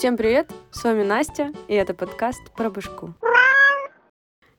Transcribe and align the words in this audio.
Всем 0.00 0.16
привет! 0.16 0.50
С 0.70 0.82
вами 0.82 1.02
Настя, 1.02 1.52
и 1.68 1.74
это 1.74 1.92
подкаст 1.92 2.40
про 2.56 2.70
башку. 2.70 3.12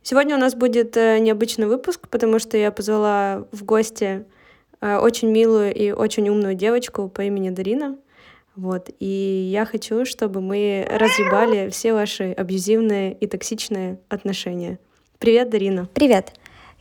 Сегодня 0.04 0.36
у 0.36 0.40
нас 0.40 0.54
будет 0.54 0.96
э, 0.96 1.17
необычный 1.17 1.66
выпуск, 1.66 2.10
потому 2.10 2.38
что 2.38 2.58
я 2.58 2.71
позвала 2.71 3.48
в 3.51 3.64
гости 3.64 4.27
э, 4.82 4.98
очень 4.98 5.32
милую 5.32 5.74
и 5.74 5.90
очень 5.93 6.30
умную 6.30 6.54
девочку 6.54 7.09
по 7.09 7.22
имени 7.22 7.50
Дарина. 7.50 7.98
Вот. 8.55 8.91
И 9.00 9.50
я 9.52 9.66
хочу, 9.66 10.05
чтобы 10.05 10.41
мы 10.41 10.88
разъебали 10.88 11.71
все 11.71 11.93
ваши 11.93 12.33
абьюзивные 12.33 13.11
и 13.11 13.25
токсичные 13.25 13.97
отношения. 14.09 14.77
Привет, 15.17 15.49
Дарина. 15.49 15.87
Привет. 15.95 16.33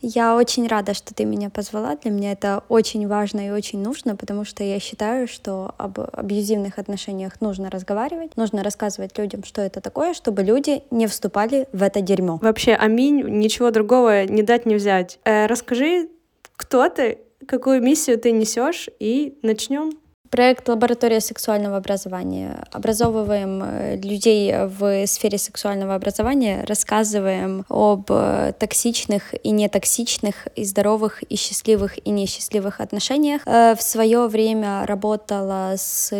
Я 0.02 0.36
очень 0.36 0.66
рада, 0.66 0.94
что 0.94 1.14
ты 1.14 1.24
меня 1.24 1.50
позвала. 1.50 1.96
Для 1.96 2.10
меня 2.10 2.32
это 2.32 2.64
очень 2.68 3.06
важно 3.06 3.46
и 3.46 3.50
очень 3.50 3.82
нужно, 3.82 4.16
потому 4.16 4.44
что 4.44 4.64
я 4.64 4.80
считаю, 4.80 5.28
что 5.28 5.74
об 5.76 5.98
абьюзивных 5.98 6.78
отношениях 6.78 7.40
нужно 7.40 7.70
разговаривать, 7.70 8.36
нужно 8.36 8.62
рассказывать 8.62 9.18
людям, 9.18 9.44
что 9.44 9.60
это 9.60 9.80
такое, 9.80 10.14
чтобы 10.14 10.42
люди 10.42 10.82
не 10.90 11.06
вступали 11.06 11.68
в 11.72 11.82
это 11.82 12.00
дерьмо. 12.00 12.38
Вообще, 12.40 12.74
аминь, 12.74 13.22
ничего 13.26 13.70
другого 13.70 14.24
не 14.24 14.42
дать, 14.42 14.64
не 14.64 14.76
взять. 14.76 15.18
Э, 15.24 15.46
расскажи, 15.46 16.08
кто 16.56 16.88
ты, 16.88 17.18
какую 17.46 17.82
миссию 17.82 18.18
ты 18.18 18.32
несешь, 18.32 18.88
и 18.98 19.38
начнем. 19.42 19.92
Проект 20.29 20.67
«Лаборатория 20.67 21.21
сексуального 21.21 21.77
образования». 21.77 22.65
Образовываем 22.71 23.63
э, 23.63 23.95
людей 23.95 24.53
в 24.65 25.07
сфере 25.07 25.37
сексуального 25.37 25.95
образования, 25.95 26.65
рассказываем 26.67 27.63
об 27.69 28.11
э, 28.11 28.53
токсичных 28.59 29.33
и 29.45 29.51
нетоксичных, 29.51 30.47
и 30.55 30.65
здоровых, 30.65 31.23
и 31.23 31.37
счастливых, 31.37 32.05
и 32.05 32.09
несчастливых 32.09 32.81
отношениях. 32.81 33.41
Э, 33.45 33.75
в 33.75 33.81
свое 33.81 34.27
время 34.27 34.85
работала 34.85 35.75
с 35.77 36.11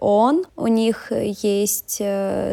ООН. 0.00 0.44
У 0.56 0.68
них 0.68 1.10
есть 1.42 1.98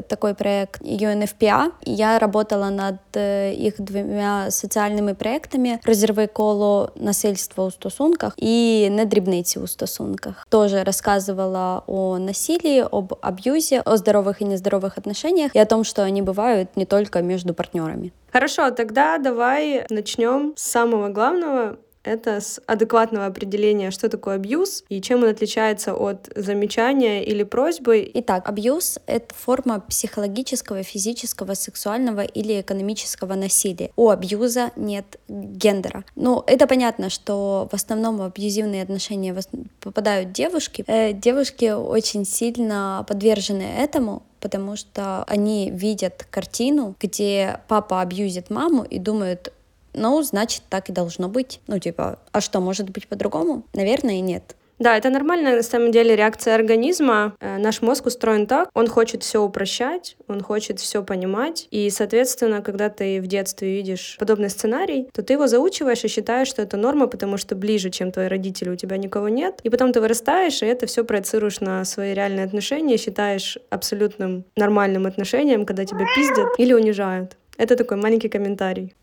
такой 0.08 0.34
проект 0.34 0.82
UNFPA. 0.82 1.66
Я 1.84 2.18
работала 2.18 2.70
над 2.70 2.96
их 3.16 3.76
двумя 3.78 4.52
соціальними 4.52 5.14
проектами 5.14 5.80
«Розірви 5.84 6.28
коло 6.28 6.92
насильства 6.96 7.66
у 7.66 7.72
стосунках» 7.72 8.34
и 8.38 8.90
«Не 8.90 9.06
дрібниці 9.06 9.60
у 9.60 9.68
стосунках». 9.68 10.48
Тоже 10.50 10.84
рассказывала 10.99 11.85
о 11.87 12.19
насилии, 12.19 12.85
об 12.91 13.13
абьюзе, 13.23 13.81
о 13.81 13.97
здоровых 13.97 14.41
и 14.41 14.45
нездоровых 14.45 14.99
отношениях 14.99 15.55
и 15.55 15.59
о 15.59 15.67
том, 15.67 15.85
что 15.85 16.03
они 16.03 16.23
бывают 16.23 16.77
не 16.77 16.87
только 16.87 17.23
между 17.23 17.55
партнерами. 17.55 18.13
Хорошо, 18.33 18.71
тогда 18.71 19.19
давай 19.19 19.87
начнем 19.91 20.55
с 20.57 20.63
самого 20.63 21.09
главного 21.09 21.77
это 22.03 22.41
с 22.41 22.61
адекватного 22.67 23.27
определения, 23.27 23.91
что 23.91 24.09
такое 24.09 24.37
абьюз 24.37 24.85
и 24.89 25.01
чем 25.01 25.23
он 25.23 25.31
отличается 25.31 25.95
от 25.95 26.29
замечания 26.35 27.25
или 27.25 27.43
просьбы. 27.43 28.11
Итак, 28.15 28.49
абьюз— 28.49 28.99
это 29.07 29.35
форма 29.35 29.81
психологического, 29.81 30.83
физического, 30.83 31.55
сексуального 31.55 32.23
или 32.23 32.61
экономического 32.61 33.35
насилия. 33.35 33.91
У 33.97 34.11
абьюза 34.11 34.71
нет 34.77 35.19
гендера. 35.29 36.05
Ну, 36.17 36.43
это 36.47 36.67
понятно, 36.67 37.11
что 37.11 37.69
в 37.71 37.75
основном 37.75 38.19
в 38.19 38.23
абьюзивные 38.23 38.83
отношения 38.83 39.37
попадают 39.81 40.33
девушки. 40.33 40.85
Э, 40.87 41.13
девушки 41.13 41.71
очень 41.71 42.25
сильно 42.25 43.05
подвержены 43.09 43.63
этому, 43.63 44.23
потому 44.41 44.77
что 44.77 45.25
они 45.25 45.71
видят 45.71 46.27
картину, 46.31 46.95
где 47.01 47.61
папа 47.69 48.01
абьюзит 48.01 48.51
маму 48.51 48.85
и 48.85 48.99
думают, 48.99 49.53
ну, 49.95 50.23
значит, 50.23 50.63
так 50.69 50.89
и 50.89 50.93
должно 50.93 51.29
быть. 51.29 51.61
Ну, 51.67 51.79
типа, 51.79 52.19
а 52.33 52.41
что, 52.41 52.61
может 52.61 52.91
быть 52.91 53.09
по-другому? 53.09 53.65
Наверное, 53.75 54.21
нет. 54.21 54.55
Да, 54.79 54.97
это 54.97 55.11
нормальная 55.11 55.57
на 55.57 55.63
самом 55.63 55.91
деле 55.91 56.15
реакция 56.15 56.55
организма. 56.55 57.35
Э, 57.41 57.59
наш 57.59 57.83
мозг 57.83 58.07
устроен 58.07 58.47
так, 58.47 58.71
он 58.75 58.87
хочет 58.87 59.23
все 59.23 59.43
упрощать, 59.43 60.17
он 60.29 60.41
хочет 60.41 60.79
все 60.79 61.03
понимать. 61.03 61.67
И, 61.71 61.91
соответственно, 61.91 62.63
когда 62.63 62.89
ты 62.89 63.21
в 63.21 63.27
детстве 63.27 63.73
видишь 63.73 64.17
подобный 64.21 64.51
сценарий, 64.51 65.09
то 65.13 65.23
ты 65.23 65.33
его 65.33 65.49
заучиваешь 65.49 66.05
и 66.05 66.09
считаешь, 66.09 66.49
что 66.49 66.63
это 66.63 66.77
норма, 66.77 67.09
потому 67.09 67.37
что 67.39 67.57
ближе, 67.57 67.91
чем 67.91 68.13
твои 68.13 68.29
родители, 68.29 68.71
у 68.71 68.77
тебя 68.77 68.97
никого 68.99 69.29
нет. 69.29 69.59
И 69.65 69.71
потом 69.71 69.93
ты 69.93 70.01
вырастаешь, 70.01 70.63
и 70.63 70.67
это 70.67 70.87
все 70.87 71.05
проецируешь 71.05 71.61
на 71.61 71.85
свои 71.85 72.15
реальные 72.15 72.45
отношения, 72.45 72.99
считаешь 72.99 73.59
абсолютным 73.71 74.45
нормальным 74.57 75.07
отношением, 75.07 75.67
когда 75.67 75.85
тебя 75.85 76.07
пиздят 76.15 76.49
или 76.57 76.73
унижают. 76.73 77.37
Это 77.57 77.75
такой 77.75 77.97
маленький 77.97 78.29
комментарий. 78.29 78.95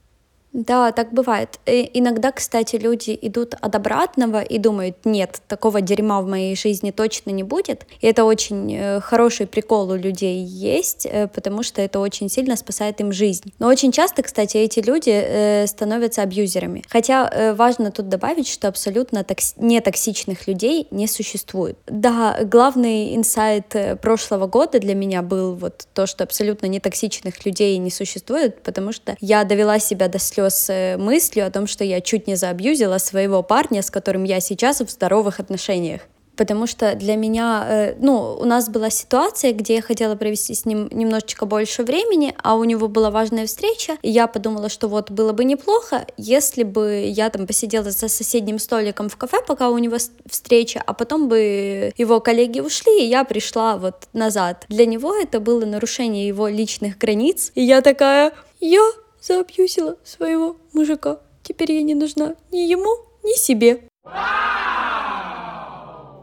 Да, 0.55 0.93
так 0.93 1.11
бывает. 1.11 1.59
И 1.65 1.91
иногда, 1.93 2.31
кстати, 2.31 2.77
люди 2.77 3.17
идут 3.21 3.55
от 3.59 3.75
обратного 3.75 4.41
и 4.41 4.57
думают, 4.57 4.95
нет, 5.03 5.41
такого 5.49 5.81
дерьма 5.81 6.21
в 6.21 6.27
моей 6.27 6.55
жизни 6.55 6.91
точно 6.91 7.31
не 7.31 7.43
будет. 7.43 7.85
И 7.99 8.07
это 8.07 8.23
очень 8.23 8.73
э, 8.73 9.01
хороший 9.01 9.47
прикол 9.47 9.89
у 9.89 9.95
людей 9.95 10.45
есть, 10.45 11.05
э, 11.05 11.27
потому 11.27 11.61
что 11.61 11.81
это 11.81 11.99
очень 11.99 12.29
сильно 12.29 12.55
спасает 12.55 13.01
им 13.01 13.11
жизнь. 13.11 13.51
Но 13.59 13.67
очень 13.67 13.91
часто, 13.91 14.23
кстати, 14.23 14.55
эти 14.55 14.79
люди 14.79 15.09
э, 15.09 15.67
становятся 15.67 16.21
абьюзерами. 16.21 16.83
Хотя 16.87 17.53
важно 17.57 17.91
тут 17.91 18.07
добавить, 18.07 18.47
что 18.47 18.69
абсолютно 18.69 19.25
токс... 19.25 19.55
нетоксичных 19.57 20.47
людей 20.47 20.87
не 20.89 21.07
существует. 21.07 21.77
Да, 21.87 22.39
главный 22.43 23.13
инсайт 23.13 23.75
прошлого 24.01 24.47
года 24.47 24.79
для 24.79 24.95
меня 24.95 25.21
был 25.21 25.55
вот 25.55 25.85
то, 25.93 26.05
что 26.05 26.23
абсолютно 26.23 26.67
нетоксичных 26.67 27.45
людей 27.45 27.77
не 27.77 27.91
существует, 27.91 28.63
потому 28.63 28.93
что 28.93 29.17
я 29.19 29.43
довела 29.43 29.79
себя 29.79 30.07
до 30.07 30.17
слез 30.17 30.44
с 30.49 30.69
э, 30.71 30.97
мыслью 30.97 31.47
о 31.47 31.51
том, 31.51 31.67
что 31.67 31.83
я 31.83 32.01
чуть 32.01 32.27
не 32.27 32.35
заабьюзила 32.35 32.97
своего 32.97 33.43
парня, 33.43 33.81
с 33.81 33.89
которым 33.89 34.23
я 34.23 34.39
сейчас 34.39 34.81
в 34.81 34.89
здоровых 34.89 35.39
отношениях 35.39 36.01
потому 36.35 36.67
что 36.67 36.95
для 36.95 37.15
меня, 37.15 37.65
э, 37.67 37.95
ну, 37.99 38.37
у 38.39 38.45
нас 38.45 38.69
была 38.69 38.89
ситуация, 38.89 39.53
где 39.53 39.75
я 39.75 39.81
хотела 39.81 40.15
провести 40.15 40.53
с 40.53 40.65
ним 40.65 40.87
немножечко 40.91 41.45
больше 41.45 41.83
времени, 41.83 42.35
а 42.41 42.55
у 42.55 42.63
него 42.63 42.87
была 42.87 43.11
важная 43.11 43.47
встреча, 43.47 43.97
и 44.01 44.09
я 44.09 44.27
подумала, 44.27 44.69
что 44.69 44.87
вот 44.87 45.11
было 45.11 45.31
бы 45.33 45.43
неплохо, 45.45 46.05
если 46.17 46.63
бы 46.63 47.05
я 47.07 47.29
там 47.29 47.47
посидела 47.47 47.91
за 47.91 48.07
соседним 48.07 48.59
столиком 48.59 49.09
в 49.09 49.17
кафе, 49.17 49.37
пока 49.45 49.69
у 49.69 49.77
него 49.77 49.97
встреча, 50.29 50.81
а 50.85 50.93
потом 50.93 51.27
бы 51.27 51.93
его 51.97 52.19
коллеги 52.19 52.59
ушли, 52.59 53.03
и 53.03 53.07
я 53.07 53.23
пришла 53.23 53.77
вот 53.77 54.07
назад. 54.13 54.65
Для 54.69 54.85
него 54.85 55.15
это 55.15 55.39
было 55.39 55.65
нарушение 55.65 56.27
его 56.27 56.47
личных 56.47 56.97
границ, 56.97 57.51
и 57.55 57.61
я 57.61 57.81
такая, 57.81 58.33
я 58.59 58.81
заабьюзила 59.25 59.97
своего 60.03 60.57
мужика. 60.73 61.19
Теперь 61.43 61.71
я 61.71 61.81
не 61.81 61.95
нужна 61.95 62.35
ни 62.51 62.69
ему, 62.69 62.97
ни 63.23 63.37
себе. 63.37 63.81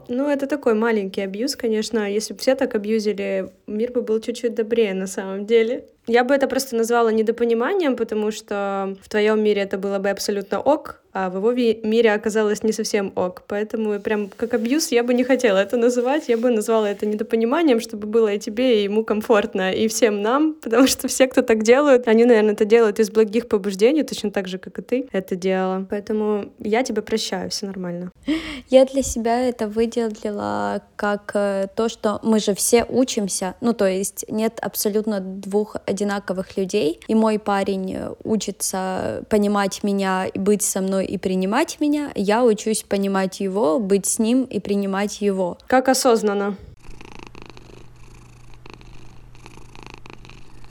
Ну, 0.09 0.29
это 0.29 0.47
такой 0.47 0.73
маленький 0.73 1.21
абьюз, 1.21 1.55
конечно. 1.55 2.11
Если 2.11 2.33
бы 2.33 2.39
все 2.39 2.55
так 2.55 2.75
абьюзили, 2.75 3.49
мир 3.67 3.91
бы 3.91 4.01
был 4.01 4.19
чуть-чуть 4.19 4.53
добрее 4.53 4.93
на 4.93 5.07
самом 5.07 5.45
деле. 5.45 5.85
Я 6.07 6.23
бы 6.23 6.35
это 6.35 6.47
просто 6.47 6.75
назвала 6.75 7.11
недопониманием, 7.11 7.95
потому 7.95 8.31
что 8.31 8.97
в 9.01 9.09
твоем 9.09 9.41
мире 9.41 9.61
это 9.61 9.77
было 9.77 9.99
бы 9.99 10.09
абсолютно 10.09 10.59
ок, 10.59 11.02
а 11.13 11.29
в 11.29 11.35
его 11.35 11.51
мире 11.51 12.13
оказалось 12.13 12.63
не 12.63 12.71
совсем 12.71 13.11
ок. 13.15 13.43
Поэтому 13.47 13.99
прям 13.99 14.29
как 14.29 14.53
абьюз 14.53 14.91
я 14.91 15.03
бы 15.03 15.13
не 15.13 15.23
хотела 15.23 15.59
это 15.59 15.77
называть, 15.77 16.29
я 16.29 16.37
бы 16.37 16.49
назвала 16.49 16.89
это 16.89 17.05
недопониманием, 17.05 17.79
чтобы 17.79 18.07
было 18.07 18.33
и 18.33 18.39
тебе, 18.39 18.79
и 18.79 18.83
ему 18.83 19.03
комфортно, 19.03 19.71
и 19.71 19.87
всем 19.87 20.21
нам, 20.21 20.53
потому 20.61 20.87
что 20.87 21.07
все, 21.07 21.27
кто 21.27 21.41
так 21.41 21.63
делают, 21.63 22.07
они, 22.07 22.25
наверное, 22.25 22.53
это 22.53 22.65
делают 22.65 22.99
из 22.99 23.11
благих 23.11 23.47
побуждений, 23.47 24.03
точно 24.03 24.31
так 24.31 24.47
же, 24.47 24.57
как 24.57 24.79
и 24.79 24.81
ты 24.81 25.07
это 25.11 25.35
делала. 25.35 25.85
Поэтому 25.89 26.51
я 26.59 26.83
тебя 26.83 27.01
прощаю, 27.01 27.49
все 27.49 27.67
нормально. 27.67 28.11
Я 28.69 28.85
для 28.85 29.03
себя 29.03 29.41
это 29.41 29.67
выделила 29.67 30.81
как 30.95 31.31
э, 31.33 31.67
то, 31.75 31.89
что 31.89 32.19
мы 32.23 32.39
же 32.39 32.53
все 32.55 32.85
учимся, 32.87 33.55
ну 33.61 33.73
то 33.73 33.85
есть 33.85 34.25
нет 34.29 34.59
абсолютно 34.61 35.19
двух 35.19 35.75
одинаковых 35.85 36.57
людей, 36.57 36.99
и 37.07 37.15
мой 37.15 37.39
парень 37.39 37.93
э, 37.93 38.13
учится 38.23 39.23
понимать 39.29 39.83
меня 39.83 40.25
и 40.25 40.39
быть 40.39 40.63
со 40.63 40.81
мной 40.81 41.05
и 41.05 41.17
принимать 41.17 41.79
меня, 41.79 42.11
я 42.15 42.43
учусь 42.43 42.83
понимать 42.83 43.39
его, 43.39 43.79
быть 43.79 44.05
с 44.05 44.19
ним 44.19 44.43
и 44.43 44.59
принимать 44.59 45.21
его. 45.21 45.57
Как 45.67 45.89
осознанно? 45.89 46.57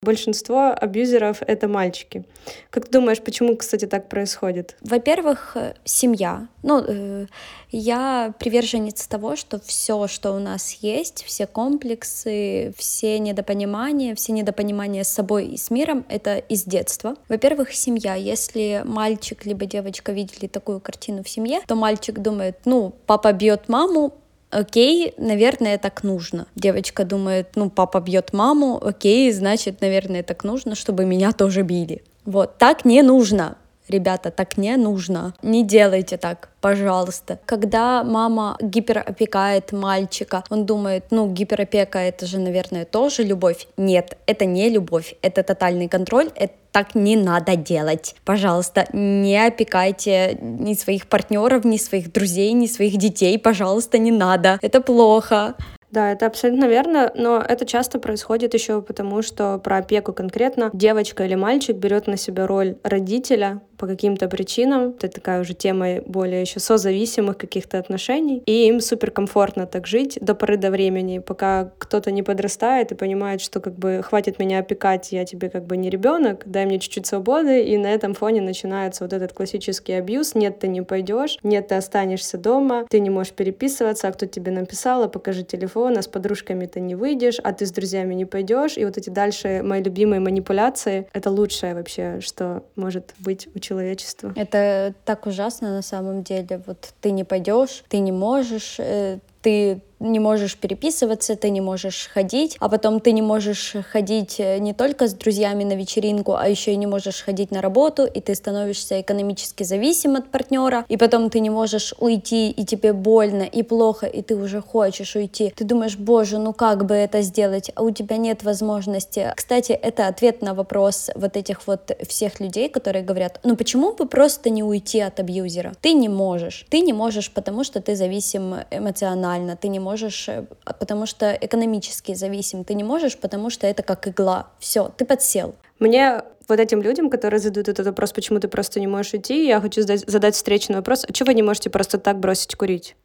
Большинство 0.03 0.75
абьюзеров— 0.77 1.43
это 1.47 1.69
мальчики. 1.69 2.25
Как 2.71 2.87
ты 2.87 2.99
думаешь, 2.99 3.21
почему, 3.21 3.57
кстати, 3.57 3.87
так 3.87 4.09
происходит? 4.09 4.77
Во-первых, 4.81 5.53
э, 5.55 5.75
семья. 5.85 6.49
Ну, 6.65 6.83
э, 6.85 7.27
я 7.71 8.35
приверженец 8.41 9.07
того, 9.07 9.37
что 9.37 9.61
все, 9.61 10.09
что 10.09 10.33
у 10.33 10.41
нас 10.41 10.73
есть, 10.81 11.23
все 11.23 11.47
комплексы, 11.47 12.75
все 12.77 13.21
недопонимания, 13.21 14.17
все 14.17 14.33
недопонимания 14.33 15.05
с 15.05 15.09
собой 15.09 15.47
и 15.47 15.57
с 15.57 15.71
миром— 15.71 16.05
это 16.09 16.37
из 16.37 16.65
детства. 16.65 17.15
Во-первых, 17.29 17.73
семья. 17.73 18.17
Если 18.17 18.83
мальчик 18.85 19.47
либо 19.47 19.67
девочка 19.67 20.11
видели 20.11 20.49
такую 20.49 20.81
картину 20.81 21.23
в 21.23 21.29
семье, 21.29 21.61
то 21.69 21.77
мальчик 21.77 22.19
думает, 22.19 22.59
ну, 22.65 22.93
папа 23.07 23.33
бьет 23.33 23.69
маму, 23.69 24.13
окей, 24.53 25.15
наверное, 25.17 25.79
так 25.79 26.05
нужно. 26.05 26.47
Девочка 26.55 27.05
думает, 27.05 27.49
ну, 27.57 27.71
папа 27.71 28.01
бьет 28.01 28.33
маму, 28.33 28.81
окей, 28.83 29.33
значит, 29.33 29.81
наверное, 29.81 30.23
так 30.23 30.45
нужно, 30.45 30.75
чтобы 30.75 31.05
меня 31.05 31.33
тоже 31.33 31.63
били. 31.63 32.03
Вот, 32.25 32.59
так 32.59 32.85
не 32.85 33.03
нужно. 33.03 33.57
Ребята, 33.89 34.31
так 34.31 34.57
не 34.57 34.77
нужно. 34.77 35.35
Не 35.43 35.65
делайте 35.65 36.17
так 36.17 36.53
пожалуйста. 36.63 37.39
Когда 37.45 38.05
мама 38.05 38.57
гиперопекает 38.63 39.73
мальчика, 39.73 40.45
он 40.49 40.65
думает, 40.65 41.07
ну, 41.11 41.29
гиперопека— 41.29 41.99
это 42.09 42.25
же, 42.25 42.39
наверное, 42.39 42.85
тоже 42.85 43.25
любовь. 43.25 43.67
Нет, 43.77 44.17
это 44.27 44.47
не 44.47 44.71
любовь, 44.71 45.17
это 45.23 45.43
тотальный 45.43 45.89
контроль, 45.89 46.31
это 46.37 46.55
так 46.73 46.95
не 46.95 47.17
надо 47.17 47.57
делать. 47.57 48.17
Пожалуйста, 48.25 48.87
не 48.93 49.47
опекайте 49.47 50.39
ни 50.41 50.75
своих 50.75 51.07
партнеров, 51.07 51.65
ни 51.65 51.77
своих 51.77 52.13
друзей, 52.13 52.53
ни 52.53 52.67
своих 52.67 52.97
детей. 52.97 53.39
Пожалуйста, 53.39 53.99
не 53.99 54.11
надо. 54.11 54.59
Это 54.63 54.81
плохо. 54.81 55.55
Да, 55.93 56.11
это 56.11 56.25
абсолютно 56.25 56.65
верно, 56.65 57.13
но 57.15 57.37
это 57.37 57.67
часто 57.67 57.99
происходит 57.99 58.55
еще 58.55 58.81
потому, 58.81 59.21
что 59.21 59.59
про 59.59 59.77
опеку 59.77 60.15
конкретно 60.15 60.71
девочка 60.73 61.27
или 61.27 61.35
мальчик 61.35 61.77
берет 61.77 62.07
на 62.07 62.17
себя 62.17 62.47
роль 62.47 62.77
родителя, 62.83 63.61
по 63.83 63.89
каким-то 63.89 64.29
причинам. 64.29 64.95
Это 65.01 65.09
такая 65.09 65.41
уже 65.41 65.55
тема 65.55 66.01
более 66.07 66.43
еще 66.43 66.61
созависимых 66.61 67.37
каких-то 67.37 67.81
отношений. 67.81 68.41
И 68.47 68.69
им 68.69 68.79
супер 68.79 69.11
комфортно 69.11 69.67
так 69.67 69.89
жить 69.89 70.19
до 70.21 70.37
поры 70.37 70.57
до 70.57 70.71
времени, 70.71 71.19
пока 71.19 71.73
кто-то 71.79 72.13
не 72.13 72.23
подрастает 72.23 72.93
и 72.93 72.95
понимает, 72.95 73.41
что 73.41 73.59
как 73.59 73.75
бы 73.75 74.01
хватит 74.05 74.39
меня 74.39 74.61
опекать, 74.61 75.11
я 75.11 75.25
тебе 75.25 75.51
как 75.51 75.67
бы 75.67 75.77
не 75.77 75.91
ребенок, 75.91 76.45
дай 76.47 76.65
мне 76.65 76.79
чуть-чуть 76.79 77.09
свободы. 77.09 77.65
И 77.65 77.77
на 77.77 77.89
этом 77.89 78.15
фоне 78.15 78.41
начинается 78.41 79.03
вот 79.03 79.13
этот 79.13 79.33
классический 79.33 79.95
абьюз. 79.95 80.37
Нет, 80.37 80.61
ты 80.61 80.69
не 80.69 80.83
пойдешь, 80.83 81.41
нет, 81.43 81.67
ты 81.67 81.75
останешься 81.75 82.39
дома, 82.39 82.87
ты 82.89 83.01
не 83.01 83.11
можешь 83.11 83.33
переписываться, 83.33 84.07
а 84.07 84.13
кто 84.13 84.27
тебе 84.27 84.53
написал, 84.53 85.03
а 85.03 85.09
покажи 85.09 85.43
телефон, 85.43 85.99
а 85.99 86.03
с 86.03 86.07
подружками 86.07 86.67
ты 86.67 86.79
не 86.79 86.95
выйдешь, 86.95 87.41
а 87.43 87.53
ты 87.53 87.67
с 87.67 87.73
друзьями 87.73 88.15
не 88.15 88.27
пойдешь. 88.27 88.79
И 88.79 88.85
вот 88.85 88.97
эти 88.97 89.11
дальше 89.11 89.63
мои 89.65 89.83
любимые 89.83 90.21
манипуляции— 90.21 91.09
это 91.13 91.31
лучшее 91.31 91.75
вообще, 91.75 92.21
что 92.21 92.63
может 92.77 93.15
быть 93.19 93.49
у 93.57 93.59
человека 93.59 93.72
человечества. 93.73 94.33
Это 94.37 94.95
так 95.05 95.27
ужасно 95.27 95.75
на 95.75 95.83
самом 95.83 96.23
деле. 96.23 96.63
Вот 96.67 96.93
ты 97.01 97.11
не 97.11 97.25
пойдешь, 97.25 97.85
ты 97.89 97.99
не 97.99 98.13
можешь, 98.13 98.77
э, 98.79 99.19
ты 99.43 99.83
не 100.03 100.19
можешь 100.19 100.57
переписываться, 100.57 101.37
ты 101.37 101.51
не 101.51 101.61
можешь 101.61 102.11
ходить, 102.13 102.57
а 102.61 102.69
потом 102.69 103.01
ты 103.01 103.13
не 103.13 103.23
можешь 103.23 103.77
ходить 103.91 104.37
э, 104.39 104.59
не 104.59 104.75
только 104.75 105.07
с 105.07 105.15
друзьями 105.15 105.65
на 105.65 105.75
вечеринку, 105.75 106.35
а 106.35 106.49
еще 106.49 106.73
и 106.73 106.77
не 106.77 106.87
можешь 106.87 107.23
ходить 107.23 107.51
на 107.51 107.63
работу, 107.63 108.05
и 108.05 108.21
ты 108.21 108.35
становишься 108.35 109.01
экономически 109.01 109.63
зависим 109.63 110.17
от 110.17 110.31
партнера, 110.31 110.85
и 110.89 110.97
потом 110.97 111.31
ты 111.31 111.41
не 111.41 111.51
можешь 111.51 111.95
уйти, 111.99 112.51
и 112.51 112.65
тебе 112.65 112.93
больно, 112.93 113.43
и 113.43 113.63
плохо, 113.63 114.07
и 114.07 114.23
ты 114.23 114.35
уже 114.35 114.61
хочешь 114.61 115.15
уйти. 115.15 115.53
Ты 115.57 115.65
думаешь, 115.65 115.97
боже, 115.97 116.39
ну 116.39 116.53
как 116.53 116.85
бы 116.85 116.95
это 116.95 117.23
сделать, 117.23 117.71
а 117.75 117.83
у 117.83 117.91
тебя 117.91 118.17
нет 118.17 118.43
возможности. 118.43 119.33
Кстати, 119.37 119.73
это 119.73 120.09
ответ 120.09 120.43
на 120.43 120.55
вопрос 120.55 121.11
вот 121.15 121.37
этих 121.37 121.67
вот 121.67 121.93
всех 122.09 122.41
людей, 122.41 122.69
которые 122.69 123.05
говорят, 123.05 123.39
ну 123.45 123.57
почему 123.57 123.93
бы 123.93 124.07
просто 124.07 124.51
не 124.51 124.65
уйти 124.65 125.01
от 125.01 125.21
абьюзера? 125.21 125.75
Ты 125.81 125.93
не 125.93 126.09
можешь. 126.09 126.67
Ты 126.71 126.81
не 126.81 126.93
можешь, 126.93 127.31
потому 127.31 127.63
что 127.63 127.81
ты 127.81 127.95
зависим 127.95 128.57
эмоционально, 128.71 129.32
ты 129.57 129.69
не 129.69 129.81
можешь, 129.81 130.29
э, 130.29 130.47
а, 130.65 130.73
потому 130.73 131.07
что 131.07 131.33
экономически 131.41 132.15
зависим. 132.15 132.65
Ты 132.65 132.75
не 132.75 132.85
можешь, 132.85 133.17
потому 133.17 133.51
что 133.51 133.67
это 133.67 133.83
как 133.83 134.09
игла. 134.09 134.49
Все, 134.59 134.93
ты 134.97 135.05
подсел. 135.05 135.55
Мне 135.79 136.23
вот 136.49 136.61
этим 136.61 136.83
людям, 136.83 137.11
которые 137.11 137.41
задают 137.41 137.69
этот 137.69 137.87
вопрос, 137.87 138.13
почему 138.13 138.41
ты 138.41 138.49
просто 138.49 138.81
не 138.81 138.87
можешь 138.87 139.15
идти, 139.15 139.47
я 139.47 139.61
хочу 139.61 139.83
задать, 139.83 140.09
задать 140.09 140.35
встречный 140.35 140.77
вопрос. 140.77 141.05
А 141.09 141.13
чего 141.13 141.29
вы 141.29 141.35
не 141.35 141.43
можете 141.43 141.71
просто 141.71 141.99
так 141.99 142.19
бросить 142.19 142.55
курить? 142.57 142.97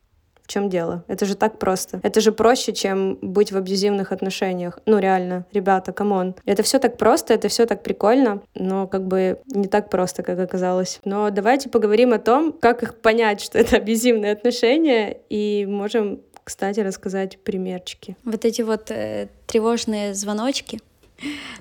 В 0.48 0.50
чем 0.50 0.70
дело? 0.70 1.04
Это 1.10 1.26
же 1.26 1.36
так 1.36 1.60
просто. 1.60 2.00
Это 2.04 2.22
же 2.22 2.32
проще, 2.32 2.72
чем 2.72 3.18
быть 3.22 3.52
в 3.52 3.58
абьюзивных 3.58 4.14
отношениях. 4.14 4.80
Ну, 4.86 4.98
реально, 4.98 5.46
ребята, 5.52 5.92
come 5.92 6.17
on. 6.17 6.36
Это 6.46 6.64
все 6.64 6.80
так 6.80 6.98
просто, 6.98 7.34
это 7.34 7.50
все 7.50 7.66
так 7.66 7.84
прикольно, 7.84 8.42
но 8.56 8.88
как 8.88 9.06
бы 9.06 9.42
не 9.48 9.68
так 9.68 9.90
просто, 9.90 10.24
как 10.24 10.40
оказалось. 10.40 11.02
Но 11.04 11.30
давайте 11.32 11.68
поговорим 11.68 12.14
о 12.14 12.20
том, 12.20 12.54
как 12.54 12.82
их 12.82 12.96
понять, 12.96 13.42
что 13.42 13.58
это 13.60 13.76
абьюзивные 13.76 14.32
отношения, 14.32 15.18
и 15.30 15.66
можем 15.66 16.22
кстати, 16.46 16.80
рассказать 16.80 17.40
примерчики. 17.40 18.16
Вот 18.24 18.46
эти 18.46 18.62
вот 18.62 18.90
э, 18.90 19.28
тревожные 19.48 20.14
звоночки. 20.14 20.80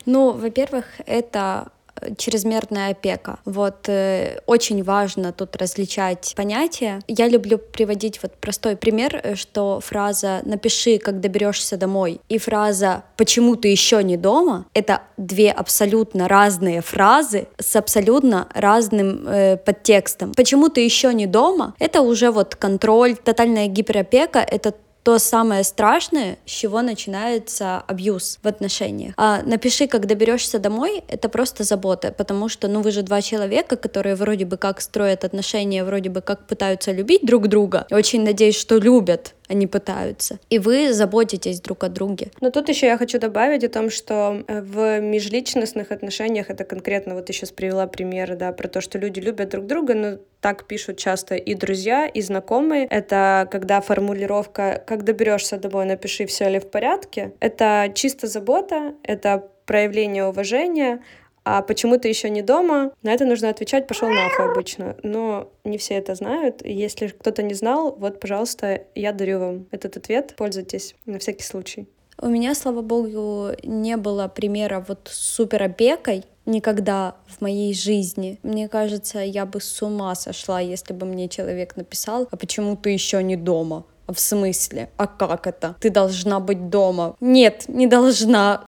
Ну, 0.05 0.31
во-первых, 0.31 0.85
это 1.07 1.73
чрезмерная 2.17 2.91
опека. 2.91 3.39
Вот 3.45 3.89
э, 3.89 4.41
очень 4.47 4.83
важно 4.83 5.33
тут 5.33 5.57
различать 5.57 6.35
понятия. 6.37 7.01
Я 7.09 7.29
люблю 7.29 7.59
приводить 7.59 8.23
вот 8.23 8.33
простой 8.35 8.77
пример, 8.77 9.21
э, 9.23 9.35
что 9.35 9.81
фраза 9.81 10.41
«напиши, 10.45 10.99
как 10.99 11.21
доберешься 11.21 11.77
домой» 11.77 12.21
и 12.29 12.39
фраза 12.39 13.05
«почему 13.17 13.57
ты 13.57 13.69
еще 13.69 14.03
не 14.03 14.17
дома»— 14.17 14.67
это 14.75 15.03
две 15.17 15.51
абсолютно 15.51 16.29
разные 16.29 16.81
фразы 16.81 17.49
с 17.59 17.77
абсолютно 17.77 18.49
разным 18.55 19.27
э, 19.27 19.57
подтекстом. 19.57 20.33
«Почему 20.35 20.69
ты 20.69 20.83
еще 20.83 21.13
не 21.15 21.27
дома»— 21.27 21.75
это 21.79 22.01
уже 22.03 22.31
вот 22.31 22.55
контроль, 22.55 23.17
тотальная 23.17 23.67
гиперопека— 23.67 24.39
это 24.51 24.75
то 25.07 25.21
самое 25.21 25.63
страшное, 25.63 26.37
с 26.47 26.51
чего 26.51 26.83
начинается 26.83 27.79
абьюз 27.87 28.41
в 28.43 28.49
отношениях. 28.49 29.15
А 29.17 29.41
напиши, 29.45 29.87
как 29.87 30.07
доберешься 30.07 30.59
домой, 30.59 31.05
это 31.07 31.29
просто 31.29 31.63
забота, 31.63 32.11
потому 32.11 32.49
что, 32.49 32.67
ну, 32.67 32.81
вы 32.81 32.91
же 32.91 33.03
два 33.03 33.23
человека, 33.23 33.77
которые 33.77 34.17
вроде 34.17 34.47
бы 34.47 34.57
как 34.57 34.81
строят 34.81 35.25
отношения, 35.25 35.85
вроде 35.85 36.11
бы 36.11 36.23
как 36.23 36.49
пытаются 36.49 36.91
любить 36.91 37.25
друг 37.25 37.47
друга. 37.47 37.87
Очень 37.93 38.25
надеюсь, 38.25 38.57
что 38.57 38.79
любят, 38.79 39.37
они 39.49 39.69
пытаются. 39.69 40.41
И 40.51 40.59
вы 40.59 40.93
заботитесь 40.93 41.61
друг 41.61 41.85
о 41.85 41.89
друге. 41.89 42.33
Но 42.41 42.51
тут 42.51 42.69
еще 42.69 42.87
я 42.87 42.99
хочу 42.99 43.21
добавить 43.21 43.63
о 43.63 43.69
том, 43.69 43.91
что 43.91 44.43
э, 44.49 44.61
в 44.61 45.01
межличностных 45.01 45.93
отношениях, 45.93 46.51
это 46.51 46.65
конкретно 46.65 47.15
вот 47.15 47.29
сейчас 47.29 47.53
привела 47.53 47.87
пример, 47.87 48.37
да, 48.37 48.51
про 48.53 48.67
то, 48.67 48.81
что 48.81 48.99
люди 48.99 49.21
любят 49.21 49.51
друг 49.51 49.67
друга, 49.67 49.95
но 49.95 50.19
так 50.47 50.63
пишут 50.63 50.97
часто 50.97 51.35
и 51.35 51.55
друзья, 51.55 52.07
и 52.07 52.21
знакомые. 52.21 52.87
Это 52.87 53.49
когда 53.51 53.81
формулировка 53.81 54.81
«как 54.87 55.03
доберешься 55.03 55.57
домой, 55.59 55.87
напиши, 55.87 56.25
все 56.27 56.49
ли 56.49 56.61
в 56.61 56.71
порядке». 56.71 57.33
Это 57.41 57.91
чисто 57.93 58.29
забота, 58.29 58.95
это 59.03 59.51
проявление 59.65 60.25
уважения, 60.25 61.03
а 61.43 61.63
почему 61.63 61.99
ты 61.99 62.07
еще 62.07 62.31
не 62.31 62.43
дома? 62.43 62.93
На 63.03 63.13
это 63.13 63.25
нужно 63.25 63.49
отвечать 63.49 63.89
«пошел 63.89 64.09
нахуй» 64.09 64.53
обычно. 64.53 64.97
Но 65.03 65.51
не 65.65 65.79
все 65.79 65.95
это 65.95 66.15
знают. 66.15 66.65
Если 66.65 67.09
кто-то 67.09 67.43
не 67.43 67.55
знал, 67.55 67.97
вот, 67.99 68.21
пожалуйста, 68.21 68.85
я 68.95 69.11
дарю 69.11 69.41
вам 69.41 69.67
этот 69.73 69.97
ответ. 69.97 70.35
Пользуйтесь 70.37 70.95
на 71.07 71.19
всякий 71.19 71.43
случай. 71.43 71.89
У 72.21 72.29
меня, 72.29 72.55
слава 72.55 72.83
богу, 72.83 73.51
не 73.65 73.97
было 73.97 74.29
примера 74.29 74.85
вот 74.87 75.09
с 75.11 75.19
супер 75.19 75.65
опекой 75.65 76.25
никогда 76.47 77.17
в 77.27 77.41
моей 77.43 77.75
жизни. 77.75 78.39
Мне 78.43 78.69
кажется, 78.69 79.19
я 79.21 79.45
бы 79.45 79.61
с 79.61 79.83
ума 79.83 80.15
сошла, 80.15 80.61
если 80.61 80.93
бы 80.95 81.07
мне 81.07 81.29
человек 81.29 81.77
написал, 81.77 82.29
а 82.31 82.37
почему 82.37 82.77
ты 82.77 82.91
еще 82.91 83.23
не 83.23 83.37
дома? 83.37 83.85
А 84.07 84.13
в 84.13 84.21
смысле? 84.21 84.89
А 84.97 85.07
как 85.07 85.47
это? 85.47 85.75
Ты 85.81 85.91
должна 85.91 86.39
быть 86.41 86.71
дома. 86.71 87.17
Нет, 87.21 87.65
не 87.69 87.87
должна. 87.87 88.65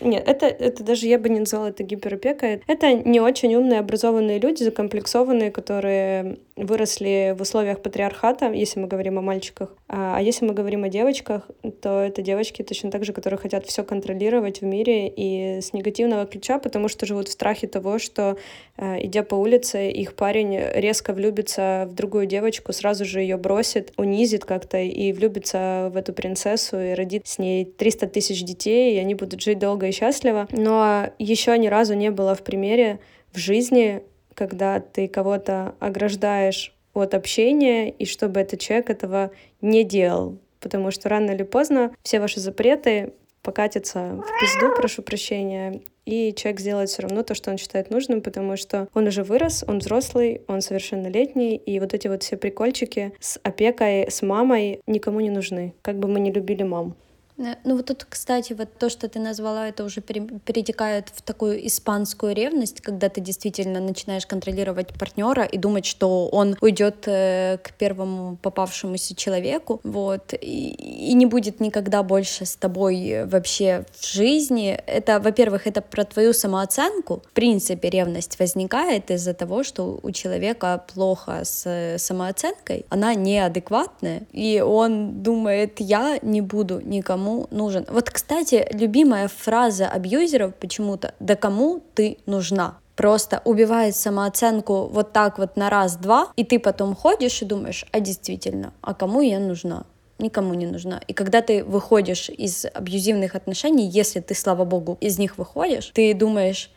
Нет, 0.00 0.26
это, 0.26 0.46
это 0.46 0.82
даже 0.82 1.06
я 1.06 1.18
бы 1.18 1.28
не 1.28 1.40
назвала 1.40 1.68
это 1.68 1.82
гиперопекой. 1.82 2.62
Это 2.66 2.94
не 2.94 3.20
очень 3.20 3.54
умные, 3.54 3.80
образованные 3.80 4.38
люди, 4.38 4.62
закомплексованные, 4.62 5.50
которые 5.50 6.38
выросли 6.64 7.34
в 7.36 7.42
условиях 7.42 7.82
патриархата, 7.82 8.52
если 8.52 8.80
мы 8.80 8.86
говорим 8.86 9.18
о 9.18 9.22
мальчиках. 9.22 9.74
А, 9.88 10.16
а 10.16 10.22
если 10.22 10.44
мы 10.46 10.54
говорим 10.54 10.84
о 10.84 10.88
девочках, 10.88 11.50
то 11.80 12.00
это 12.00 12.22
девочки 12.22 12.62
точно 12.62 12.90
так 12.90 13.04
же, 13.04 13.12
которые 13.12 13.38
хотят 13.38 13.66
все 13.66 13.82
контролировать 13.84 14.60
в 14.60 14.64
мире 14.64 15.08
и 15.08 15.60
с 15.60 15.72
негативного 15.72 16.26
ключа, 16.26 16.58
потому 16.58 16.88
что 16.88 17.06
живут 17.06 17.28
в 17.28 17.32
страхе 17.32 17.66
того, 17.66 17.98
что, 17.98 18.36
э, 18.76 19.06
идя 19.06 19.22
по 19.22 19.34
улице, 19.34 19.90
их 19.90 20.14
парень 20.14 20.58
резко 20.74 21.12
влюбится 21.12 21.86
в 21.90 21.94
другую 21.94 22.26
девочку, 22.26 22.72
сразу 22.72 23.04
же 23.04 23.20
ее 23.20 23.36
бросит, 23.36 23.92
унизит 23.96 24.44
как-то 24.44 24.78
и 24.78 25.12
влюбится 25.12 25.90
в 25.92 25.96
эту 25.96 26.12
принцессу 26.12 26.78
и 26.78 26.94
родит 26.94 27.26
с 27.26 27.38
ней 27.38 27.64
300 27.64 28.06
тысяч 28.08 28.42
детей, 28.42 28.96
и 28.96 28.98
они 28.98 29.14
будут 29.14 29.40
жить 29.40 29.58
долго 29.58 29.86
и 29.86 29.92
счастливо. 29.92 30.48
Но 30.52 31.10
еще 31.18 31.56
ни 31.58 31.68
разу 31.68 31.94
не 31.94 32.10
было 32.10 32.34
в 32.34 32.42
примере 32.42 33.00
в 33.32 33.38
жизни 33.38 34.02
когда 34.34 34.80
ты 34.80 35.08
кого-то 35.08 35.74
ограждаешь 35.80 36.74
от 36.94 37.14
общения, 37.14 37.90
и 37.90 38.04
чтобы 38.04 38.40
этот 38.40 38.60
человек 38.60 38.90
этого 38.90 39.30
не 39.60 39.84
делал. 39.84 40.38
Потому 40.60 40.90
что 40.90 41.08
рано 41.08 41.30
или 41.30 41.42
поздно 41.42 41.92
все 42.02 42.20
ваши 42.20 42.40
запреты 42.40 43.12
покатятся 43.42 44.22
в 44.22 44.40
пизду, 44.40 44.74
прошу 44.76 45.02
прощения, 45.02 45.80
и 46.04 46.34
человек 46.34 46.60
сделает 46.60 46.88
все 46.88 47.02
равно 47.02 47.22
то, 47.22 47.34
что 47.34 47.50
он 47.50 47.58
считает 47.58 47.90
нужным, 47.90 48.20
потому 48.20 48.56
что 48.56 48.88
он 48.94 49.06
уже 49.06 49.22
вырос, 49.22 49.64
он 49.66 49.78
взрослый, 49.78 50.42
он 50.48 50.60
совершеннолетний, 50.60 51.56
и 51.56 51.78
вот 51.80 51.94
эти 51.94 52.08
вот 52.08 52.22
все 52.22 52.36
прикольчики 52.36 53.12
с 53.20 53.38
опекой, 53.42 54.10
с 54.10 54.22
мамой 54.22 54.80
никому 54.86 55.20
не 55.20 55.30
нужны, 55.30 55.74
как 55.82 55.98
бы 55.98 56.08
мы 56.08 56.20
не 56.20 56.32
любили 56.32 56.62
мам. 56.62 56.96
Э, 57.40 57.56
ну 57.64 57.76
вот 57.76 57.86
тут, 57.86 58.06
кстати, 58.08 58.52
вот 58.52 58.68
то, 58.78 58.88
что 58.90 59.08
ты 59.08 59.18
назвала, 59.18 59.68
это 59.68 59.84
уже 59.84 60.00
перетекает 60.00 61.08
в 61.14 61.22
такую 61.22 61.66
испанскую 61.66 62.34
ревность, 62.34 62.80
когда 62.80 63.08
ты 63.08 63.20
действительно 63.20 63.80
начинаешь 63.80 64.26
контролировать 64.26 64.88
партнера 64.98 65.44
и 65.44 65.58
думать, 65.58 65.86
что 65.86 66.28
он 66.28 66.56
уйдет 66.60 67.04
э, 67.06 67.58
к 67.62 67.72
первому 67.72 68.36
попавшемуся 68.42 69.14
человеку, 69.14 69.80
вот, 69.84 70.34
и, 70.34 70.70
и 71.10 71.14
не 71.14 71.26
будет 71.26 71.60
никогда 71.60 72.02
больше 72.02 72.44
с 72.44 72.56
тобой 72.56 73.24
вообще 73.24 73.84
в 73.92 74.06
жизни. 74.06 74.78
Это, 74.86 75.20
во-первых, 75.20 75.66
это 75.66 75.80
про 75.80 76.04
твою 76.04 76.32
самооценку. 76.32 77.22
В 77.30 77.32
принципе, 77.32 77.90
ревность 77.90 78.38
возникает 78.38 79.10
из-за 79.10 79.34
того, 79.34 79.62
что 79.62 79.98
у 80.02 80.10
человека 80.10 80.84
плохо 80.92 81.40
с 81.44 81.96
самооценкой, 81.98 82.84
она 82.88 83.14
неадекватная, 83.14 84.22
и 84.32 84.60
он 84.60 85.22
думает, 85.22 85.80
я 85.80 86.18
не 86.22 86.40
буду 86.40 86.80
никому 86.80 87.29
кому 87.30 87.46
нужен. 87.50 87.84
Вот, 87.88 88.10
кстати, 88.10 88.66
любимая 88.72 89.28
фраза 89.28 89.88
абьюзеров 89.88 90.54
почему-то 90.54 91.14
«да 91.20 91.36
кому 91.36 91.82
ты 91.94 92.18
нужна?» 92.26 92.78
просто 92.96 93.40
убивает 93.44 93.96
самооценку 93.96 94.86
вот 94.92 95.12
так 95.12 95.38
вот 95.38 95.56
на 95.56 95.70
раз-два, 95.70 96.32
и 96.36 96.44
ты 96.44 96.58
потом 96.58 96.94
ходишь 96.94 97.40
и 97.40 97.46
думаешь, 97.46 97.86
а 97.92 98.00
действительно, 98.00 98.72
а 98.82 98.94
кому 98.94 99.22
я 99.22 99.38
нужна? 99.38 99.84
никому 100.18 100.52
не 100.52 100.66
нужна. 100.66 101.00
И 101.08 101.14
когда 101.14 101.40
ты 101.40 101.64
выходишь 101.64 102.28
из 102.28 102.66
абьюзивных 102.66 103.34
отношений, 103.34 103.88
если 103.88 104.20
ты, 104.20 104.34
слава 104.34 104.66
богу, 104.66 104.98
из 105.00 105.18
них 105.18 105.38
выходишь, 105.38 105.92
ты 105.94 106.12
думаешь, 106.12 106.70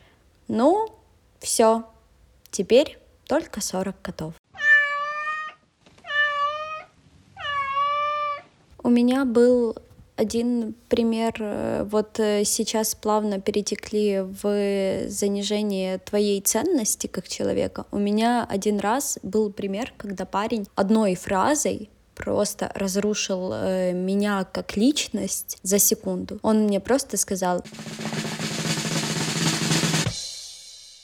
ну, 0.48 0.88
все, 1.39 1.83
теперь 2.51 2.98
только 3.27 3.60
40 3.60 4.01
котов. 4.01 4.33
У 8.81 8.89
меня 8.89 9.25
был 9.25 9.75
один 10.15 10.75
пример, 10.89 11.36
э, 11.39 11.84
вот 11.89 12.20
э, 12.20 12.43
сейчас 12.46 12.93
плавно 12.96 13.41
перетекли 13.41 14.22
в 14.22 15.10
занижение 15.10 15.98
твоей 15.98 16.39
ценности 16.41 17.08
как 17.08 17.27
человека. 17.27 17.86
У 17.91 17.98
меня 17.98 18.46
один 18.48 18.79
раз 18.79 19.17
был 19.24 19.51
пример, 19.51 19.93
когда 19.98 20.25
парень 20.25 20.67
одной 20.75 21.15
фразой 21.15 21.89
просто 22.15 22.72
разрушил 22.75 23.51
э, 23.53 23.93
меня 23.93 24.43
как 24.43 24.77
личность 24.77 25.58
за 25.63 25.79
секунду. 25.79 26.39
Он 26.43 26.65
мне 26.65 26.79
просто 26.79 27.17
сказал, 27.17 27.63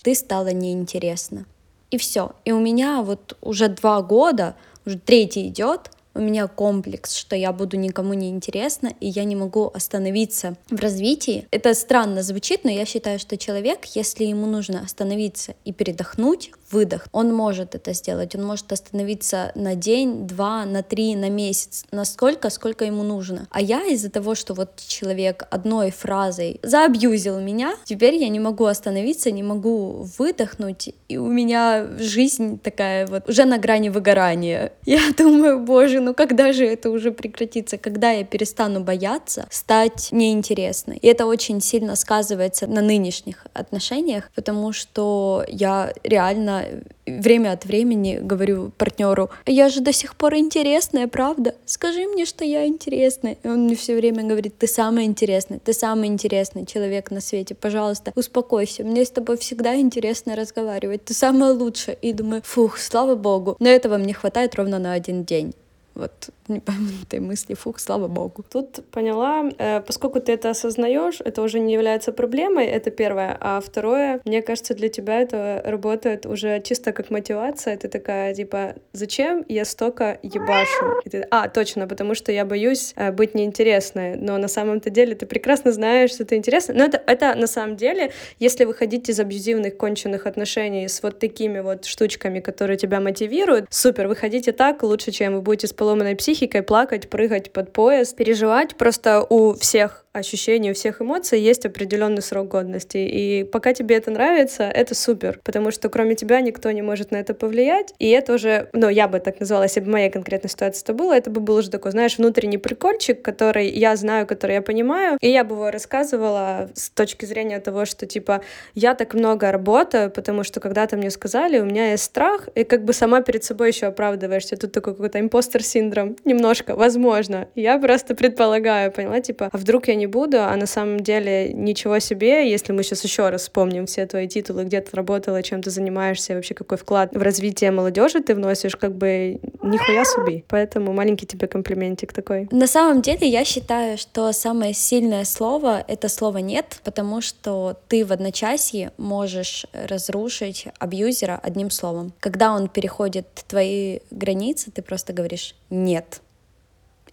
ты 0.04 0.13
стала 0.13 0.50
неинтересна. 0.50 1.46
И 1.89 1.98
все. 1.98 2.34
И 2.46 2.51
у 2.51 2.60
меня 2.60 3.01
вот 3.01 3.36
уже 3.42 3.68
два 3.70 4.01
года, 4.04 4.56
уже 4.86 5.00
третий 5.00 5.48
идет, 5.48 5.89
у 6.16 6.20
меня 6.20 6.48
комплекс, 6.48 7.16
что 7.16 7.36
я 7.36 7.51
буду 7.54 7.78
никому 7.78 8.13
не 8.13 8.30
интересна, 8.30 8.92
и 9.00 9.08
я 9.08 9.24
не 9.24 9.36
могу 9.36 9.72
остановиться 9.74 10.58
в 10.70 10.80
развитии. 10.80 11.48
Это 11.51 11.74
странно 11.74 12.24
звучит, 12.24 12.63
но 12.63 12.72
я 12.72 12.86
считаю, 12.86 13.20
что 13.20 13.38
человек, 13.38 13.86
если 13.96 14.25
ему 14.25 14.48
нужно 14.48 14.82
остановиться 14.82 15.56
и 15.66 15.72
передохнуть, 15.72 16.51
выдох. 16.72 17.08
Он 17.12 17.34
может 17.34 17.76
это 17.76 17.94
сделать, 17.94 18.36
он 18.36 18.44
может 18.46 18.72
остановиться 18.72 19.52
на 19.56 19.76
день, 19.76 20.28
два, 20.28 20.66
на 20.66 20.84
три, 20.84 21.16
на 21.16 21.30
месяц, 21.30 21.86
насколько, 21.92 22.50
сколько 22.50 22.86
ему 22.86 23.04
нужно. 23.04 23.48
А 23.52 23.62
я 23.62 23.86
из-за 23.86 24.10
того, 24.10 24.36
что 24.36 24.54
вот 24.54 24.82
человек 24.88 25.48
одной 25.50 25.92
фразой 25.92 26.60
заабьюзил 26.64 27.40
меня, 27.40 27.76
теперь 27.86 28.16
я 28.16 28.30
не 28.30 28.40
могу 28.40 28.66
остановиться, 28.66 29.32
не 29.32 29.44
могу 29.44 30.08
выдохнуть, 30.18 30.94
и 31.08 31.18
у 31.18 31.28
меня 31.28 31.88
жизнь 31.98 32.60
такая 32.60 33.08
вот 33.08 33.28
уже 33.28 33.46
на 33.46 33.58
грани 33.58 33.90
выгорания. 33.90 34.72
Я 34.86 35.02
думаю, 35.18 35.60
боже, 35.60 36.00
ну 36.00 36.14
когда 36.14 36.54
же 36.54 36.66
это 36.66 36.90
уже 36.90 37.12
прекратится, 37.12 37.78
когда 37.78 38.12
я 38.12 38.24
перестану 38.24 38.82
бояться 38.82 39.48
стать 39.50 40.10
неинтересной. 40.12 40.98
И 40.98 41.08
это 41.08 41.26
очень 41.26 41.62
сильно 41.62 41.96
сказывается 41.96 42.68
на 42.68 42.82
нынешних 42.82 43.46
отношениях, 43.54 44.32
потому 44.36 44.74
что 44.74 45.46
я 45.48 45.94
реально 46.04 46.59
время 47.06 47.51
от 47.51 47.66
времени 47.66 48.20
говорю 48.22 48.72
партнеру, 48.78 49.30
я 49.46 49.70
же 49.70 49.82
до 49.82 49.94
сих 49.94 50.16
пор 50.16 50.36
интересная, 50.36 51.08
правда? 51.08 51.56
Скажи 51.66 52.06
мне, 52.08 52.25
что 52.25 52.46
я 52.46 52.66
интересная. 52.66 53.38
И 53.44 53.48
он 53.48 53.66
мне 53.66 53.75
все 53.75 53.96
время 53.96 54.24
говорит, 54.24 54.58
ты 54.58 54.68
самый 54.68 55.06
интересный, 55.06 55.60
ты 55.60 55.74
самый 55.74 56.08
интересный 56.08 56.66
человек 56.66 57.12
на 57.12 57.22
свете, 57.22 57.56
пожалуйста, 57.56 58.12
успокойся, 58.16 58.84
мне 58.84 59.06
с 59.06 59.12
тобой 59.12 59.38
всегда 59.38 59.75
интересно 59.75 60.36
разговаривать, 60.36 61.06
ты 61.06 61.13
самая 61.13 61.54
лучшая. 61.54 61.96
И 61.96 62.13
думаю, 62.13 62.42
фух, 62.46 62.78
слава 62.78 63.16
богу, 63.16 63.56
но 63.60 63.70
этого 63.70 63.98
мне 63.98 64.13
хватает 64.13 64.56
ровно 64.56 64.80
на 64.80 64.94
один 64.94 65.24
день. 65.24 65.54
Вот 66.00 66.29
не 66.48 67.20
мысли, 67.20 67.53
фух, 67.53 67.79
слава 67.79 68.08
богу. 68.08 68.44
Тут 68.50 68.79
поняла, 68.91 69.50
э, 69.58 69.82
поскольку 69.82 70.20
ты 70.20 70.32
это 70.34 70.50
осознаешь, 70.50 71.22
это 71.24 71.41
уже 71.41 71.60
не 71.60 71.74
является 71.74 72.12
проблемой, 72.12 72.65
это 72.65 72.91
первое. 72.91 73.38
А 73.39 73.60
второе, 73.60 74.20
мне 74.25 74.41
кажется, 74.41 74.74
для 74.74 74.89
тебя 74.89 75.20
это 75.20 75.62
работает 75.65 76.25
уже 76.25 76.62
чисто 76.62 76.91
как 76.91 77.10
мотивация. 77.10 77.77
Ты 77.77 77.88
такая, 77.88 78.34
типа, 78.34 78.75
зачем 78.94 79.46
я 79.48 79.65
столько 79.65 80.20
ебашу? 80.24 81.01
Ты, 81.10 81.27
а, 81.29 81.50
точно, 81.50 81.88
потому 81.88 82.15
что 82.15 82.32
я 82.32 82.46
боюсь 82.46 82.94
э, 82.96 83.12
быть 83.12 83.36
неинтересной. 83.36 84.15
Но 84.15 84.38
на 84.38 84.48
самом-то 84.48 84.89
деле 84.89 85.15
ты 85.15 85.25
прекрасно 85.25 85.72
знаешь, 85.72 86.12
что 86.12 86.25
ты 86.25 86.36
интересна. 86.36 86.74
Но 86.74 86.86
это, 86.86 87.01
это 87.06 87.36
на 87.36 87.48
самом 87.48 87.75
деле, 87.75 88.12
если 88.39 88.65
выходить 88.65 89.10
из 89.10 89.20
абьюзивных 89.20 89.77
конченных 89.77 90.25
отношений 90.25 90.88
с 90.88 91.03
вот 91.03 91.20
такими 91.20 91.60
вот 91.60 91.86
штучками, 91.86 92.39
которые 92.39 92.77
тебя 92.77 93.00
мотивируют, 93.00 93.65
супер, 93.70 94.08
выходите 94.08 94.51
так 94.51 94.84
лучше, 94.84 95.12
чем 95.12 95.36
вы 95.36 95.41
будете 95.41 95.68
с 95.68 95.74
поломанной 95.89 96.15
психикой 96.15 96.62
плакать, 96.62 97.10
прыгать 97.10 97.51
под 97.51 97.74
поезд, 97.74 98.15
переживать. 98.15 98.75
Просто 98.75 99.25
у 99.27 99.53
всех 99.53 100.05
ощущений, 100.13 100.72
у 100.72 100.74
всех 100.74 101.01
эмоций 101.01 101.39
есть 101.39 101.66
определенный 101.66 102.22
срок 102.22 102.48
годности. 102.48 102.98
И 102.98 103.44
пока 103.44 103.74
тебе 103.74 103.96
это 103.96 104.12
нравится, 104.12 104.63
это 104.63 104.96
супер, 104.96 105.39
потому 105.44 105.72
что 105.72 105.89
кроме 105.89 106.16
тебя 106.16 106.42
никто 106.42 106.72
не 106.72 106.82
может 106.82 107.12
на 107.12 107.18
это 107.18 107.34
повлиять. 107.34 107.94
И 108.00 108.10
это 108.10 108.34
уже, 108.34 108.70
ну, 108.74 108.89
я 108.89 109.08
бы 109.08 109.20
так 109.20 109.39
назвала, 109.39 109.63
если 109.63 109.82
бы 109.82 109.92
моя 109.92 110.10
конкретная 110.10 110.50
ситуация 110.50 110.84
это 110.84 110.94
было, 110.94 111.16
это 111.16 111.30
бы 111.30 111.42
был 111.42 111.56
уже 111.56 111.70
такой, 111.70 111.92
знаешь, 111.92 112.18
внутренний 112.18 112.58
прикольчик, 112.58 113.22
который 113.22 113.70
я 113.70 113.96
знаю, 113.96 114.25
который 114.25 114.56
я 114.56 114.62
понимаю. 114.62 115.18
И 115.22 115.30
я 115.30 115.44
бы 115.44 115.56
его 115.56 115.72
рассказывала 115.72 116.70
с 116.74 116.89
точки 116.89 117.25
зрения 117.25 117.60
того, 117.60 117.86
что, 117.86 118.06
типа, 118.06 118.42
я 118.74 118.96
так 118.96 119.13
много 119.13 119.51
работаю, 119.51 120.10
потому 120.10 120.44
что 120.44 120.60
когда-то 120.60 120.98
мне 120.98 121.12
сказали, 121.12 121.60
у 121.60 121.66
меня 121.66 121.92
есть 121.92 122.04
страх, 122.04 122.50
и 122.56 122.63
как 122.63 122.84
бы 122.84 122.94
сама 122.94 123.22
перед 123.22 123.44
собой 123.44 123.70
еще 123.70 123.88
оправдываешься. 123.88 124.58
Тут 124.58 124.72
такой 124.72 124.94
какой-то 124.94 125.20
импостер-синдром. 125.20 126.16
Немножко, 126.25 126.75
возможно. 126.75 127.48
Я 127.56 127.78
просто 127.78 128.16
предполагаю, 128.16 128.92
поняла, 128.92 129.22
типа, 129.22 129.50
а 129.51 129.58
вдруг 129.58 129.88
я 129.88 129.96
не 130.00 130.08
буду, 130.08 130.41
а 130.41 130.56
на 130.56 130.65
самом 130.65 131.01
деле 131.01 131.53
ничего 131.53 132.00
себе, 132.00 132.50
если 132.50 132.74
мы 132.74 132.84
сейчас 132.84 133.03
еще 133.03 133.29
раз 133.29 133.44
вспомним 133.44 133.86
все 133.86 134.06
твои 134.06 134.27
титулы, 134.27 134.63
где 134.63 134.82
ты 134.82 134.96
работала, 134.96 135.44
чем 135.44 135.62
ты 135.62 135.70
занимаешься, 135.70 136.34
вообще 136.34 136.53
какой 136.56 136.77
вклад 136.77 137.13
в 137.13 137.22
развитие 137.22 137.72
молодежи 137.72 138.22
ты 138.22 138.34
вносишь, 138.34 138.75
как 138.75 138.96
бы 138.96 139.39
нихуя 139.62 140.03
себе. 140.06 140.44
Поэтому 140.48 140.94
маленький 140.94 141.25
тебе 141.25 141.48
комплиментик 141.48 142.13
такой. 142.13 142.48
На 142.51 142.68
самом 142.68 143.01
деле 143.01 143.27
я 143.27 143.46
считаю, 143.46 143.98
что 143.98 144.32
самое 144.32 144.74
сильное 144.74 145.25
слово— 145.25 145.84
это 145.88 146.10
слово 146.10 146.39
«нет», 146.39 146.79
потому 146.84 147.22
что 147.22 147.77
ты 147.88 148.06
в 148.06 148.12
одночасье 148.12 148.91
можешь 148.98 149.65
разрушить 149.74 150.68
абьюзера 150.79 151.39
одним 151.44 151.70
словом. 151.70 152.13
Когда 152.20 152.53
он 152.53 152.70
переходит 152.70 153.27
твои 153.48 154.00
границы, 154.10 154.72
ты 154.72 154.82
просто 154.82 155.13
говоришь 155.13 155.56
«нет», 155.70 156.22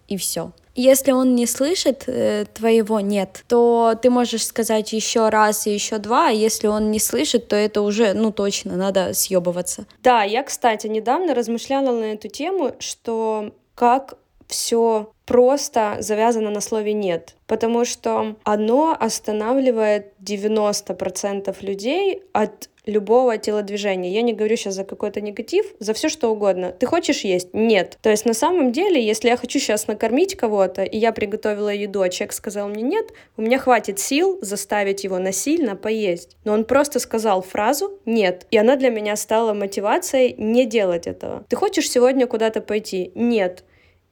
и 0.07 0.17
все. 0.17 0.51
Если 0.77 1.11
он 1.11 1.33
не 1.33 1.47
слышит 1.47 2.03
э, 2.05 2.45
твоего 2.53 2.99
нет, 2.99 3.43
то 3.47 3.95
ты 3.99 4.11
можешь 4.11 4.45
сказать 4.45 4.93
еще 4.93 5.29
раз 5.29 5.65
и 5.65 5.73
еще 5.73 5.97
два, 5.97 6.27
а 6.27 6.31
если 6.31 6.67
он 6.67 6.91
не 6.91 6.99
слышит, 6.99 7.47
то 7.47 7.55
это 7.55 7.81
уже, 7.81 8.13
ну 8.13 8.31
точно, 8.31 8.75
надо 8.77 9.15
съебываться. 9.15 9.87
Да, 10.03 10.21
я, 10.21 10.43
кстати, 10.43 10.85
недавно 10.85 11.33
размышляла 11.33 11.91
на 11.91 12.13
эту 12.13 12.27
тему, 12.27 12.75
что 12.77 13.53
как 13.73 14.19
все 14.47 15.11
просто 15.25 15.97
завязано 15.99 16.51
на 16.51 16.61
слове 16.61 16.93
«нет», 16.93 17.35
потому 17.47 17.83
что 17.83 18.35
оно 18.43 18.95
останавливает 18.97 20.13
90% 20.23 21.55
людей 21.61 22.21
от 22.33 22.69
любого 22.87 23.37
телодвижения. 23.37 24.11
Я 24.11 24.21
не 24.21 24.33
говорю 24.33 24.55
сейчас 24.55 24.75
за 24.75 24.83
какой-то 24.83 25.21
негатив, 25.21 25.65
за 25.79 25.93
все 25.93 26.09
что 26.09 26.31
угодно. 26.31 26.71
Ты 26.71 26.85
хочешь 26.85 27.21
есть? 27.21 27.53
Нет. 27.53 27.97
То 28.01 28.09
есть 28.09 28.25
на 28.25 28.33
самом 28.33 28.71
деле, 28.71 29.03
если 29.05 29.29
я 29.29 29.37
хочу 29.37 29.59
сейчас 29.59 29.87
накормить 29.87 30.35
кого-то, 30.35 30.83
и 30.83 30.97
я 30.97 31.11
приготовила 31.11 31.69
еду, 31.69 32.01
а 32.01 32.09
человек 32.09 32.33
сказал 32.33 32.67
мне 32.69 32.83
нет, 32.83 33.11
у 33.35 33.41
меня 33.41 33.59
хватит 33.59 33.99
сил 33.99 34.39
заставить 34.41 35.03
его 35.03 35.19
насильно 35.19 35.75
поесть. 35.75 36.37
Но 36.43 36.53
он 36.53 36.65
просто 36.65 36.99
сказал 36.99 37.41
фразу 37.41 37.99
«нет», 38.05 38.45
и 38.51 38.57
она 38.57 38.75
для 38.75 38.89
меня 38.89 39.15
стала 39.15 39.53
мотивацией 39.53 40.35
не 40.37 40.65
делать 40.65 41.07
этого. 41.07 41.45
Ты 41.49 41.55
хочешь 41.55 41.89
сегодня 41.89 42.27
куда-то 42.27 42.61
пойти? 42.61 43.11
Нет 43.15 43.63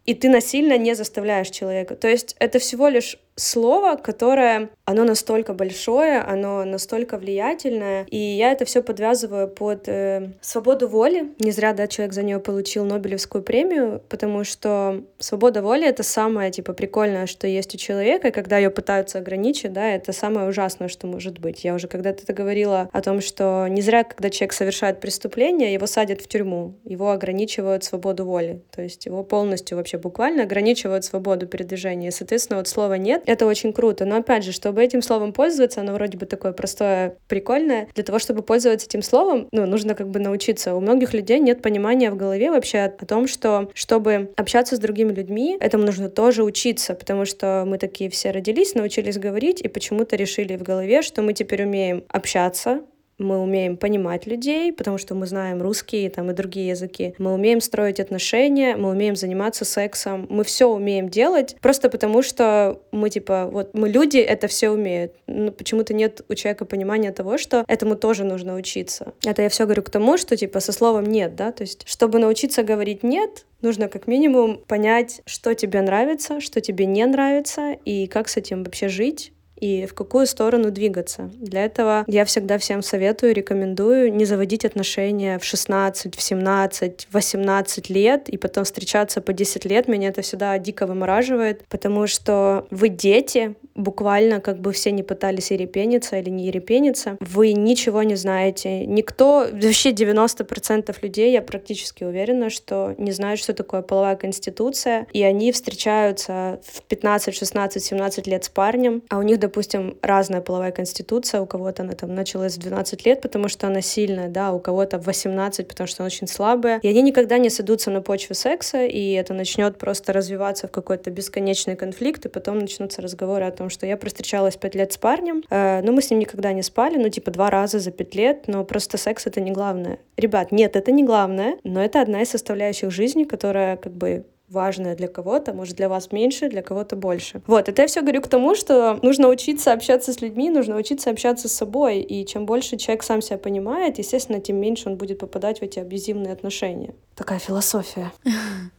и 0.05 0.13
ты 0.13 0.29
насильно 0.29 0.77
не 0.77 0.94
заставляешь 0.94 1.50
человека. 1.50 1.96
То 1.96 2.08
есть 2.08 2.36
это 2.39 2.60
всего 2.60 2.88
лишь 2.88 3.17
слово, 3.36 3.98
которое, 3.98 4.70
оно 4.86 5.04
настолько 5.04 5.54
большое, 5.54 6.20
оно 6.20 6.63
настолько 6.63 7.18
влиятельное, 7.18 8.06
и 8.10 8.18
я 8.18 8.51
это 8.51 8.63
все 8.65 8.82
подвязываю 8.82 9.48
под 9.50 9.88
э, 9.88 10.32
свободу 10.42 10.88
воли. 10.88 11.34
Не 11.39 11.51
зря, 11.51 11.74
да, 11.74 11.88
человек 11.88 12.13
за 12.13 12.24
нее 12.24 12.39
получил 12.39 12.86
Нобелевскую 12.86 13.44
премию, 13.44 14.01
потому 14.08 14.44
что 14.46 15.04
свобода 15.20 15.62
воли— 15.62 15.86
это 15.88 16.04
самое, 16.04 16.50
типа, 16.51 16.74
прикольное, 16.74 17.25
что 17.25 17.48
есть 17.48 17.75
у 17.75 17.77
человека, 17.77 18.30
и 18.30 18.32
когда 18.32 18.58
ее 18.58 18.70
пытаются 18.70 19.18
ограничить, 19.18 19.74
да, 19.74 19.89
это 19.89 20.13
самое 20.13 20.48
ужасное, 20.48 20.88
что 20.88 21.08
может 21.08 21.39
быть. 21.39 21.65
Я 21.65 21.74
уже 21.74 21.88
когда-то 21.88 22.24
это 22.24 22.34
говорила 22.34 22.89
о 22.94 23.01
том, 23.01 23.20
что 23.20 23.68
не 23.68 23.82
зря, 23.82 24.04
когда 24.06 24.30
человек 24.30 24.54
совершает 24.54 25.01
преступление, 25.01 25.74
его 25.74 25.88
садят 25.88 26.22
в 26.22 26.27
тюрьму, 26.27 26.75
его 26.86 27.12
ограничивают 27.12 27.84
свободу 27.84 28.24
воли, 28.25 28.62
то 28.74 28.82
есть 28.82 29.06
его 29.06 29.24
полностью 29.24 29.77
вообще 29.77 29.98
буквально 29.98 30.44
ограничивают 30.44 31.04
свободу 31.04 31.48
передвижения. 31.48 32.10
И, 32.10 32.12
соответственно, 32.12 32.60
вот 32.60 32.70
слова 32.70 32.94
«нет»— 32.94 33.24
это 33.25 33.46
очень 33.46 33.74
круто. 33.74 34.05
Но, 34.05 34.17
опять 34.17 34.44
же, 34.44 34.51
чтобы 34.51 34.84
этим 34.84 35.01
словом 35.01 35.34
пользоваться, 35.34 35.82
оно 35.82 35.94
вроде 35.94 36.17
бы 36.17 36.25
такое 36.25 36.53
простое, 36.53 37.17
прикольное. 37.27 37.88
Для 37.96 38.03
того, 38.03 38.20
чтобы 38.20 38.41
пользоваться 38.41 38.88
этим 38.88 39.01
словом, 39.01 39.48
ну, 39.51 39.65
нужно 39.65 39.96
как 39.96 40.10
бы 40.10 40.20
научиться. 40.20 40.75
У 40.75 40.79
многих 40.79 41.13
людей 41.13 41.39
нет 41.39 41.62
понимания 41.62 42.12
в 42.12 42.17
голове 42.17 42.51
вообще 42.51 42.79
о 42.79 42.89
том, 42.89 43.27
что 43.27 43.70
чтобы 43.74 44.32
общаться 44.38 44.75
с 44.75 44.79
другими 44.79 45.13
людьми, 45.13 45.58
этому 45.60 45.86
нужно 45.86 46.10
тоже 46.10 46.44
учиться, 46.44 46.94
потому 46.94 47.25
что 47.25 47.63
мы 47.67 47.77
такие 47.77 48.10
все 48.10 48.32
родились, 48.32 48.75
научились 48.75 49.17
говорить, 49.17 49.62
и 49.62 49.67
почему-то 49.67 50.15
решили 50.15 50.55
в 50.55 50.63
голове, 50.63 51.01
что 51.01 51.22
мы 51.22 51.34
теперь 51.34 51.63
умеем 51.63 52.03
общаться, 52.10 52.82
мы 53.17 53.39
умеем 53.39 53.77
понимать 53.77 54.27
людей, 54.27 54.74
потому 54.74 54.98
что 54.98 55.15
мы 55.15 55.25
знаем 55.25 55.62
русский 55.62 56.10
там, 56.10 56.31
и 56.31 56.34
другие 56.34 56.69
языки. 56.69 57.15
Мы 57.17 57.34
умеем 57.34 57.62
строить 57.62 58.00
отношения, 58.00 58.75
мы 58.75 58.89
умеем 58.89 59.15
заниматься 59.15 59.65
сексом. 59.65 60.27
Мы 60.29 60.43
все 60.43 60.67
умеем 60.67 61.10
делать 61.10 61.55
просто 61.62 61.89
потому, 61.89 62.22
что 62.22 62.81
мы 62.91 63.10
типа, 63.10 63.48
вот 63.51 63.74
мы 63.74 63.89
люди 63.89 64.17
это 64.17 64.48
все 64.48 64.69
умеют. 64.69 65.13
Но 65.27 65.51
почему-то 65.51 65.93
нет 65.93 66.22
у 66.29 66.34
человека 66.34 66.65
понимания 66.65 67.12
того, 67.12 67.38
что 67.38 67.63
этому 67.67 67.95
тоже 67.95 68.24
нужно 68.24 68.55
учиться. 68.55 69.13
Это 69.24 69.41
я 69.41 69.50
все 69.50 69.65
говорю 69.65 69.84
к 69.84 69.89
тому, 69.89 70.17
что 70.17 70.36
типа 70.36 70.60
со 70.60 70.72
словом 70.72 71.05
нет, 71.05 71.36
да, 71.36 71.51
то 71.51 71.62
есть 71.62 71.88
чтобы 71.88 72.19
научиться 72.19 72.63
говорить 72.63 73.03
нет, 73.03 73.45
нужно 73.62 73.88
как 73.88 74.07
минимум 74.07 74.57
понять, 74.67 75.22
что 75.25 75.53
тебе 75.55 75.81
нравится, 75.81 76.39
что 76.39 76.62
тебе 76.62 76.86
не 76.86 77.05
нравится, 77.05 77.72
и 77.86 78.07
как 78.07 78.27
с 78.27 78.38
этим 78.38 78.63
вообще 78.63 78.89
жить, 78.89 79.34
и 79.56 79.86
в 79.86 79.94
какую 79.94 80.28
сторону 80.28 80.72
двигаться. 80.72 81.30
Для 81.40 81.66
этого 81.66 82.04
я 82.08 82.26
всегда 82.26 82.58
всем 82.58 82.82
советую, 82.82 83.34
рекомендую 83.34 84.14
не 84.14 84.26
заводить 84.26 84.66
отношения 84.66 85.40
в 85.40 85.44
16, 85.44 86.16
в 86.16 86.22
17, 86.22 87.08
в 87.10 87.14
18 87.14 87.90
лет 87.90 88.30
и 88.30 88.38
потом 88.38 88.64
встречаться 88.64 89.22
по 89.22 89.34
10 89.34 89.66
лет. 89.66 89.88
Меня 89.88 90.10
это 90.10 90.22
всегда 90.22 90.58
дико 90.60 90.86
вымораживает, 90.86 91.66
потому 91.70 92.08
что 92.08 92.68
вы 92.70 92.90
дети, 92.90 93.56
буквально 93.75 94.39
как 94.39 94.60
бы 94.60 94.72
все 94.72 94.91
не 94.91 95.03
пытались 95.03 95.51
ерепениться 95.51 96.17
или 96.17 96.29
не 96.29 96.46
ерепениться, 96.48 97.17
вы 97.20 97.53
ничего 97.53 98.03
не 98.03 98.15
знаете. 98.15 98.86
Никто, 98.86 99.48
вообще 99.51 99.91
90% 99.91 100.96
людей, 101.01 101.32
я 101.32 101.41
практически 101.41 102.03
уверена, 102.03 102.50
что 102.50 102.96
не 102.98 103.12
знают, 103.12 103.39
что 103.39 103.53
такое 103.53 103.82
половая 103.82 104.15
конституция, 104.15 105.08
и 105.13 105.22
они 105.24 105.51
встречаются 105.51 106.60
в 106.63 106.82
15, 106.84 107.36
16, 107.36 107.84
17 107.84 108.27
лет 108.27 108.44
с 108.46 108.50
парнем, 108.50 109.03
а 109.10 109.17
у 109.17 109.22
них 109.22 109.39
допустим, 109.39 109.98
разная 110.01 110.41
половая 110.41 110.72
конституция, 110.72 111.41
у 111.41 111.46
кого-то 111.46 111.84
она 111.84 111.94
там 111.94 112.15
началась 112.15 112.55
в 112.55 112.60
12 112.60 113.05
лет, 113.05 113.22
потому 113.22 113.50
что 113.50 113.67
она 113.67 113.82
сильная, 113.82 114.29
да, 114.29 114.53
у 114.53 114.60
кого-то 114.60 114.98
в 114.98 115.05
18, 115.05 115.67
потому 115.67 115.88
что 115.88 116.03
она 116.03 116.08
очень 116.08 116.27
слабая, 116.27 116.79
и 116.82 116.88
они 116.88 117.01
никогда 117.01 117.38
не 117.38 117.50
сойдутся 117.50 117.91
на 117.91 118.01
почве 118.01 118.36
секса, 118.36 118.86
и 118.86 119.12
это 119.12 119.34
начнет 119.34 119.77
просто 119.77 120.13
развиваться 120.13 120.67
в 120.67 120.72
какой-то 120.72 121.12
бесконечный 121.12 121.75
конфликт, 121.75 122.25
и 122.25 122.29
потом 122.29 122.60
начнутся 122.60 123.01
разговоры 123.01 123.46
о 123.46 123.51
том, 123.51 123.64
что 123.69 123.86
я 123.86 123.98
простречалась 123.98 124.57
5 124.57 124.75
лет 124.75 124.93
с 124.93 124.98
парнем, 124.98 125.43
э, 125.50 125.81
но 125.81 125.91
мы 125.91 126.01
с 126.01 126.10
ним 126.10 126.19
никогда 126.19 126.53
не 126.53 126.63
спали, 126.63 126.98
ну, 126.98 127.10
типа, 127.10 127.31
два 127.31 127.50
раза 127.50 127.79
за 127.79 127.91
5 127.91 128.15
лет, 128.15 128.43
но 128.48 128.63
просто 128.63 128.98
секс— 128.98 129.25
это 129.27 129.41
не 129.41 129.51
главное. 129.51 130.00
Ребят, 130.17 130.51
нет, 130.51 130.75
это 130.75 130.91
не 130.91 131.03
главное, 131.03 131.57
но 131.63 131.84
это 131.84 132.01
одна 132.01 132.22
из 132.22 132.29
составляющих 132.29 132.91
жизни, 132.91 133.24
которая 133.24 133.77
как 133.77 133.93
бы 133.93 134.25
важное 134.50 134.95
для 134.95 135.07
кого-то, 135.07 135.53
может, 135.53 135.75
для 135.75 135.89
вас 135.89 136.12
меньше, 136.12 136.50
для 136.50 136.62
кого-то 136.62 136.95
больше. 136.95 137.41
Вот, 137.48 137.67
это 137.67 137.81
я 137.81 137.88
все 137.88 138.01
говорю 138.01 138.22
к 138.22 138.27
тому, 138.27 138.55
что 138.55 139.00
нужно 139.01 139.27
учиться 139.27 139.74
общаться 139.74 140.13
с 140.13 140.22
людьми, 140.22 140.50
нужно 140.50 140.75
учиться 140.75 141.10
общаться 141.10 141.48
с 141.48 141.53
собой, 141.53 142.00
и 142.00 142.25
чем 142.25 142.45
больше 142.45 142.77
человек 142.77 143.03
сам 143.03 143.22
себя 143.22 143.38
понимает, 143.38 143.98
естественно, 143.98 144.39
тем 144.39 144.57
меньше 144.57 144.89
он 144.89 144.98
будет 144.98 145.19
попадать 145.19 145.60
в 145.60 145.63
эти 145.63 145.79
абьюзивные 145.79 146.34
отношения. 146.34 146.93
Такая 147.15 147.39
философия. 147.39 148.12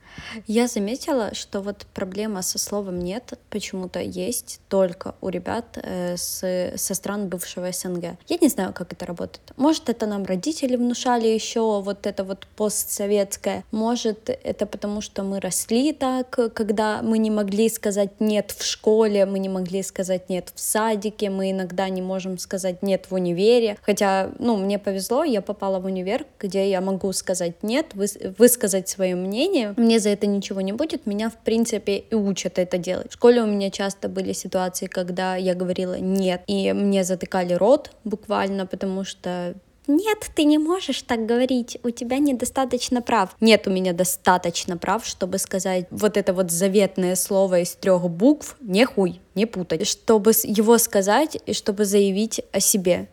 Я 0.47 0.69
заметила, 0.69 1.35
что 1.35 1.61
вот 1.61 1.87
проблема 1.95 2.43
со 2.43 2.59
словом 2.59 2.99
«нет» 2.99 3.39
почему-то 3.51 4.01
есть 4.01 4.61
только 4.69 5.15
у 5.21 5.29
ребят 5.29 5.79
э, 5.83 6.17
с, 6.17 6.73
со 6.77 6.95
стран 6.95 7.29
бывшего 7.29 7.71
СНГ. 7.73 8.19
Я 8.29 8.39
не 8.41 8.49
знаю, 8.49 8.73
как 8.73 8.93
это 8.93 9.07
работает. 9.07 9.53
Может, 9.57 9.89
это 9.89 10.07
нам 10.07 10.25
родители 10.25 10.77
внушали 10.77 11.29
еще 11.29 11.81
вот 11.81 12.07
это 12.07 12.25
вот 12.25 12.47
постсоветское. 12.57 13.65
Может, 13.71 14.29
это 14.29 14.67
потому, 14.67 15.01
что 15.01 15.23
мы 15.23 15.41
росли 15.41 15.93
так, 15.93 16.31
когда 16.55 17.03
мы 17.03 17.19
не 17.19 17.31
могли 17.31 17.69
сказать 17.69 18.21
«нет» 18.21 18.55
в 18.57 18.65
школе, 18.65 19.27
мы 19.27 19.39
не 19.39 19.49
могли 19.49 19.83
сказать 19.83 20.29
«нет» 20.29 20.53
в 20.55 20.61
садике, 20.61 21.31
мы 21.31 21.51
иногда 21.51 21.89
не 21.89 22.03
можем 22.03 22.39
сказать 22.39 22.83
«нет» 22.83 23.07
в 23.11 23.15
универе. 23.15 23.77
Хотя, 23.83 24.31
ну, 24.39 24.57
мне 24.57 24.79
повезло, 24.79 25.25
я 25.25 25.43
попала 25.43 25.79
в 25.79 25.87
универ, 25.87 26.27
где 26.39 26.69
я 26.71 26.81
могу 26.81 27.13
сказать 27.13 27.63
«нет», 27.63 27.95
выс 27.95 28.17
высказать 28.39 28.89
свое 28.89 29.15
мнение. 29.15 29.75
Мне 29.77 29.99
за 30.07 30.11
это 30.11 30.29
ничего 30.29 30.61
не 30.61 30.73
будет, 30.73 31.05
меня, 31.05 31.29
в 31.29 31.37
принципе, 31.37 31.97
и 31.97 32.15
учат 32.15 32.61
это 32.61 32.79
делать. 32.79 33.11
В 33.11 33.15
школе 33.15 33.43
у 33.43 33.47
меня 33.47 33.71
часто 33.71 34.09
были 34.09 34.33
ситуации, 34.33 34.87
когда 34.87 35.35
я 35.35 35.55
говорила 35.55 35.99
«нет», 35.99 36.43
и 36.47 36.73
мне 36.73 37.03
затыкали 37.03 37.55
рот 37.55 37.91
буквально, 38.05 38.67
потому 38.67 39.03
что 39.05 39.55
нет, 39.89 40.19
ты 40.37 40.45
не 40.45 40.59
можешь 40.59 41.03
так 41.03 41.27
говорить, 41.27 41.79
у 41.83 41.91
тебя 41.91 42.19
недостаточно 42.19 43.03
прав. 43.03 43.37
Нет 43.41 43.67
у 43.67 43.71
меня 43.71 43.93
достаточно 43.93 44.77
прав, 44.77 45.05
чтобы 45.05 45.39
сказать 45.39 45.87
вот 45.91 46.17
это 46.17 46.33
вот 46.33 46.51
заветное 46.51 47.17
слово 47.17 47.61
из 47.61 47.73
трех 47.75 48.09
букв, 48.09 48.57
не 48.61 48.85
хуй, 48.85 49.21
не 49.35 49.47
путать. 49.47 49.87
Чтобы 49.87 50.33
его 50.45 50.79
сказать 50.79 51.39
и 51.47 51.53
чтобы 51.53 51.85
заявить 51.85 52.43
о 52.53 52.61
себе. 52.61 53.09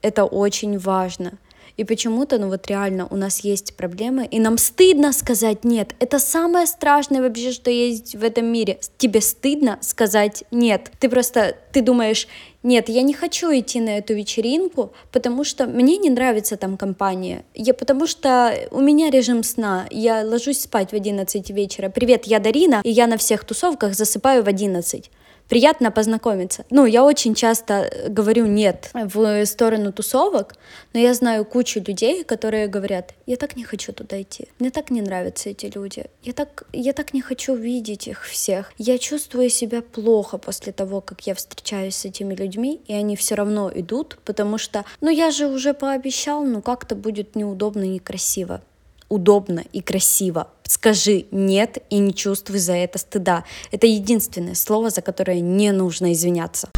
Это 0.00 0.24
очень 0.24 0.78
важно. 0.78 1.32
И 1.78 1.84
почему-то, 1.84 2.38
ну 2.38 2.48
вот 2.48 2.66
реально, 2.66 3.06
у 3.08 3.14
нас 3.14 3.38
есть 3.44 3.76
проблемы, 3.76 4.26
и 4.26 4.40
нам 4.40 4.58
стыдно 4.58 5.12
сказать 5.12 5.62
нет. 5.62 5.94
Это 6.00 6.18
самое 6.18 6.66
страшное 6.66 7.22
вообще, 7.22 7.52
что 7.52 7.70
есть 7.70 8.16
в 8.16 8.24
этом 8.24 8.46
мире. 8.46 8.80
Тебе 8.98 9.20
стыдно 9.20 9.78
сказать 9.80 10.42
нет. 10.50 10.90
Ты 10.98 11.08
просто, 11.08 11.56
ты 11.72 11.80
думаешь, 11.80 12.26
нет, 12.64 12.88
я 12.88 13.02
не 13.02 13.14
хочу 13.14 13.46
идти 13.56 13.80
на 13.80 13.98
эту 13.98 14.12
вечеринку, 14.14 14.92
потому 15.12 15.44
что 15.44 15.66
мне 15.66 15.98
не 15.98 16.10
нравится 16.10 16.56
там 16.56 16.76
компания. 16.76 17.44
Я, 17.54 17.74
потому 17.74 18.08
что 18.08 18.52
у 18.72 18.80
меня 18.80 19.08
режим 19.08 19.44
сна. 19.44 19.86
Я 19.92 20.22
ложусь 20.24 20.62
спать 20.62 20.90
в 20.90 20.94
11 20.94 21.48
вечера. 21.50 21.90
Привет, 21.90 22.26
я 22.26 22.40
Дарина, 22.40 22.80
и 22.82 22.90
я 22.90 23.06
на 23.06 23.16
всех 23.16 23.44
тусовках 23.44 23.94
засыпаю 23.94 24.42
в 24.42 24.48
11 24.48 25.10
приятно 25.48 25.90
познакомиться. 25.90 26.64
Ну, 26.70 26.86
я 26.86 27.04
очень 27.04 27.34
часто 27.34 27.74
э, 27.74 28.08
говорю 28.08 28.46
нет 28.46 28.90
в 28.94 29.46
сторону 29.46 29.92
тусовок, 29.92 30.54
но 30.92 31.00
я 31.00 31.14
знаю 31.14 31.44
кучу 31.44 31.80
людей, 31.80 32.24
которые 32.24 32.68
говорят, 32.68 33.14
я 33.26 33.36
так 33.36 33.56
не 33.56 33.64
хочу 33.64 33.92
туда 33.92 34.20
идти, 34.22 34.48
мне 34.58 34.70
так 34.70 34.90
не 34.90 35.02
нравятся 35.02 35.50
эти 35.50 35.66
люди, 35.74 36.06
я 36.22 36.32
так, 36.32 36.64
я 36.72 36.92
так 36.92 37.14
не 37.14 37.20
хочу 37.20 37.54
видеть 37.54 38.08
их 38.08 38.24
всех, 38.24 38.72
я 38.78 38.98
чувствую 38.98 39.50
себя 39.50 39.82
плохо 39.82 40.38
после 40.38 40.72
того, 40.72 41.00
как 41.00 41.26
я 41.26 41.34
встречаюсь 41.34 41.96
с 41.96 42.04
этими 42.04 42.34
людьми, 42.34 42.80
и 42.86 42.92
они 42.92 43.16
все 43.16 43.34
равно 43.34 43.70
идут, 43.74 44.18
потому 44.24 44.58
что, 44.58 44.84
ну, 45.00 45.10
я 45.10 45.30
же 45.30 45.46
уже 45.46 45.74
пообещал, 45.74 46.44
ну, 46.44 46.62
как-то 46.62 46.94
будет 46.94 47.36
неудобно, 47.36 47.84
некрасиво 47.84 48.62
удобно 49.08 49.64
и 49.72 49.80
красиво. 49.80 50.48
Скажи 50.64 51.26
«нет» 51.30 51.78
и 51.90 51.98
не 51.98 52.14
чувствуй 52.14 52.58
за 52.58 52.74
это 52.74 52.98
стыда. 52.98 53.44
Это 53.72 53.86
единственное 53.86 54.54
слово, 54.54 54.90
за 54.90 55.02
которое 55.02 55.40
не 55.40 55.72
нужно 55.72 56.12
извиняться. 56.12 56.68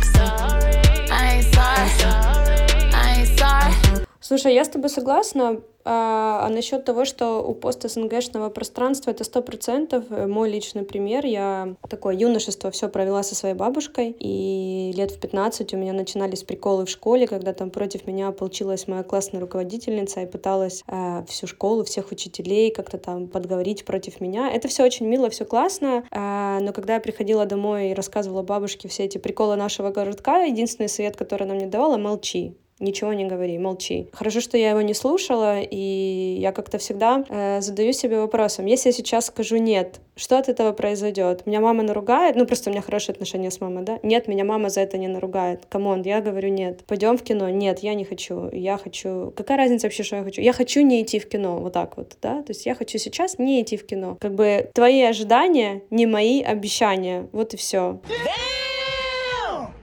Слушай, 4.21 4.55
я 4.55 4.65
с 4.65 4.69
тобой 4.69 4.91
согласна. 4.91 5.61
А, 5.85 6.47
а 6.47 6.49
насчет 6.51 6.85
того, 6.85 7.05
что 7.05 7.43
у 7.43 7.55
пост 7.55 7.89
СНГшного 7.89 8.51
пространства 8.51 9.11
это 9.11 9.25
сто 9.25 9.43
процентов 9.43 10.05
э, 10.11 10.27
мой 10.27 10.51
личный 10.51 10.83
пример. 10.83 11.25
Я 11.25 11.75
такое 11.89 12.15
юношество 12.15 12.71
все 12.71 12.89
провела 12.89 13.23
со 13.23 13.35
своей 13.35 13.55
бабушкой, 13.55 14.15
и 14.19 14.93
лет 14.95 15.11
в 15.11 15.21
15 15.21 15.73
у 15.75 15.77
меня 15.77 15.93
начинались 15.93 16.43
приколы 16.43 16.85
в 16.85 16.91
школе, 16.91 17.27
когда 17.27 17.53
там 17.53 17.71
против 17.71 18.07
меня 18.07 18.31
получилась 18.33 18.89
моя 18.89 19.03
классная 19.03 19.41
руководительница 19.41 20.21
и 20.21 20.27
пыталась 20.27 20.85
э, 20.87 21.25
всю 21.29 21.47
школу, 21.47 21.85
всех 21.85 22.13
учителей 22.13 22.71
как-то 22.71 22.99
там 22.99 23.29
подговорить 23.29 23.85
против 23.85 24.21
меня. 24.21 24.51
Это 24.51 24.69
все 24.69 24.85
очень 24.85 25.07
мило, 25.07 25.31
все 25.31 25.45
классно, 25.45 26.05
э, 26.11 26.59
но 26.61 26.73
когда 26.73 26.95
я 26.95 27.01
приходила 27.01 27.47
домой 27.47 27.91
и 27.91 27.95
рассказывала 27.95 28.43
бабушке 28.43 28.89
все 28.89 29.05
эти 29.05 29.19
приколы 29.19 29.57
нашего 29.57 29.91
городка, 29.91 30.43
единственный 30.43 30.89
совет, 30.89 31.17
который 31.17 31.45
она 31.45 31.55
мне 31.55 31.67
давала, 31.67 31.97
молчи 31.97 32.55
ничего 32.81 33.13
не 33.13 33.27
говори, 33.27 33.59
молчи. 33.59 34.09
Хорошо, 34.13 34.41
что 34.41 34.57
я 34.57 34.71
его 34.71 34.81
не 34.81 34.95
слушала, 34.95 35.61
и 35.61 36.37
я 36.41 36.53
как-то 36.53 36.79
всегда 36.79 37.25
э, 37.29 37.61
задаю 37.61 37.93
себе 37.93 38.19
вопросом, 38.21 38.67
если 38.67 38.89
я 38.89 38.93
сейчас 38.93 39.27
скажу 39.27 39.57
нет, 39.57 40.01
что 40.17 40.37
от 40.37 40.49
этого 40.49 40.73
произойдет? 40.73 41.47
Меня 41.47 41.61
мама 41.61 41.83
наругает, 41.83 42.37
ну 42.37 42.45
просто 42.45 42.69
у 42.69 42.73
меня 42.73 42.83
хорошие 42.83 43.15
отношения 43.15 43.51
с 43.51 43.61
мамой, 43.61 43.85
да? 43.85 43.99
Нет, 44.03 44.29
меня 44.29 44.45
мама 44.45 44.69
за 44.69 44.83
это 44.83 44.99
не 44.99 45.09
наругает. 45.09 45.65
Come 45.69 45.88
on, 45.88 46.03
я 46.03 46.21
говорю 46.21 46.51
нет. 46.51 46.85
Пойдем 46.87 47.17
в 47.17 47.23
кино? 47.23 47.49
Нет, 47.49 47.79
я 47.79 47.95
не 47.95 48.05
хочу. 48.05 48.51
Я 48.53 48.77
хочу... 48.77 49.33
Какая 49.35 49.57
разница 49.57 49.87
вообще, 49.87 50.03
что 50.03 50.17
я 50.17 50.23
хочу? 50.23 50.43
Я 50.43 50.53
хочу 50.53 50.83
не 50.83 51.03
идти 51.03 51.19
в 51.19 51.29
кино, 51.29 51.59
вот 51.59 51.73
так 51.73 51.97
вот, 51.97 52.17
да? 52.21 52.43
То 52.43 52.51
есть 52.51 52.67
я 52.67 52.75
хочу 52.75 52.99
сейчас 52.99 53.39
не 53.39 53.63
идти 53.63 53.79
в 53.79 53.87
кино. 53.87 54.19
Как 54.21 54.35
бы 54.35 54.71
твои 54.75 55.03
ожидания 55.03 55.83
не 55.89 56.05
мои 56.05 56.43
обещания. 56.43 57.29
Вот 57.33 57.55
и 57.55 57.57
все. 57.57 58.01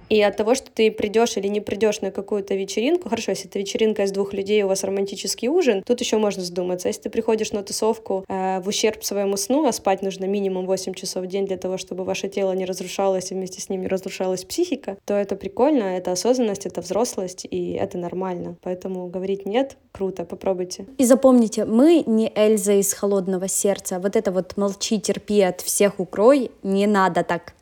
И 0.10 0.22
от 0.22 0.38
того, 0.38 0.56
что 0.56 0.72
ты 0.72 0.92
придешь 0.92 1.38
или 1.38 1.48
не 1.48 1.60
придешь 1.60 2.02
на 2.02 2.12
какую-то 2.12 2.56
вечеринку, 2.56 3.10
хорошо, 3.10 3.32
если 3.32 3.50
это 3.50 3.60
вечеринка 3.60 4.04
из 4.04 4.12
двух 4.12 4.34
людей, 4.34 4.64
у 4.64 4.68
вас 4.68 4.84
романтический 4.84 5.50
ужин, 5.50 5.84
тут 5.84 6.00
еще 6.00 6.18
можно 6.18 6.44
задуматься. 6.44 6.88
Если 6.88 7.04
ты 7.04 7.10
приходишь 7.10 7.52
на 7.52 7.64
тусовку 7.64 8.24
э, 8.28 8.60
в 8.62 8.68
ущерб 8.68 9.04
своему 9.04 9.38
сну, 9.38 9.68
а 9.68 9.72
спать 9.74 10.02
нужно 10.02 10.26
минимум 10.26 10.66
8 10.66 10.94
часов 10.94 11.24
в 11.24 11.28
день 11.28 11.46
для 11.46 11.58
того, 11.58 11.78
чтобы 11.78 12.04
ваше 12.04 12.30
тело 12.30 12.54
не 12.54 12.66
разрушалось 12.66 13.32
и 13.32 13.34
вместе 13.36 13.62
с 13.62 13.70
ним 13.70 13.82
не 13.82 13.88
разрушалась 13.88 14.44
психика, 14.44 14.98
то 15.06 15.14
это 15.14 15.36
прикольно, 15.36 15.84
это 15.98 16.12
осознанность, 16.12 16.66
это 16.66 16.82
взрослость, 16.82 17.46
и 17.50 17.74
это 17.74 17.98
нормально. 17.98 18.56
Поэтому 18.62 19.08
говорить 19.08 19.46
нет 19.46 19.78
круто, 19.92 20.26
попробуйте. 20.26 20.86
И 20.98 21.06
запомните, 21.06 21.66
мы 21.66 22.04
не 22.06 22.32
Эльза 22.36 22.74
из 22.74 22.94
холодного 22.94 23.48
сердца. 23.48 24.00
Вот 24.00 24.16
это 24.16 24.32
вот 24.32 24.56
молчи, 24.58 25.00
терпи, 25.00 25.42
от 25.42 25.62
всех 25.62 26.00
укрой, 26.00 26.52
не 26.64 26.88
надо 26.88 27.24
так. 27.24 27.54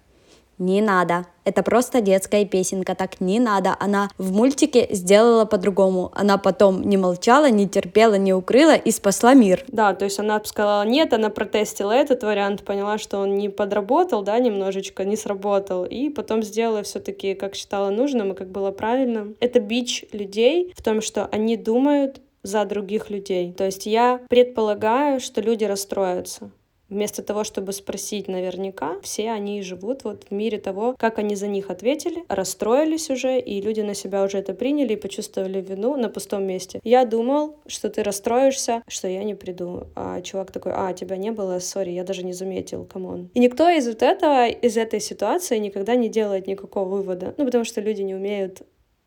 Не 0.57 0.81
надо. 0.81 1.25
Это 1.43 1.63
просто 1.63 2.01
детская 2.01 2.45
песенка, 2.45 2.95
так 2.95 3.21
не 3.21 3.39
надо. 3.39 3.75
Она 3.79 4.09
в 4.17 4.31
мультике 4.31 4.87
сделала 4.91 5.45
по-другому. 5.45 6.11
Она 6.15 6.37
потом 6.37 6.81
не 6.81 6.97
молчала, 6.97 7.49
не 7.49 7.67
терпела, 7.67 8.15
не 8.15 8.33
укрыла 8.33 8.75
и 8.75 8.91
спасла 8.91 9.33
мир. 9.33 9.63
Да, 9.67 9.93
то 9.93 10.05
есть 10.05 10.19
она 10.19 10.41
сказала 10.43 10.83
нет, 10.83 11.13
она 11.13 11.29
протестила 11.29 11.91
этот 11.91 12.23
вариант, 12.23 12.63
поняла, 12.63 12.97
что 12.97 13.19
он 13.19 13.35
не 13.35 13.49
подработал, 13.49 14.23
да, 14.23 14.39
немножечко, 14.39 15.03
не 15.03 15.17
сработал, 15.17 15.85
и 15.85 16.09
потом 16.09 16.41
сделала 16.41 16.83
все-таки, 16.83 17.33
как 17.35 17.55
считала 17.55 17.89
нужным 17.89 18.31
и 18.31 18.35
как 18.35 18.49
было 18.49 18.71
правильно. 18.71 19.33
Это 19.39 19.59
бич 19.59 20.05
людей 20.11 20.73
в 20.75 20.81
том, 20.81 21.01
что 21.01 21.25
они 21.25 21.57
думают 21.57 22.21
за 22.43 22.63
других 22.65 23.09
людей. 23.09 23.51
То 23.53 23.65
есть 23.65 23.85
я 23.85 24.21
предполагаю, 24.29 25.19
что 25.19 25.41
люди 25.41 25.65
расстроятся. 25.65 26.51
Вместо 26.95 27.21
того, 27.23 27.43
чтобы 27.43 27.73
спросить 27.73 28.29
наверняка, 28.29 28.95
все 29.01 29.29
они 29.29 29.61
живут 29.61 30.05
вот 30.05 30.27
в 30.29 30.31
мире 30.33 30.59
того, 30.59 30.95
как 30.97 31.19
они 31.19 31.35
за 31.35 31.47
них 31.47 31.69
ответили, 31.69 32.23
расстроились 32.29 33.09
уже, 33.09 33.37
и 33.37 33.59
люди 33.59 33.81
на 33.81 33.93
себя 33.93 34.23
уже 34.23 34.37
это 34.37 34.53
приняли 34.53 34.93
и 34.93 34.95
почувствовали 34.95 35.59
вину 35.59 35.97
на 35.97 36.07
пустом 36.07 36.45
месте. 36.45 36.79
Я 36.85 37.03
думал, 37.03 37.57
что 37.67 37.89
ты 37.89 38.01
расстроишься, 38.01 38.81
что 38.87 39.09
я 39.09 39.25
не 39.25 39.35
приду. 39.35 39.87
А 39.93 40.21
чувак 40.21 40.53
такой, 40.53 40.71
а, 40.73 40.93
тебя 40.93 41.17
не 41.17 41.31
было, 41.31 41.59
sorry, 41.59 41.89
я 41.89 42.05
даже 42.05 42.23
не 42.23 42.31
заметил, 42.31 42.85
come 42.85 43.10
on. 43.10 43.29
И 43.33 43.39
никто 43.39 43.67
из 43.67 43.89
вот 43.89 44.01
этого, 44.01 44.47
из 44.47 44.77
этой 44.77 45.01
ситуации 45.01 45.57
никогда 45.57 45.95
не 45.95 46.07
делает 46.07 46.47
никакого 46.47 46.87
вывода. 46.87 47.33
Ну, 47.35 47.43
потому 47.43 47.65
что 47.65 47.81
люди 47.81 48.03
не 48.03 48.15
умеют 48.15 48.61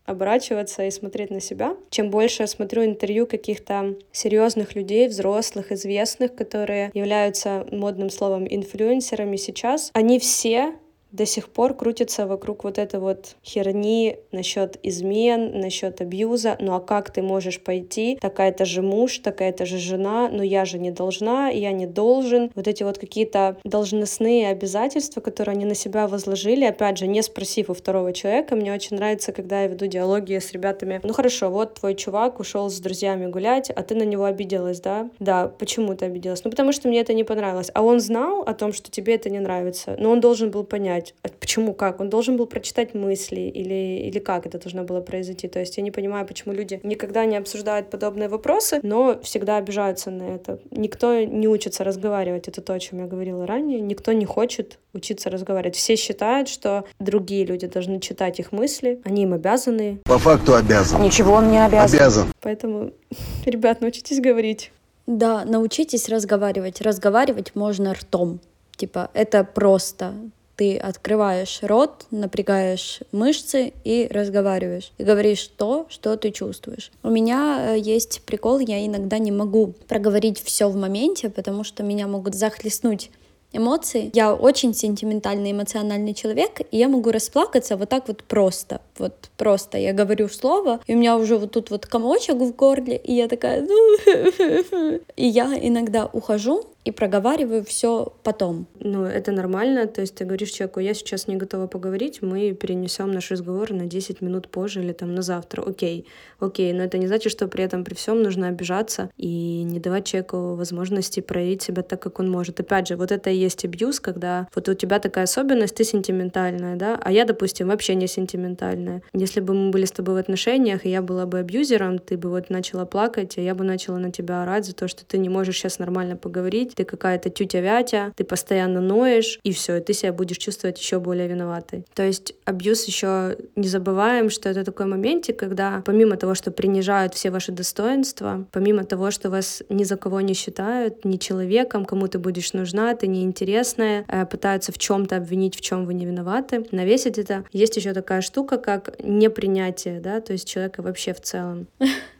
оборачиваться 0.09 0.85
и 0.85 0.91
смотреть 0.91 1.31
на 1.31 1.39
себя. 1.39 1.75
Чем 1.89 2.09
больше 2.09 2.43
я 2.43 2.47
смотрю 2.47 2.83
интервью 2.83 3.27
каких-то 3.27 3.95
серьезных 4.11 4.75
людей, 4.75 5.07
взрослых, 5.07 5.71
известных, 5.71 6.35
которые 6.35 6.91
являются 6.93 7.65
модным 7.71 8.09
словом 8.09 8.47
инфлюенсерами 8.49 9.35
сейчас, 9.37 9.91
они 9.93 10.19
все 10.19 10.73
до 11.11 11.25
сих 11.25 11.49
пор 11.49 11.73
крутится 11.73 12.27
вокруг 12.27 12.63
вот 12.63 12.77
этой 12.77 12.99
вот 12.99 13.35
херни 13.43 14.17
насчет 14.31 14.77
измен, 14.83 15.59
насчет 15.59 16.01
абьюза. 16.01 16.57
Ну 16.59 16.75
а 16.75 16.79
как 16.79 17.11
ты 17.11 17.21
можешь 17.21 17.59
пойти? 17.61 18.17
Такая-то 18.21 18.65
же 18.65 18.81
муж, 18.81 19.19
такая-то 19.19 19.65
же 19.65 19.77
жена, 19.77 20.29
но 20.31 20.43
я 20.43 20.65
же 20.65 20.77
не 20.79 20.91
должна, 20.91 21.49
я 21.49 21.71
не 21.71 21.87
должен. 21.87 22.51
Вот 22.55 22.67
эти 22.67 22.83
вот 22.83 22.97
какие-то 22.97 23.57
должностные 23.63 24.49
обязательства, 24.49 25.21
которые 25.21 25.53
они 25.53 25.65
на 25.65 25.75
себя 25.75 26.07
возложили, 26.07 26.65
опять 26.65 26.97
же, 26.97 27.07
не 27.07 27.21
спросив 27.21 27.69
у 27.69 27.73
второго 27.73 28.13
человека. 28.13 28.55
Мне 28.55 28.73
очень 28.73 28.97
нравится, 28.97 29.31
когда 29.31 29.61
я 29.61 29.67
веду 29.67 29.87
диалоги 29.87 30.37
с 30.37 30.51
ребятами. 30.51 30.99
Ну 31.03 31.13
хорошо, 31.13 31.49
вот 31.49 31.75
твой 31.75 31.95
чувак 31.95 32.39
ушел 32.39 32.69
с 32.69 32.79
друзьями 32.79 33.27
гулять, 33.27 33.69
а 33.69 33.83
ты 33.83 33.95
на 33.95 34.03
него 34.03 34.25
обиделась, 34.25 34.79
да? 34.79 35.09
Да, 35.19 35.47
почему 35.47 35.95
ты 35.95 36.05
обиделась? 36.05 36.43
Ну 36.43 36.51
потому 36.51 36.71
что 36.71 36.87
мне 36.87 36.99
это 37.01 37.13
не 37.13 37.23
понравилось. 37.23 37.71
А 37.73 37.81
он 37.81 37.99
знал 37.99 38.41
о 38.41 38.53
том, 38.53 38.73
что 38.73 38.91
тебе 38.91 39.15
это 39.15 39.29
не 39.29 39.39
нравится, 39.39 39.95
но 39.99 40.11
он 40.11 40.19
должен 40.19 40.51
был 40.51 40.63
понять, 40.63 40.98
понять, 40.99 41.13
а 41.23 41.29
почему, 41.39 41.73
как. 41.73 41.99
Он 41.99 42.09
должен 42.09 42.37
был 42.37 42.47
прочитать 42.47 42.93
мысли 42.93 43.41
или, 43.41 44.07
или 44.07 44.19
как 44.19 44.45
это 44.45 44.59
должно 44.59 44.83
было 44.83 45.01
произойти. 45.01 45.47
То 45.47 45.59
есть 45.59 45.77
я 45.77 45.83
не 45.83 45.91
понимаю, 45.91 46.25
почему 46.25 46.53
люди 46.53 46.79
никогда 46.83 47.25
не 47.25 47.37
обсуждают 47.37 47.89
подобные 47.89 48.29
вопросы, 48.29 48.79
но 48.83 49.19
всегда 49.23 49.57
обижаются 49.57 50.11
на 50.11 50.23
это. 50.23 50.59
Никто 50.71 51.23
не 51.23 51.47
учится 51.47 51.83
разговаривать. 51.83 52.47
Это 52.47 52.61
то, 52.61 52.73
о 52.73 52.79
чем 52.79 52.99
я 52.99 53.05
говорила 53.05 53.45
ранее. 53.45 53.79
Никто 53.81 54.13
не 54.13 54.25
хочет 54.25 54.79
учиться 54.93 55.29
разговаривать. 55.29 55.75
Все 55.75 55.95
считают, 55.95 56.49
что 56.49 56.83
другие 56.99 57.45
люди 57.45 57.67
должны 57.67 57.99
читать 57.99 58.39
их 58.39 58.51
мысли, 58.51 58.99
они 59.03 59.23
им 59.23 59.33
обязаны. 59.33 59.99
По 60.03 60.17
факту 60.17 60.55
обязан. 60.55 61.01
Ничего 61.01 61.33
он 61.33 61.51
не 61.51 61.63
обязан. 61.63 61.99
Обязан. 61.99 62.27
Поэтому, 62.41 62.91
ребят, 63.45 63.81
научитесь 63.81 64.19
говорить. 64.19 64.71
Да, 65.07 65.45
научитесь 65.45 66.09
разговаривать. 66.09 66.81
Разговаривать 66.81 67.55
можно 67.55 67.93
ртом. 67.93 68.39
Типа, 68.79 69.09
это 69.13 69.43
просто 69.43 70.13
ты 70.59 70.75
открываешь 70.75 71.59
рот, 71.61 72.05
напрягаешь 72.11 72.99
мышцы 73.13 73.71
и 73.85 74.09
разговариваешь. 74.11 74.91
И 74.97 75.05
говоришь 75.05 75.47
то, 75.47 75.85
что 75.87 76.17
ты 76.17 76.31
чувствуешь. 76.31 76.91
У 77.01 77.09
меня 77.09 77.75
э, 77.75 77.79
есть 77.79 78.23
прикол, 78.25 78.59
я 78.59 78.85
иногда 78.85 79.19
не 79.19 79.31
могу 79.31 79.73
проговорить 79.87 80.43
все 80.43 80.67
в 80.67 80.75
моменте, 80.75 81.29
потому 81.29 81.63
что 81.63 81.81
меня 81.81 82.07
могут 82.07 82.35
захлестнуть 82.35 83.09
эмоции. 83.53 84.11
Я 84.13 84.33
очень 84.33 84.73
сентиментальный, 84.73 85.53
эмоциональный 85.53 86.13
человек, 86.13 86.59
и 86.71 86.77
я 86.77 86.89
могу 86.89 87.11
расплакаться 87.11 87.77
вот 87.77 87.87
так 87.87 88.09
вот 88.09 88.23
просто. 88.23 88.81
Вот 88.97 89.29
просто 89.37 89.77
я 89.77 89.93
говорю 89.93 90.27
слово, 90.27 90.81
и 90.87 90.93
у 90.93 90.97
меня 90.97 91.15
уже 91.15 91.37
вот 91.37 91.51
тут 91.51 91.71
вот 91.71 91.85
комочек 91.85 92.35
в 92.35 92.53
горле, 92.53 92.97
и 92.97 93.13
я 93.13 93.29
такая... 93.29 93.61
«Ну, 93.61 93.97
и 95.15 95.25
я 95.25 95.57
иногда 95.57 96.05
ухожу, 96.05 96.65
и 96.85 96.91
проговариваю 96.91 97.63
все 97.63 98.13
потом. 98.23 98.67
Ну, 98.79 99.03
это 99.03 99.31
нормально, 99.31 99.85
то 99.85 100.01
есть 100.01 100.15
ты 100.15 100.25
говоришь 100.25 100.51
человеку, 100.51 100.79
я 100.79 100.93
сейчас 100.93 101.27
не 101.27 101.35
готова 101.35 101.67
поговорить, 101.67 102.21
мы 102.21 102.53
перенесем 102.53 103.11
наш 103.11 103.31
разговор 103.31 103.71
на 103.73 103.85
10 103.85 104.21
минут 104.21 104.47
позже 104.47 104.81
или 104.81 104.93
там 104.93 105.13
на 105.13 105.21
завтра. 105.21 105.61
Окей, 105.61 106.07
окей, 106.39 106.73
но 106.73 106.83
это 106.83 106.97
не 106.97 107.07
значит, 107.07 107.31
что 107.31 107.47
при 107.47 107.63
этом 107.63 107.83
при 107.83 107.93
всем 107.93 108.23
нужно 108.23 108.47
обижаться 108.47 109.09
и 109.17 109.63
не 109.63 109.79
давать 109.79 110.05
человеку 110.05 110.55
возможности 110.55 111.19
проявить 111.19 111.61
себя 111.61 111.83
так, 111.83 112.01
как 112.01 112.19
он 112.19 112.31
может. 112.31 112.59
Опять 112.59 112.87
же, 112.87 112.95
вот 112.95 113.11
это 113.11 113.29
и 113.29 113.35
есть 113.35 113.65
абьюз, 113.65 113.99
когда 113.99 114.47
вот 114.55 114.69
у 114.69 114.73
тебя 114.73 114.99
такая 114.99 115.25
особенность, 115.25 115.75
ты 115.75 115.83
сентиментальная, 115.83 116.75
да, 116.75 116.99
а 117.03 117.11
я, 117.11 117.25
допустим, 117.25 117.67
вообще 117.67 117.95
не 117.95 118.07
сентиментальная. 118.07 119.03
Если 119.13 119.41
бы 119.41 119.53
мы 119.53 119.71
были 119.71 119.85
с 119.85 119.91
тобой 119.91 120.15
в 120.15 120.17
отношениях, 120.17 120.85
и 120.85 120.89
я 120.89 121.01
была 121.01 121.25
бы 121.25 121.39
абьюзером, 121.39 121.99
ты 121.99 122.17
бы 122.17 122.29
вот 122.29 122.49
начала 122.49 122.85
плакать, 122.85 123.37
а 123.37 123.41
я 123.41 123.53
бы 123.53 123.63
начала 123.63 123.97
на 123.97 124.11
тебя 124.11 124.43
орать 124.43 124.65
за 124.65 124.73
то, 124.73 124.87
что 124.87 125.05
ты 125.05 125.17
не 125.17 125.29
можешь 125.29 125.57
сейчас 125.57 125.77
нормально 125.79 126.15
поговорить, 126.15 126.68
ты 126.75 126.83
какая-то 126.83 127.29
тютя-вятя, 127.29 128.13
ты 128.15 128.23
постоянно 128.23 128.81
ноешь, 128.81 129.39
и 129.43 129.51
все, 129.51 129.77
и 129.77 129.81
ты 129.81 129.93
себя 129.93 130.13
будешь 130.13 130.37
чувствовать 130.37 130.79
еще 130.79 130.99
более 130.99 131.27
виноватой. 131.27 131.85
То 131.93 132.03
есть 132.03 132.33
абьюз 132.45 132.85
еще 132.85 133.37
не 133.55 133.67
забываем, 133.67 134.29
что 134.29 134.49
это 134.49 134.63
такой 134.63 134.85
моментик, 134.85 135.37
когда 135.37 135.81
помимо 135.85 136.17
того, 136.17 136.35
что 136.35 136.51
принижают 136.51 137.13
все 137.13 137.31
ваши 137.31 137.51
достоинства, 137.51 138.45
помимо 138.51 138.83
того, 138.83 139.11
что 139.11 139.29
вас 139.29 139.63
ни 139.69 139.83
за 139.83 139.97
кого 139.97 140.21
не 140.21 140.33
считают, 140.33 141.05
ни 141.05 141.17
человеком, 141.17 141.85
кому 141.85 142.07
ты 142.07 142.19
будешь 142.19 142.53
нужна, 142.53 142.93
ты 142.95 143.07
неинтересная, 143.07 144.05
э, 144.07 144.25
пытаются 144.25 144.71
в 144.71 144.77
чем-то 144.77 145.17
обвинить, 145.17 145.55
в 145.55 145.61
чем 145.61 145.85
вы 145.85 145.93
не 145.93 146.05
виноваты, 146.05 146.65
навесить 146.71 147.17
это. 147.17 147.43
Есть 147.51 147.77
еще 147.77 147.93
такая 147.93 148.21
штука, 148.21 148.57
как 148.57 148.95
непринятие, 149.03 149.99
да, 149.99 150.21
то 150.21 150.33
есть 150.33 150.47
человека 150.47 150.81
вообще 150.81 151.13
в 151.13 151.21
целом. 151.21 151.67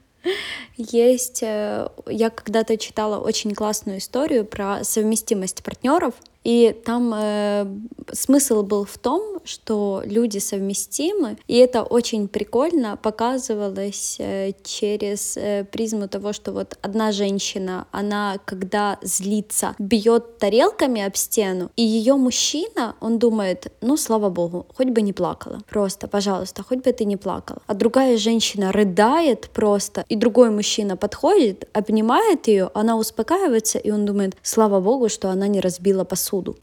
Есть, 0.78 1.44
э, 1.44 1.90
я 2.08 2.30
когда-то 2.30 2.78
читала 2.78 3.20
очень 3.20 3.54
классную 3.54 4.00
историю 4.00 4.46
про 4.46 4.84
совместимость 4.84 5.64
партнеров, 5.64 6.14
и 6.44 6.76
там 6.86 7.14
э, 7.14 7.66
смысл 8.14 8.64
был 8.64 8.86
в 8.86 8.98
том, 8.98 9.40
что 9.44 10.02
люди 10.06 10.38
совместимы, 10.38 11.38
и 11.48 11.58
это 11.58 11.84
очень 11.84 12.28
прикольно 12.28 12.98
показывалось 12.98 14.18
э, 14.20 14.52
через 14.64 15.36
э, 15.36 15.66
призму 15.70 16.08
того, 16.08 16.32
что 16.34 16.52
вот 16.52 16.78
одна 16.82 17.12
женщина, 17.12 17.88
она 17.92 18.38
когда 18.46 19.00
злится, 19.02 19.76
бьет 19.80 20.38
тарелками 20.38 21.02
об 21.02 21.16
стену, 21.16 21.72
и 21.76 21.84
ее 21.84 22.16
мужчина, 22.16 22.96
он 23.02 23.20
думает, 23.20 23.72
ну 23.82 23.98
слава 23.98 24.30
богу, 24.30 24.66
хоть 24.76 24.90
бы 24.90 25.02
не 25.02 25.14
плакала, 25.14 25.60
просто, 25.70 26.08
пожалуйста, 26.08 26.64
хоть 26.64 26.80
бы 26.80 26.94
ты 26.94 27.06
не 27.06 27.18
плакала. 27.18 27.62
А 27.68 27.74
другая 27.74 28.18
женщина 28.18 28.72
рыдает 28.72 29.50
просто, 29.50 30.06
и 30.08 30.16
другой 30.16 30.52
мужчина 30.52 30.96
подходит, 30.96 31.68
обнимает 31.74 32.48
ее, 32.48 32.72
она 32.74 32.96
успокаивается, 32.96 33.78
и 33.78 33.92
он 33.92 34.06
думает, 34.06 34.38
слава 34.42 34.80
богу, 34.80 35.10
что 35.10 35.30
она 35.30 35.48
не 35.48 35.60
разбила 35.60 36.06
посуду 36.06 36.29
посуду. 36.30 36.58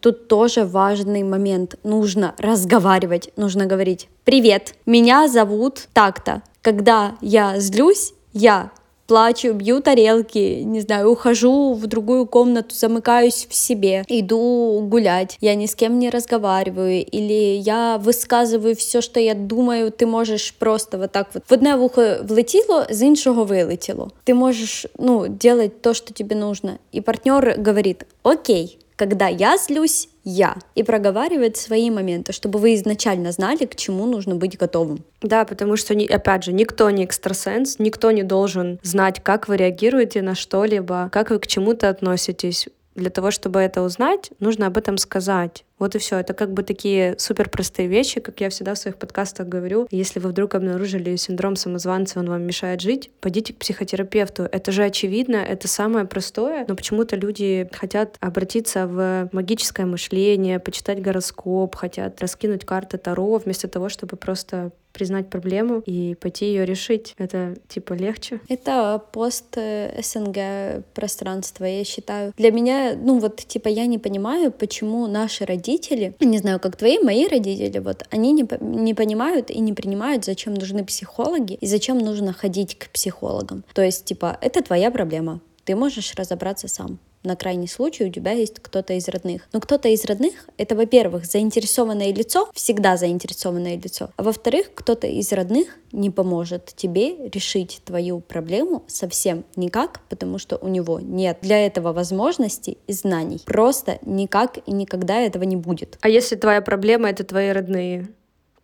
Тут 0.00 0.28
тоже 0.28 0.64
важный 0.64 1.22
момент. 1.22 1.76
Нужно 1.82 2.34
разговаривать, 2.38 3.30
нужно 3.36 3.66
говорить 3.66 4.08
«Привет, 4.24 4.74
меня 4.86 5.28
зовут 5.28 5.88
так-то». 5.92 6.42
Когда 6.62 7.16
я 7.20 7.58
злюсь, 7.58 8.12
я 8.32 8.70
плачу, 9.07 9.53
бью 9.53 9.81
тарелки, 9.81 10.63
не 10.63 10.81
знаю, 10.81 11.11
ухожу 11.11 11.73
в 11.73 11.87
другую 11.87 12.25
комнату, 12.25 12.75
замыкаюсь 12.75 13.47
в 13.49 13.55
себе, 13.55 14.03
иду 14.07 14.81
гулять, 14.87 15.37
я 15.41 15.55
ни 15.55 15.65
с 15.65 15.75
кем 15.75 15.99
не 15.99 16.09
разговариваю, 16.09 17.05
или 17.05 17.57
я 17.57 17.97
высказываю 17.97 18.75
все, 18.75 19.01
что 19.01 19.19
я 19.19 19.33
думаю, 19.35 19.91
ты 19.91 20.05
можешь 20.05 20.53
просто 20.53 20.97
вот 20.97 21.11
так 21.11 21.27
вот 21.33 21.43
в 21.49 21.53
одне 21.53 21.75
вухо 21.75 22.17
влетіло, 22.23 22.85
з 22.89 23.01
іншого 23.01 23.45
вилетіло. 23.45 24.11
Ты 24.25 24.33
можешь, 24.33 24.85
ну, 24.97 25.27
делать 25.27 25.81
то, 25.81 25.93
что 25.93 26.13
тебе 26.13 26.35
нужно. 26.35 26.77
И 26.95 27.01
партнер 27.01 27.55
говорит, 27.57 28.05
окей, 28.23 28.77
когда 28.98 29.28
я 29.28 29.56
злюсь, 29.56 30.08
я, 30.24 30.56
и 30.74 30.82
проговаривать 30.82 31.56
свои 31.56 31.88
моменты, 31.88 32.32
чтобы 32.32 32.58
вы 32.58 32.74
изначально 32.74 33.30
знали, 33.30 33.64
к 33.64 33.76
чему 33.76 34.06
нужно 34.06 34.34
быть 34.34 34.58
готовым. 34.58 35.04
Да, 35.22 35.44
потому 35.44 35.76
что, 35.76 35.94
опять 35.94 36.44
же, 36.44 36.52
никто 36.52 36.90
не 36.90 37.04
экстрасенс, 37.04 37.78
никто 37.78 38.10
не 38.10 38.24
должен 38.24 38.80
знать, 38.82 39.22
как 39.22 39.46
вы 39.46 39.56
реагируете 39.56 40.20
на 40.20 40.34
что-либо, 40.34 41.08
как 41.12 41.30
вы 41.30 41.38
к 41.38 41.46
чему-то 41.46 41.88
относитесь. 41.88 42.68
Для 42.96 43.10
того, 43.10 43.30
чтобы 43.30 43.60
это 43.60 43.82
узнать, 43.82 44.32
нужно 44.40 44.66
об 44.66 44.76
этом 44.76 44.98
сказать. 44.98 45.64
Вот 45.78 45.94
и 45.94 45.98
все. 45.98 46.18
Это 46.18 46.34
как 46.34 46.52
бы 46.52 46.62
такие 46.62 47.14
супер 47.18 47.48
простые 47.48 47.88
вещи, 47.88 48.20
как 48.20 48.40
я 48.40 48.50
всегда 48.50 48.74
в 48.74 48.78
своих 48.78 48.96
подкастах 48.96 49.48
говорю. 49.48 49.86
Если 49.90 50.18
вы 50.20 50.30
вдруг 50.30 50.54
обнаружили 50.54 51.16
синдром 51.16 51.56
самозванца, 51.56 52.18
он 52.18 52.28
вам 52.28 52.42
мешает 52.42 52.80
жить, 52.80 53.10
пойдите 53.20 53.52
к 53.52 53.58
психотерапевту. 53.58 54.44
Это 54.44 54.72
же 54.72 54.84
очевидно, 54.84 55.36
это 55.36 55.68
самое 55.68 56.06
простое, 56.06 56.64
но 56.68 56.74
почему-то 56.74 57.16
люди 57.16 57.68
хотят 57.72 58.16
обратиться 58.20 58.86
в 58.86 59.28
магическое 59.32 59.86
мышление, 59.86 60.58
почитать 60.58 61.00
гороскоп, 61.00 61.74
хотят 61.74 62.20
раскинуть 62.20 62.64
карты 62.64 62.98
Таро, 62.98 63.38
вместо 63.38 63.68
того, 63.68 63.88
чтобы 63.88 64.16
просто 64.16 64.72
признать 64.92 65.30
проблему 65.30 65.82
и 65.86 66.16
пойти 66.16 66.46
ее 66.46 66.64
решить. 66.64 67.14
Это 67.18 67.54
типа 67.68 67.92
легче. 67.92 68.40
Это 68.48 69.00
пост 69.12 69.56
СНГ 69.56 70.84
пространство, 70.92 71.64
я 71.64 71.84
считаю. 71.84 72.32
Для 72.36 72.50
меня, 72.50 72.96
ну 72.96 73.18
вот 73.20 73.36
типа 73.36 73.68
я 73.68 73.86
не 73.86 73.98
понимаю, 73.98 74.50
почему 74.50 75.06
наши 75.06 75.44
родители 75.44 75.67
родители, 75.68 76.14
не 76.20 76.38
знаю, 76.38 76.60
как 76.60 76.76
твои, 76.76 76.98
мои 76.98 77.26
родители, 77.26 77.78
вот, 77.78 78.04
они 78.10 78.32
не, 78.32 78.46
не 78.60 78.94
понимают 78.94 79.50
и 79.50 79.60
не 79.60 79.72
принимают, 79.72 80.24
зачем 80.24 80.54
нужны 80.54 80.84
психологи 80.84 81.54
и 81.54 81.66
зачем 81.66 81.98
нужно 81.98 82.32
ходить 82.32 82.78
к 82.78 82.88
психологам. 82.90 83.64
То 83.74 83.82
есть, 83.82 84.04
типа, 84.04 84.38
это 84.40 84.62
твоя 84.62 84.90
проблема, 84.90 85.40
ты 85.68 85.76
можешь 85.76 86.14
разобраться 86.14 86.66
сам 86.66 86.98
на 87.22 87.36
крайний 87.36 87.68
случай 87.68 88.04
у 88.04 88.10
тебя 88.10 88.32
есть 88.32 88.58
кто-то 88.60 88.94
из 88.94 89.08
родных. 89.08 89.48
Но 89.52 89.60
кто-то 89.60 89.88
из 89.88 90.04
родных— 90.04 90.34
это, 90.56 90.74
во-первых, 90.74 91.26
заинтересованное 91.26 92.12
лицо, 92.12 92.48
всегда 92.54 92.96
заинтересованное 92.96 93.76
лицо, 93.76 94.10
а 94.16 94.22
во-вторых, 94.22 94.70
кто-то 94.74 95.06
из 95.06 95.32
родных 95.32 95.68
не 95.92 96.10
поможет 96.10 96.72
тебе 96.76 97.28
решить 97.28 97.82
твою 97.84 98.20
проблему 98.20 98.84
совсем 98.86 99.44
никак, 99.56 100.00
потому 100.08 100.38
что 100.38 100.56
у 100.56 100.68
него 100.68 101.00
нет 101.00 101.38
для 101.42 101.66
этого 101.66 101.92
возможностей 101.92 102.78
и 102.86 102.92
знаний. 102.92 103.42
Просто 103.44 103.98
никак 104.02 104.58
и 104.66 104.72
никогда 104.72 105.18
этого 105.18 105.44
не 105.44 105.56
будет. 105.56 105.98
А 106.00 106.08
если 106.08 106.36
твоя 106.36 106.62
проблема— 106.62 107.08
это 107.10 107.24
твои 107.24 107.50
родные? 107.50 108.08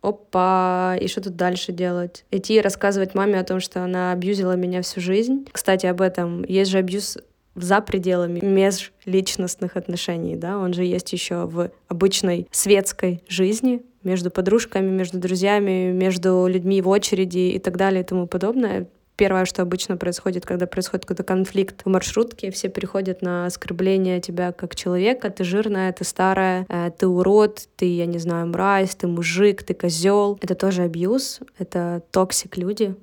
Опа, 0.07 0.95
и 0.99 1.07
что 1.07 1.21
тут 1.21 1.35
дальше 1.35 1.71
делать? 1.71 2.25
Идти 2.31 2.55
и 2.55 2.61
рассказывать 2.61 3.15
маме 3.15 3.39
о 3.39 3.43
том, 3.43 3.59
что 3.59 3.83
она 3.83 4.11
абьюзила 4.11 4.55
меня 4.55 4.81
всю 4.81 5.01
жизнь. 5.01 5.47
Кстати, 5.51 5.85
об 5.85 6.01
этом. 6.01 6.43
Есть 6.43 6.71
же 6.71 6.77
абьюз 6.77 7.17
за 7.55 7.81
пределами 7.81 8.41
межличностных 8.41 9.77
отношений, 9.77 10.35
да, 10.35 10.57
он 10.57 10.73
же 10.73 10.83
есть 10.83 11.13
еще 11.13 11.45
в 11.45 11.71
обычной 11.87 12.47
светской 12.51 13.23
жизни, 13.29 13.81
между 14.03 14.29
подружками, 14.29 14.89
между 14.89 15.17
друзьями, 15.17 15.91
между 15.91 16.45
людьми 16.47 16.81
в 16.81 16.87
очереди 16.87 17.53
и 17.53 17.59
так 17.59 17.75
далее 17.75 18.01
и 18.01 18.05
тому 18.05 18.27
подобное. 18.27 18.87
Первое, 19.17 19.45
что 19.45 19.61
обычно 19.61 19.95
происходит, 19.95 20.45
когда 20.45 20.67
происходит 20.67 21.05
какой-то 21.05 21.23
конфликт 21.23 21.83
в 21.85 21.89
маршрутке, 21.89 22.51
все 22.51 22.67
переходят 22.67 23.21
на 23.21 23.45
оскорбление 23.45 24.19
тебя 24.19 24.51
как 24.51 24.75
человека. 24.75 25.29
Ты 25.29 25.45
жирная, 25.45 25.93
ты 25.93 26.03
старая, 26.03 26.65
э, 26.67 26.91
ты 26.97 27.07
урод, 27.07 27.67
ты, 27.77 27.85
я 27.85 28.07
не 28.07 28.17
знаю, 28.17 28.47
мразь, 28.47 28.95
ты 28.95 29.07
мужик, 29.07 29.63
ты 29.63 29.73
козел. 29.73 30.37
Это 30.41 30.55
тоже 30.55 30.83
абьюз, 30.83 31.39
это 31.57 32.03
toxic 32.11 32.57
люди. 32.57 32.95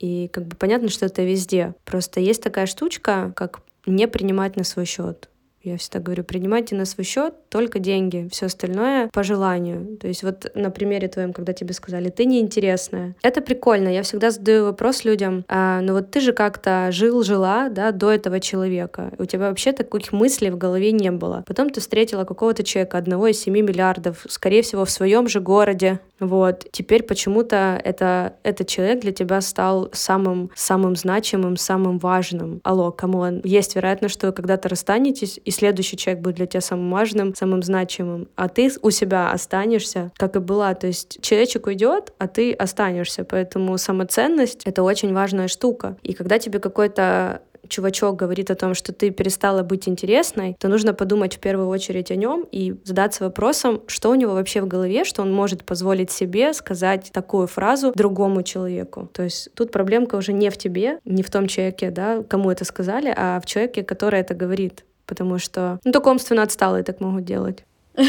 И 0.00 0.28
как 0.32 0.46
бы 0.46 0.56
понятно, 0.56 0.88
что 0.88 1.06
это 1.06 1.22
везде. 1.22 1.74
Просто 1.84 2.18
есть 2.18 2.42
такая 2.42 2.66
штучка, 2.66 3.32
как 3.36 3.60
не 3.86 4.08
принимать 4.08 4.56
на 4.56 4.64
свой 4.64 4.84
счет. 4.84 5.28
Я 5.62 5.78
всегда 5.78 6.00
говорю, 6.00 6.24
принимайте 6.24 6.74
на 6.74 6.84
свой 6.84 7.04
счет 7.04 7.34
только 7.48 7.78
деньги, 7.78 8.28
все 8.32 8.46
остальное 8.46 9.08
по 9.12 9.22
желанию. 9.22 9.96
То 9.98 10.08
есть 10.08 10.24
вот 10.24 10.50
на 10.54 10.70
примере 10.70 11.06
твоем, 11.06 11.32
когда 11.32 11.52
тебе 11.52 11.72
сказали, 11.72 12.08
ты 12.10 12.24
неинтересная. 12.24 13.14
Это 13.22 13.40
прикольно. 13.40 13.88
Я 13.88 14.02
всегда 14.02 14.30
задаю 14.32 14.64
вопрос 14.64 15.04
людям, 15.04 15.44
а, 15.48 15.80
ну 15.80 15.92
вот 15.92 16.10
ты 16.10 16.20
же 16.20 16.32
как-то 16.32 16.88
жил, 16.90 17.22
жила, 17.22 17.68
да, 17.68 17.92
до 17.92 18.10
этого 18.10 18.40
человека. 18.40 19.12
У 19.18 19.24
тебя 19.24 19.48
вообще 19.48 19.72
таких 19.72 20.12
мыслей 20.12 20.50
в 20.50 20.58
голове 20.58 20.90
не 20.90 21.12
было. 21.12 21.44
Потом 21.46 21.70
ты 21.70 21.80
встретила 21.80 22.24
какого-то 22.24 22.64
человека, 22.64 22.98
одного 22.98 23.28
из 23.28 23.40
семи 23.40 23.62
миллиардов, 23.62 24.26
скорее 24.28 24.62
всего, 24.62 24.84
в 24.84 24.90
своем 24.90 25.28
же 25.28 25.40
городе, 25.40 26.00
вот. 26.22 26.66
Теперь 26.70 27.02
почему-то 27.02 27.80
это, 27.82 28.34
этот 28.44 28.68
человек 28.68 29.00
для 29.00 29.10
тебя 29.10 29.40
стал 29.40 29.90
самым, 29.92 30.50
самым 30.54 30.94
значимым, 30.94 31.56
самым 31.56 31.98
важным. 31.98 32.60
Алло, 32.62 32.92
come 32.92 33.19
on. 33.19 33.40
Есть 33.42 33.74
вероятность, 33.74 34.14
что 34.14 34.28
вы 34.28 34.32
когда-то 34.32 34.68
расстанетесь, 34.68 35.40
и 35.44 35.50
следующий 35.52 35.96
человек 35.96 36.22
будет 36.22 36.36
для 36.36 36.46
тебя 36.46 36.60
самым 36.60 36.90
важным, 36.90 37.34
самым 37.34 37.62
значимым, 37.62 38.28
а 38.36 38.48
ты 38.48 38.70
у 38.82 38.90
себя 38.90 39.30
останешься, 39.30 40.10
как 40.16 40.36
и 40.36 40.40
была. 40.40 40.74
То 40.74 40.88
есть 40.88 41.20
человечек 41.22 41.66
уйдет, 41.66 42.12
а 42.18 42.26
ты 42.26 42.52
останешься. 42.52 43.24
Поэтому 43.24 43.78
самоценность— 43.78 44.62
это 44.64 44.82
очень 44.82 45.12
важная 45.14 45.48
штука. 45.48 45.96
И 46.02 46.12
когда 46.12 46.38
тебе 46.38 46.58
какой-то 46.58 47.42
чувачок 47.68 48.16
говорит 48.16 48.50
о 48.50 48.54
том, 48.54 48.74
что 48.74 48.92
ты 48.92 49.10
перестала 49.10 49.62
быть 49.62 49.88
интересной, 49.88 50.56
то 50.58 50.68
нужно 50.68 50.94
подумать 50.94 51.36
в 51.36 51.40
первую 51.40 51.68
очередь 51.68 52.10
о 52.10 52.16
нем 52.16 52.46
и 52.50 52.74
задаться 52.84 53.24
вопросом, 53.24 53.82
что 53.86 54.10
у 54.10 54.14
него 54.14 54.34
вообще 54.34 54.60
в 54.60 54.68
голове, 54.68 55.04
что 55.04 55.22
он 55.22 55.32
может 55.32 55.64
позволить 55.64 56.10
себе 56.10 56.52
сказать 56.52 57.10
такую 57.12 57.46
фразу 57.46 57.92
другому 57.94 58.42
человеку. 58.42 59.08
То 59.12 59.22
есть 59.22 59.48
тут 59.54 59.72
проблемка 59.72 60.16
уже 60.16 60.32
не 60.32 60.50
в 60.50 60.56
тебе, 60.56 60.98
не 61.04 61.22
в 61.22 61.30
том 61.30 61.46
человеке, 61.46 61.90
да, 61.90 62.22
кому 62.22 62.50
это 62.50 62.64
сказали, 62.64 63.12
а 63.16 63.40
в 63.40 63.46
человеке, 63.46 63.82
который 63.82 64.20
это 64.20 64.34
говорит. 64.34 64.84
Потому 65.12 65.38
что, 65.38 65.78
ну, 65.84 65.92
только 65.92 66.08
умственно 66.08 66.42
отсталые 66.42 66.84
так 66.84 67.00
могут 67.00 67.24
делать. 67.24 67.64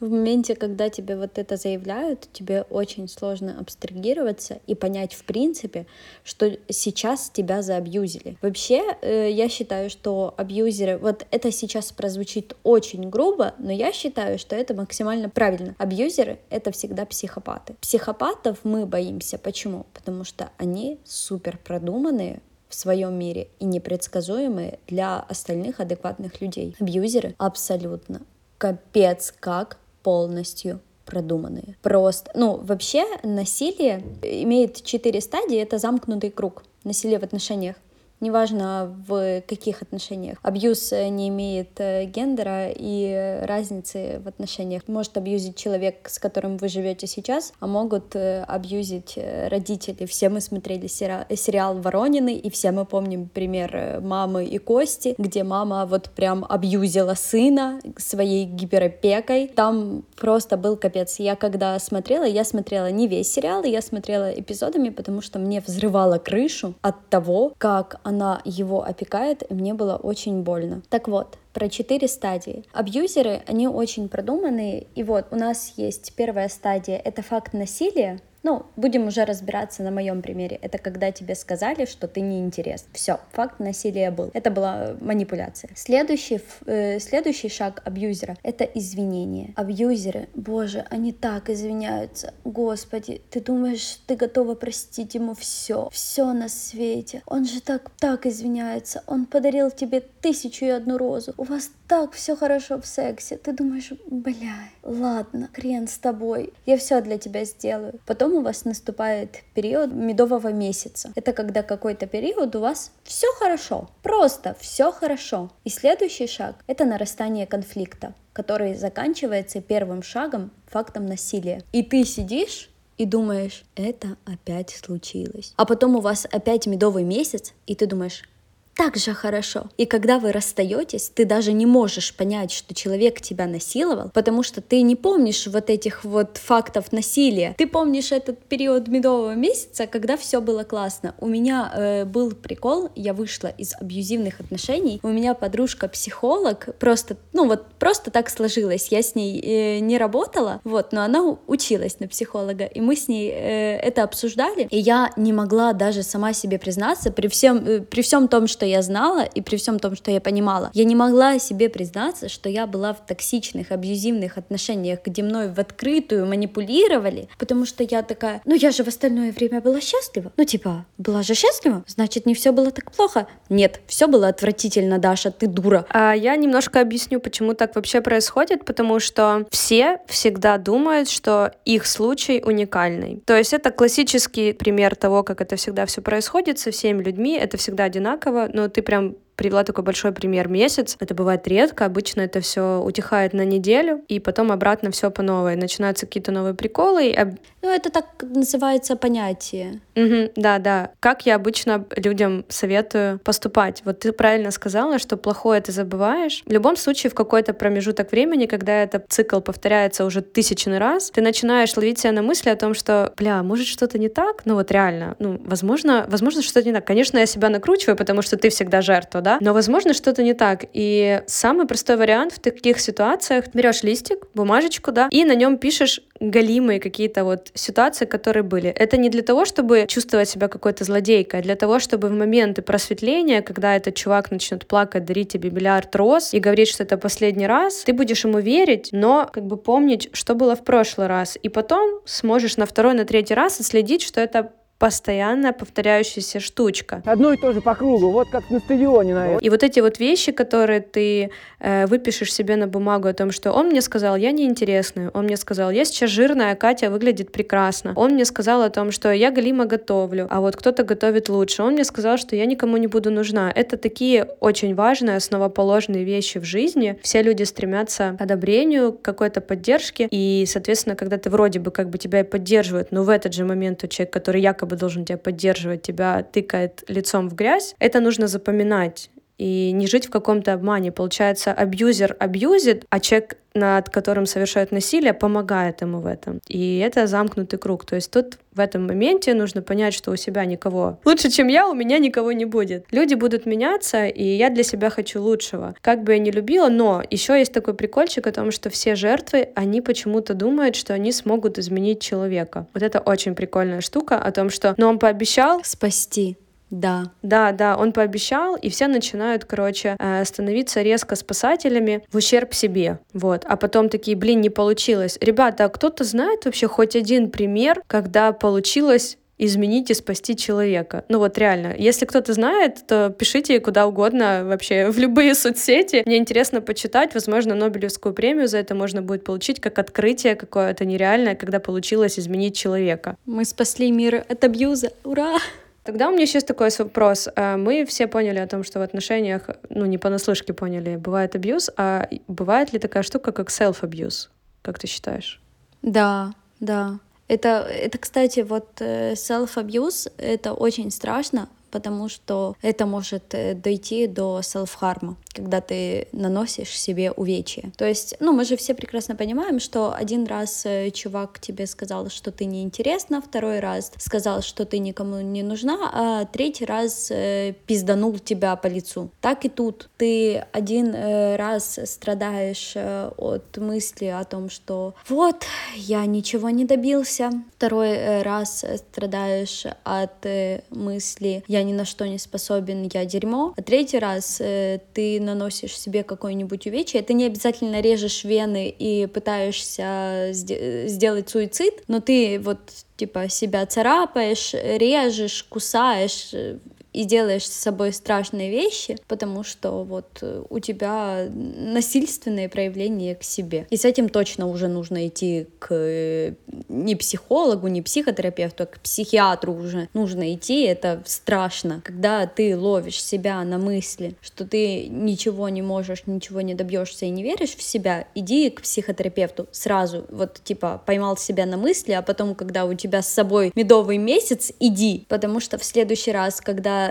в 0.00 0.10
моменте, 0.10 0.54
когда 0.54 0.88
тебе 0.88 1.16
вот 1.16 1.38
это 1.38 1.56
заявляют, 1.56 2.28
тебе 2.32 2.62
очень 2.62 3.08
сложно 3.08 3.56
абстрагироваться 3.58 4.60
и 4.66 4.74
понять 4.74 5.14
в 5.14 5.24
принципе, 5.24 5.86
что 6.22 6.56
сейчас 6.68 7.30
тебя 7.30 7.62
заабьюзили. 7.62 8.36
Вообще, 8.42 8.82
э, 9.02 9.30
я 9.30 9.48
считаю, 9.48 9.90
что 9.90 10.34
абьюзеры, 10.36 10.98
вот 10.98 11.26
это 11.30 11.50
сейчас 11.50 11.92
прозвучит 11.92 12.56
очень 12.62 13.08
грубо, 13.08 13.54
но 13.58 13.72
я 13.72 13.92
считаю, 13.92 14.38
что 14.38 14.56
это 14.56 14.74
максимально 14.74 15.28
правильно. 15.28 15.74
Абьюзеры— 15.78 16.38
это 16.50 16.70
всегда 16.72 17.04
психопаты. 17.06 17.74
Психопатов 17.80 18.58
мы 18.64 18.86
боимся. 18.86 19.38
Почему? 19.38 19.86
Потому 19.94 20.24
что 20.24 20.50
они 20.58 20.98
супер 21.04 21.58
продуманные, 21.58 22.40
в 22.74 22.76
своем 22.76 23.16
мире 23.16 23.48
и 23.60 23.66
непредсказуемые 23.66 24.80
для 24.88 25.20
остальных 25.20 25.78
адекватных 25.78 26.40
людей. 26.40 26.74
Абьюзеры 26.80 27.36
абсолютно 27.38 28.22
капец 28.58 29.32
как 29.38 29.78
полностью 30.02 30.80
продуманные. 31.06 31.76
Просто, 31.82 32.32
ну, 32.34 32.56
вообще 32.56 33.04
насилие 33.22 34.02
имеет 34.22 34.82
четыре 34.82 35.20
стадии, 35.20 35.56
это 35.56 35.78
замкнутый 35.78 36.30
круг. 36.30 36.64
Насилие 36.82 37.20
в 37.20 37.22
отношениях 37.22 37.76
неважно 38.24 38.96
в 39.06 39.42
каких 39.42 39.82
отношениях. 39.82 40.38
Абьюз 40.42 40.92
не 40.92 41.28
имеет 41.28 41.78
э, 41.78 42.06
гендера 42.06 42.70
и 42.70 43.40
разницы 43.42 44.20
в 44.24 44.28
отношениях. 44.28 44.82
Может 44.86 45.16
абьюзить 45.18 45.56
человек, 45.56 46.08
с 46.08 46.18
которым 46.18 46.56
вы 46.56 46.68
живете 46.68 47.06
сейчас, 47.06 47.52
а 47.60 47.66
могут 47.66 48.16
э, 48.16 48.42
абьюзить 48.48 49.14
э, 49.16 49.48
родители. 49.48 50.06
Все 50.06 50.28
мы 50.28 50.40
смотрели 50.40 50.86
сериал 50.86 51.74
«Воронины», 51.74 52.34
и 52.34 52.50
все 52.50 52.72
мы 52.72 52.86
помним 52.86 53.28
пример 53.28 54.00
мамы 54.00 54.46
и 54.46 54.58
Кости, 54.58 55.14
где 55.18 55.44
мама 55.44 55.84
вот 55.86 56.10
прям 56.10 56.46
абьюзила 56.48 57.14
сына 57.14 57.80
своей 57.98 58.46
гиперопекой. 58.46 59.48
Там 59.48 60.04
просто 60.16 60.56
был 60.56 60.76
капец. 60.76 61.18
Я 61.18 61.36
когда 61.36 61.78
смотрела, 61.78 62.24
я 62.24 62.44
смотрела 62.44 62.90
не 62.90 63.06
весь 63.06 63.30
сериал, 63.30 63.64
я 63.64 63.82
смотрела 63.82 64.32
эпизодами, 64.32 64.88
потому 64.88 65.20
что 65.20 65.38
мне 65.38 65.60
взрывало 65.60 66.18
крышу 66.18 66.74
от 66.80 67.08
того, 67.10 67.52
как 67.58 68.00
она 68.02 68.13
она 68.14 68.40
его 68.44 68.82
опекает, 68.84 69.42
и 69.50 69.54
мне 69.54 69.74
было 69.74 69.96
очень 69.96 70.42
больно. 70.42 70.82
Так 70.88 71.08
вот, 71.08 71.36
про 71.52 71.68
четыре 71.68 72.08
стадии. 72.08 72.64
Абьюзеры, 72.72 73.42
они 73.46 73.68
очень 73.68 74.08
продуманные, 74.08 74.86
и 74.94 75.02
вот 75.02 75.26
у 75.30 75.36
нас 75.36 75.74
есть 75.76 76.14
первая 76.16 76.48
стадия, 76.48 76.96
это 76.96 77.22
факт 77.22 77.52
насилия, 77.52 78.20
Ну, 78.44 78.66
будем 78.76 79.06
уже 79.06 79.24
разбираться 79.24 79.82
на 79.82 79.90
моем 79.90 80.20
примере. 80.20 80.58
Это 80.60 80.76
когда 80.76 81.10
тебе 81.10 81.34
сказали, 81.34 81.86
что 81.86 82.06
ты 82.06 82.20
не 82.20 82.40
интерес. 82.40 82.84
Все, 82.92 83.18
факт 83.32 83.58
насилия 83.58 84.10
был. 84.10 84.30
Это 84.34 84.50
была 84.50 84.96
манипуляция. 85.00 85.70
Следующий, 85.74 86.40
э, 86.66 87.00
следующий 87.00 87.48
шаг 87.48 87.80
абьюзера— 87.86 88.36
это 88.42 88.64
извинение. 88.64 89.54
Абьюзеры, 89.56 90.28
боже, 90.34 90.84
они 90.90 91.12
так 91.12 91.48
извиняются. 91.48 92.34
Господи, 92.44 93.22
ты 93.30 93.40
думаешь, 93.40 93.98
ты 94.06 94.14
готова 94.14 94.54
простить 94.54 95.14
ему 95.14 95.34
все, 95.34 95.88
все 95.90 96.30
на 96.34 96.50
свете. 96.50 97.22
Он 97.26 97.46
же 97.46 97.62
так, 97.62 97.90
так 97.98 98.26
извиняется. 98.26 99.02
Он 99.06 99.24
подарил 99.24 99.70
тебе 99.70 100.00
тысячу 100.00 100.66
и 100.66 100.68
одну 100.68 100.98
розу. 100.98 101.32
У 101.38 101.44
вас 101.44 101.70
так 101.88 102.12
все 102.12 102.36
хорошо 102.36 102.78
в 102.78 102.86
сексе. 102.86 103.38
Ты 103.38 103.52
думаешь, 103.52 103.90
бля, 104.06 104.68
ладно, 104.82 105.48
хрен 105.54 105.88
с 105.88 105.96
тобой. 105.96 106.52
Я 106.66 106.76
все 106.76 107.00
для 107.00 107.16
тебя 107.16 107.44
сделаю. 107.44 108.00
Потом 108.04 108.33
у 108.34 108.42
вас 108.42 108.64
наступает 108.64 109.38
период 109.54 109.92
медового 109.92 110.52
месяца. 110.52 111.12
Это 111.14 111.32
когда 111.32 111.62
какой-то 111.62 112.06
период 112.06 112.54
у 112.56 112.60
вас 112.60 112.92
все 113.04 113.28
хорошо. 113.38 113.88
Просто 114.02 114.56
все 114.60 114.92
хорошо. 114.92 115.50
И 115.64 115.70
следующий 115.70 116.26
шаг— 116.26 116.56
это 116.66 116.84
нарастание 116.84 117.46
конфликта 117.46 118.14
который 118.34 118.74
заканчивается 118.74 119.62
первым 119.62 120.02
шагом 120.02 120.50
фактом 120.66 121.06
насилия. 121.06 121.62
И 121.72 121.82
ты 121.82 122.04
сидишь 122.04 122.68
и 122.98 123.06
думаешь, 123.06 123.64
это 123.76 124.16
опять 124.24 124.70
случилось. 124.70 125.54
А 125.56 125.64
потом 125.64 125.96
у 125.96 126.00
вас 126.00 126.26
опять 126.30 126.66
медовый 126.66 127.04
месяц, 127.04 127.54
и 127.66 127.74
ты 127.74 127.86
думаешь, 127.86 128.24
так 128.74 128.96
же 128.96 129.14
хорошо. 129.14 129.66
И 129.76 129.86
когда 129.86 130.18
вы 130.18 130.32
расстаетесь, 130.32 131.10
ты 131.14 131.24
даже 131.24 131.52
не 131.52 131.66
можешь 131.66 132.14
понять, 132.14 132.50
что 132.52 132.74
человек 132.74 133.20
тебя 133.20 133.46
насиловал, 133.46 134.10
потому 134.12 134.42
что 134.42 134.60
ты 134.60 134.82
не 134.82 134.96
помнишь 134.96 135.46
вот 135.46 135.70
этих 135.70 136.04
вот 136.04 136.38
фактов 136.38 136.92
насилия. 136.92 137.54
Ты 137.56 137.66
помнишь 137.66 138.12
этот 138.12 138.38
период 138.44 138.88
медового 138.88 139.34
месяца, 139.34 139.86
когда 139.86 140.16
все 140.16 140.40
было 140.40 140.64
классно. 140.64 141.14
У 141.20 141.26
меня 141.26 141.72
э, 141.74 142.04
был 142.04 142.32
прикол, 142.32 142.90
я 142.96 143.14
вышла 143.14 143.48
из 143.48 143.74
абьюзивных 143.80 144.40
отношений, 144.40 145.00
у 145.02 145.08
меня 145.08 145.34
подружка 145.34 145.88
психолог, 145.88 146.68
просто, 146.78 147.16
ну 147.32 147.46
вот 147.46 147.66
просто 147.78 148.10
так 148.10 148.28
сложилось, 148.28 148.88
я 148.90 149.02
с 149.02 149.14
ней 149.14 149.40
э, 149.40 149.78
не 149.78 149.98
работала, 149.98 150.60
вот, 150.64 150.92
но 150.92 151.02
она 151.02 151.36
училась 151.46 152.00
на 152.00 152.08
психолога, 152.08 152.64
и 152.64 152.80
мы 152.80 152.96
с 152.96 153.08
ней 153.08 153.30
э, 153.30 153.76
это 153.76 154.02
обсуждали, 154.02 154.66
и 154.70 154.78
я 154.78 155.12
не 155.16 155.32
могла 155.32 155.72
даже 155.72 156.02
сама 156.02 156.32
себе 156.32 156.58
признаться 156.58 157.12
при 157.12 157.28
всем, 157.28 157.64
э, 157.66 157.80
при 157.80 158.02
всем 158.02 158.28
том, 158.28 158.46
что 158.46 158.63
что 158.64 158.70
я 158.70 158.80
знала, 158.80 159.24
и 159.24 159.42
при 159.42 159.56
всем 159.56 159.78
том, 159.78 159.94
что 159.94 160.10
я 160.10 160.22
понимала, 160.22 160.70
я 160.72 160.84
не 160.84 160.94
могла 160.94 161.38
себе 161.38 161.68
признаться, 161.68 162.30
что 162.30 162.48
я 162.48 162.66
была 162.66 162.94
в 162.94 163.04
токсичных, 163.04 163.72
абьюзивных 163.72 164.38
отношениях, 164.38 165.00
где 165.04 165.22
мной 165.22 165.52
в 165.52 165.60
открытую 165.60 166.24
манипулировали, 166.24 167.28
потому 167.38 167.66
что 167.66 167.84
я 167.84 168.02
такая, 168.02 168.40
ну 168.46 168.54
я 168.54 168.70
же 168.70 168.82
в 168.82 168.88
остальное 168.88 169.32
время 169.32 169.60
была 169.60 169.82
счастлива. 169.82 170.32
Ну 170.38 170.44
типа, 170.44 170.86
была 170.96 171.22
же 171.22 171.34
счастлива, 171.34 171.84
значит 171.86 172.24
не 172.24 172.34
все 172.34 172.52
было 172.52 172.70
так 172.70 172.90
плохо. 172.90 173.26
Нет, 173.50 173.80
все 173.86 174.06
было 174.06 174.28
отвратительно, 174.28 174.98
Даша, 174.98 175.30
ты 175.30 175.46
дура. 175.46 175.84
А 175.90 176.14
я 176.14 176.34
немножко 176.36 176.80
объясню, 176.80 177.20
почему 177.20 177.52
так 177.52 177.76
вообще 177.76 178.00
происходит, 178.00 178.64
потому 178.64 178.98
что 178.98 179.44
все 179.50 179.98
всегда 180.06 180.56
думают, 180.56 181.10
что 181.10 181.52
их 181.66 181.84
случай 181.84 182.42
уникальный. 182.42 183.20
То 183.26 183.36
есть 183.36 183.52
это 183.52 183.70
классический 183.70 184.54
пример 184.54 184.96
того, 184.96 185.22
как 185.22 185.42
это 185.42 185.56
всегда 185.56 185.84
все 185.84 186.00
происходит 186.00 186.58
со 186.58 186.70
всеми 186.70 187.02
людьми, 187.02 187.36
это 187.36 187.58
всегда 187.58 187.84
одинаково, 187.84 188.48
но 188.54 188.68
ты 188.68 188.80
прям 188.82 189.16
привела 189.36 189.64
такой 189.64 189.84
большой 189.84 190.12
пример 190.12 190.48
месяц. 190.48 190.96
Это 191.00 191.14
бывает 191.14 191.46
редко, 191.48 191.84
обычно 191.84 192.22
это 192.22 192.40
все 192.40 192.80
утихает 192.80 193.32
на 193.32 193.44
неделю, 193.44 194.02
и 194.08 194.20
потом 194.20 194.52
обратно 194.52 194.90
все 194.90 195.10
по 195.10 195.22
новой. 195.22 195.56
Начинаются 195.56 196.06
какие-то 196.06 196.32
новые 196.32 196.54
приколы. 196.54 197.36
Ну, 197.64 197.70
это 197.70 197.88
так 197.88 198.04
называется 198.20 198.94
понятие. 198.94 199.80
Угу, 199.96 200.32
да, 200.36 200.58
да. 200.58 200.90
Как 201.00 201.24
я 201.24 201.34
обычно 201.34 201.86
людям 201.96 202.44
советую 202.50 203.18
поступать? 203.20 203.80
Вот 203.86 204.00
ты 204.00 204.12
правильно 204.12 204.50
сказала, 204.50 204.98
что 204.98 205.16
плохое 205.16 205.62
ты 205.62 205.72
забываешь. 205.72 206.42
В 206.44 206.52
любом 206.52 206.76
случае, 206.76 207.10
в 207.10 207.14
какой-то 207.14 207.54
промежуток 207.54 208.12
времени, 208.12 208.44
когда 208.44 208.82
этот 208.82 209.06
цикл 209.08 209.40
повторяется 209.40 210.04
уже 210.04 210.20
тысячный 210.20 210.76
раз, 210.76 211.10
ты 211.10 211.22
начинаешь 211.22 211.74
ловить 211.74 211.98
себя 211.98 212.12
на 212.12 212.20
мысли 212.20 212.50
о 212.50 212.56
том, 212.56 212.74
что, 212.74 213.14
бля, 213.16 213.42
может 213.42 213.66
что-то 213.66 213.98
не 213.98 214.10
так? 214.10 214.42
Ну 214.44 214.56
вот 214.56 214.70
реально, 214.70 215.16
ну, 215.18 215.40
возможно, 215.42 216.04
возможно, 216.06 216.42
что-то 216.42 216.68
не 216.68 216.74
так. 216.74 216.86
Конечно, 216.86 217.16
я 217.16 217.24
себя 217.24 217.48
накручиваю, 217.48 217.96
потому 217.96 218.20
что 218.20 218.36
ты 218.36 218.50
всегда 218.50 218.82
жертва, 218.82 219.22
да, 219.22 219.38
но, 219.40 219.54
возможно, 219.54 219.94
что-то 219.94 220.22
не 220.22 220.34
так. 220.34 220.66
И 220.74 221.22
самый 221.26 221.66
простой 221.66 221.96
вариант 221.96 222.34
в 222.34 222.40
таких 222.40 222.78
ситуациях 222.78 223.46
берешь 223.54 223.82
листик, 223.82 224.26
бумажечку, 224.34 224.92
да, 224.92 225.08
и 225.10 225.24
на 225.24 225.34
нем 225.34 225.56
пишешь 225.56 226.02
галимые 226.20 226.78
какие-то 226.78 227.24
вот 227.24 227.50
ситуации, 227.54 228.04
которые 228.04 228.42
были. 228.42 228.70
Это 228.70 228.96
не 228.96 229.08
для 229.08 229.22
того, 229.22 229.44
чтобы 229.44 229.86
чувствовать 229.88 230.28
себя 230.28 230.48
какой-то 230.48 230.84
злодейкой, 230.84 231.40
а 231.40 231.42
для 231.42 231.56
того, 231.56 231.78
чтобы 231.78 232.08
в 232.08 232.12
моменты 232.12 232.62
просветления, 232.62 233.42
когда 233.42 233.76
этот 233.76 233.94
чувак 233.94 234.30
начнет 234.30 234.66
плакать, 234.66 235.04
дарить 235.04 235.32
тебе 235.32 235.50
миллиард 235.50 235.94
роз 235.96 236.34
и 236.34 236.40
говорить, 236.40 236.68
что 236.68 236.82
это 236.82 236.98
последний 236.98 237.46
раз, 237.46 237.84
ты 237.84 237.92
будешь 237.92 238.24
ему 238.24 238.40
верить, 238.40 238.88
но 238.92 239.28
как 239.32 239.46
бы 239.46 239.56
помнить, 239.56 240.10
что 240.12 240.34
было 240.34 240.56
в 240.56 240.64
прошлый 240.64 241.06
раз. 241.06 241.38
И 241.42 241.48
потом 241.48 242.00
сможешь 242.04 242.56
на 242.56 242.66
второй, 242.66 242.94
на 242.94 243.04
третий 243.04 243.34
раз 243.34 243.60
отследить, 243.60 244.02
что 244.02 244.20
это 244.20 244.52
постоянно 244.84 245.54
повторяющаяся 245.54 246.40
штучка. 246.40 247.02
Одно 247.06 247.32
и 247.32 247.38
то 247.38 247.54
же 247.54 247.62
по 247.62 247.74
кругу, 247.74 248.10
вот 248.10 248.28
как 248.28 248.50
на 248.50 248.60
стадионе, 248.60 249.14
наверное. 249.14 249.40
И 249.40 249.48
вот 249.48 249.62
эти 249.62 249.80
вот 249.80 249.98
вещи, 249.98 250.30
которые 250.30 250.80
ты 250.80 251.30
э, 251.58 251.86
выпишешь 251.86 252.30
себе 252.30 252.56
на 252.56 252.66
бумагу 252.66 253.08
о 253.08 253.14
том, 253.14 253.30
что 253.30 253.52
он 253.52 253.68
мне 253.68 253.80
сказал, 253.80 254.14
я 254.16 254.30
неинтересная, 254.30 255.10
он 255.14 255.24
мне 255.24 255.38
сказал, 255.38 255.70
я 255.70 255.86
сейчас 255.86 256.10
жирная, 256.10 256.52
а 256.52 256.54
Катя 256.54 256.90
выглядит 256.90 257.32
прекрасно. 257.32 257.94
Он 257.96 258.10
мне 258.10 258.26
сказал 258.26 258.60
о 258.60 258.68
том, 258.68 258.90
что 258.90 259.10
я 259.10 259.30
галима 259.30 259.64
готовлю, 259.64 260.26
а 260.28 260.42
вот 260.42 260.54
кто-то 260.54 260.82
готовит 260.82 261.30
лучше. 261.30 261.62
Он 261.62 261.72
мне 261.72 261.84
сказал, 261.84 262.18
что 262.18 262.36
я 262.36 262.44
никому 262.44 262.76
не 262.76 262.86
буду 262.86 263.10
нужна. 263.10 263.50
Это 263.50 263.78
такие 263.78 264.28
очень 264.40 264.74
важные, 264.74 265.16
основоположные 265.16 266.04
вещи 266.04 266.36
в 266.36 266.44
жизни. 266.44 266.98
Все 267.02 267.22
люди 267.22 267.44
стремятся 267.44 268.16
к 268.18 268.20
одобрению, 268.20 268.92
к 268.92 269.00
какой-то 269.00 269.40
поддержке, 269.40 270.08
и, 270.10 270.44
соответственно, 270.46 270.94
когда 270.94 271.16
ты 271.16 271.30
вроде 271.30 271.58
бы 271.58 271.70
как 271.70 271.88
бы 271.88 271.96
тебя 271.96 272.20
и 272.20 272.24
поддерживают, 272.24 272.92
но 272.92 273.02
в 273.02 273.08
этот 273.08 273.32
же 273.32 273.46
момент 273.46 273.78
тот 273.78 273.88
человек, 273.88 274.12
который 274.12 274.42
якобы 274.42 274.73
якобы 274.74 274.76
должен 274.76 275.04
тебя 275.04 275.18
поддерживать, 275.18 275.82
тебя 275.82 276.22
тыкает 276.22 276.84
лицом 276.88 277.28
в 277.28 277.34
грязь, 277.34 277.74
это 277.78 278.00
нужно 278.00 278.26
запоминать 278.26 279.10
и 279.38 279.72
не 279.72 279.86
жить 279.86 280.06
в 280.06 280.10
каком-то 280.10 280.52
обмане. 280.52 280.92
Получается, 280.92 281.52
абьюзер 281.52 282.16
абьюзит, 282.18 282.84
а 282.90 283.00
человек, 283.00 283.36
над 283.54 283.88
которым 283.88 284.26
совершают 284.26 284.72
насилие, 284.72 285.14
помогает 285.14 285.80
ему 285.80 286.00
в 286.00 286.06
этом. 286.06 286.40
И 286.48 286.78
это 286.78 287.06
замкнутый 287.06 287.58
круг. 287.58 287.84
То 287.84 287.96
есть 287.96 288.10
тут 288.10 288.38
в 288.52 288.60
этом 288.60 288.86
моменте 288.86 289.34
нужно 289.34 289.62
понять, 289.62 289.94
что 289.94 290.10
у 290.10 290.16
себя 290.16 290.44
никого 290.44 290.98
лучше, 291.04 291.30
чем 291.30 291.48
я, 291.48 291.68
у 291.68 291.74
меня 291.74 291.98
никого 291.98 292.32
не 292.32 292.44
будет. 292.44 292.86
Люди 292.90 293.14
будут 293.14 293.46
меняться, 293.46 294.06
и 294.06 294.24
я 294.24 294.50
для 294.50 294.62
себя 294.62 294.90
хочу 294.90 295.22
лучшего. 295.22 295.74
Как 295.80 296.02
бы 296.02 296.12
я 296.12 296.18
ни 296.18 296.30
любила, 296.30 296.68
но 296.68 297.02
еще 297.10 297.38
есть 297.38 297.52
такой 297.52 297.74
прикольчик 297.74 298.26
о 298.26 298.32
том, 298.32 298.50
что 298.50 298.70
все 298.70 298.96
жертвы, 298.96 299.48
они 299.54 299.80
почему-то 299.80 300.34
думают, 300.34 300.76
что 300.76 300.94
они 300.94 301.12
смогут 301.12 301.58
изменить 301.58 302.00
человека. 302.00 302.66
Вот 302.74 302.82
это 302.82 303.00
очень 303.00 303.34
прикольная 303.34 303.80
штука 303.80 304.18
о 304.18 304.32
том, 304.32 304.50
что, 304.50 304.74
ну, 304.76 304.88
он 304.88 304.98
пообещал 304.98 305.62
спасти 305.64 306.36
да. 306.70 307.12
Да, 307.22 307.52
да, 307.52 307.76
он 307.76 307.92
пообещал, 307.92 308.56
и 308.56 308.68
все 308.68 308.88
начинают, 308.88 309.44
короче, 309.44 309.96
э, 309.98 310.24
становиться 310.24 310.82
резко 310.82 311.14
спасателями 311.14 312.04
в 312.10 312.16
ущерб 312.16 312.54
себе. 312.54 312.98
Вот. 313.12 313.44
А 313.46 313.56
потом 313.56 313.88
такие, 313.88 314.16
блин, 314.16 314.40
не 314.40 314.50
получилось. 314.50 315.18
Ребята, 315.20 315.64
а 315.66 315.68
кто-то 315.68 316.04
знает 316.04 316.44
вообще 316.44 316.66
хоть 316.66 316.96
один 316.96 317.30
пример, 317.30 317.82
когда 317.86 318.32
получилось 318.32 319.18
изменить 319.38 319.90
и 319.90 319.94
спасти 319.94 320.36
человека. 320.36 321.04
Ну 321.08 321.18
вот 321.18 321.38
реально, 321.38 321.74
если 321.76 322.06
кто-то 322.06 322.32
знает, 322.32 322.86
то 322.86 323.10
пишите 323.10 323.60
куда 323.60 323.86
угодно, 323.86 324.42
вообще 324.44 324.90
в 324.90 324.98
любые 324.98 325.34
соцсети. 325.34 326.02
Мне 326.06 326.18
интересно 326.18 326.60
почитать, 326.60 327.14
возможно, 327.14 327.54
Нобелевскую 327.54 328.14
премию 328.14 328.48
за 328.48 328.58
это 328.58 328.74
можно 328.74 329.02
будет 329.02 329.24
получить 329.24 329.60
как 329.60 329.78
открытие 329.78 330.36
какое-то 330.36 330.84
нереальное, 330.84 331.34
когда 331.34 331.58
получилось 331.58 332.18
изменить 332.18 332.56
человека. 332.56 333.16
Мы 333.26 333.44
спасли 333.44 333.90
мир 333.90 334.24
от 334.28 334.44
абьюза. 334.44 334.92
Ура! 335.04 335.38
Тогда 335.84 336.08
у 336.08 336.12
меня 336.12 336.26
сейчас 336.26 336.44
такой 336.44 336.70
вопрос. 336.78 337.28
Э, 337.36 337.56
мы 337.56 337.84
все 337.84 338.06
поняли 338.06 338.38
о 338.38 338.46
том, 338.46 338.64
что 338.64 338.78
в 338.78 338.82
отношениях, 338.82 339.50
ну, 339.68 339.84
не 339.84 339.98
понаслышке 339.98 340.54
поняли, 340.54 340.96
бывает 340.96 341.34
абьюз, 341.36 341.70
а 341.76 342.08
бывает 342.26 342.72
ли 342.72 342.78
такая 342.78 343.02
штука, 343.02 343.32
как 343.32 343.50
self-abuse? 343.50 344.28
Как 344.62 344.78
ты 344.78 344.86
считаешь? 344.86 345.42
Да, 345.82 346.32
да. 346.58 346.98
Это, 347.28 347.48
это, 347.48 347.98
кстати, 347.98 348.40
вот 348.40 348.80
э, 348.80 349.12
self-abuse, 349.12 350.10
это 350.16 350.54
очень 350.54 350.90
страшно, 350.90 351.48
потому 351.74 352.08
что 352.08 352.54
это 352.62 352.86
может 352.86 353.34
э, 353.34 353.54
дойти 353.54 354.06
до 354.06 354.42
селф-харма, 354.42 355.16
когда 355.34 355.60
ты 355.60 356.06
наносишь 356.12 356.78
себе 356.78 357.10
увечья. 357.10 357.72
То 357.76 357.84
есть, 357.84 358.14
ну, 358.20 358.32
мы 358.32 358.44
же 358.44 358.56
все 358.56 358.74
прекрасно 358.74 359.16
понимаем, 359.16 359.58
что 359.58 359.92
один 359.92 360.24
раз 360.26 360.64
э, 360.66 360.92
чувак 360.92 361.40
тебе 361.40 361.66
сказал, 361.66 362.10
что 362.10 362.30
ты 362.30 362.44
неинтересна, 362.44 363.20
второй 363.20 363.58
раз 363.58 363.90
сказал, 363.98 364.40
что 364.42 364.64
ты 364.64 364.78
никому 364.78 365.20
не 365.20 365.42
нужна, 365.42 365.90
а 365.92 366.24
третий 366.26 366.64
раз 366.64 367.10
э, 367.10 367.54
пизданул 367.66 368.20
тебя 368.20 368.54
по 368.54 368.68
лицу. 368.68 369.10
Так 369.20 369.44
и 369.44 369.48
тут. 369.48 369.88
Ты 369.96 370.46
один 370.52 370.94
раз 370.94 371.80
страдаешь 371.86 372.76
от 372.76 373.56
мысли 373.56 374.04
о 374.04 374.22
том, 374.22 374.48
что 374.48 374.94
вот, 375.08 375.44
я 375.74 376.06
ничего 376.06 376.50
не 376.50 376.64
добился. 376.64 377.30
Второй 377.56 378.22
раз 378.22 378.64
страдаешь 378.76 379.66
от 379.82 380.24
мысли 380.70 381.42
«я 381.48 381.63
ни 381.64 381.72
на 381.72 381.84
что 381.84 382.06
не 382.06 382.18
способен, 382.18 382.88
я 382.92 383.04
дерьмо». 383.04 383.54
А 383.56 383.62
третий 383.62 383.98
раз 383.98 384.38
э, 384.40 384.80
ты 384.92 385.20
наносишь 385.20 385.78
себе 385.78 386.04
какое-нибудь 386.04 386.66
увечье. 386.66 387.00
Это 387.00 387.12
не 387.12 387.24
обязательно 387.24 387.80
режешь 387.80 388.24
вены 388.24 388.68
и 388.68 389.06
пытаешься 389.06 390.30
сделать 390.32 391.28
суицид, 391.28 391.82
но 391.88 392.00
ты 392.00 392.38
вот 392.38 392.58
типа 392.96 393.28
себя 393.28 393.66
царапаешь, 393.66 394.54
режешь, 394.54 395.44
кусаешь, 395.44 396.30
э, 396.32 396.58
и 396.94 397.04
делаешь 397.04 397.46
с 397.46 397.52
собой 397.52 397.92
страшные 397.92 398.50
вещи, 398.50 398.96
потому 399.08 399.42
что 399.42 399.84
вот 399.84 400.06
э, 400.22 400.42
у 400.48 400.60
тебя 400.60 401.26
насильственные 401.28 402.48
проявления 402.48 403.16
к 403.16 403.24
себе. 403.24 403.66
И 403.68 403.76
с 403.76 403.84
этим 403.84 404.08
точно 404.08 404.46
уже 404.46 404.68
нужно 404.68 405.08
идти 405.08 405.48
к 405.58 405.74
э, 405.74 406.34
не 406.68 406.94
психологу, 406.94 407.66
не 407.66 407.82
психотерапевту, 407.82 408.62
а 408.62 408.66
к 408.66 408.78
психиатру 408.78 409.54
уже 409.54 409.88
нужно 409.92 410.34
идти. 410.34 410.62
Это 410.62 411.02
страшно. 411.04 411.82
Когда 411.84 412.28
ты 412.28 412.56
ловишь 412.56 413.02
себя 413.02 413.42
на 413.42 413.58
мысли, 413.58 414.14
что 414.20 414.46
ты 414.46 414.86
ничего 414.86 415.48
не 415.48 415.62
можешь, 415.62 416.04
ничего 416.06 416.42
не 416.42 416.54
добьешься 416.54 417.06
и 417.06 417.10
не 417.10 417.24
веришь 417.24 417.56
в 417.56 417.62
себя, 417.62 418.06
иди 418.14 418.50
к 418.50 418.62
психотерапевту 418.62 419.48
сразу. 419.50 420.04
Вот 420.10 420.40
типа 420.44 420.80
поймал 420.86 421.16
себя 421.16 421.44
на 421.44 421.56
мысли, 421.56 421.92
а 421.92 422.02
потом, 422.02 422.36
когда 422.36 422.66
у 422.66 422.74
тебя 422.74 423.02
с 423.02 423.08
собой 423.08 423.50
медовый 423.56 423.98
месяц, 423.98 424.52
иди. 424.60 425.06
Потому 425.08 425.40
что 425.40 425.58
в 425.58 425.64
следующий 425.64 426.12
раз, 426.12 426.40
когда 426.40 426.83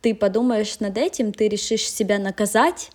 ты 0.00 0.14
подумаешь 0.14 0.80
над 0.80 0.98
этим, 0.98 1.32
ты 1.32 1.48
решишь 1.48 1.88
себя 1.88 2.18
наказать 2.18 2.90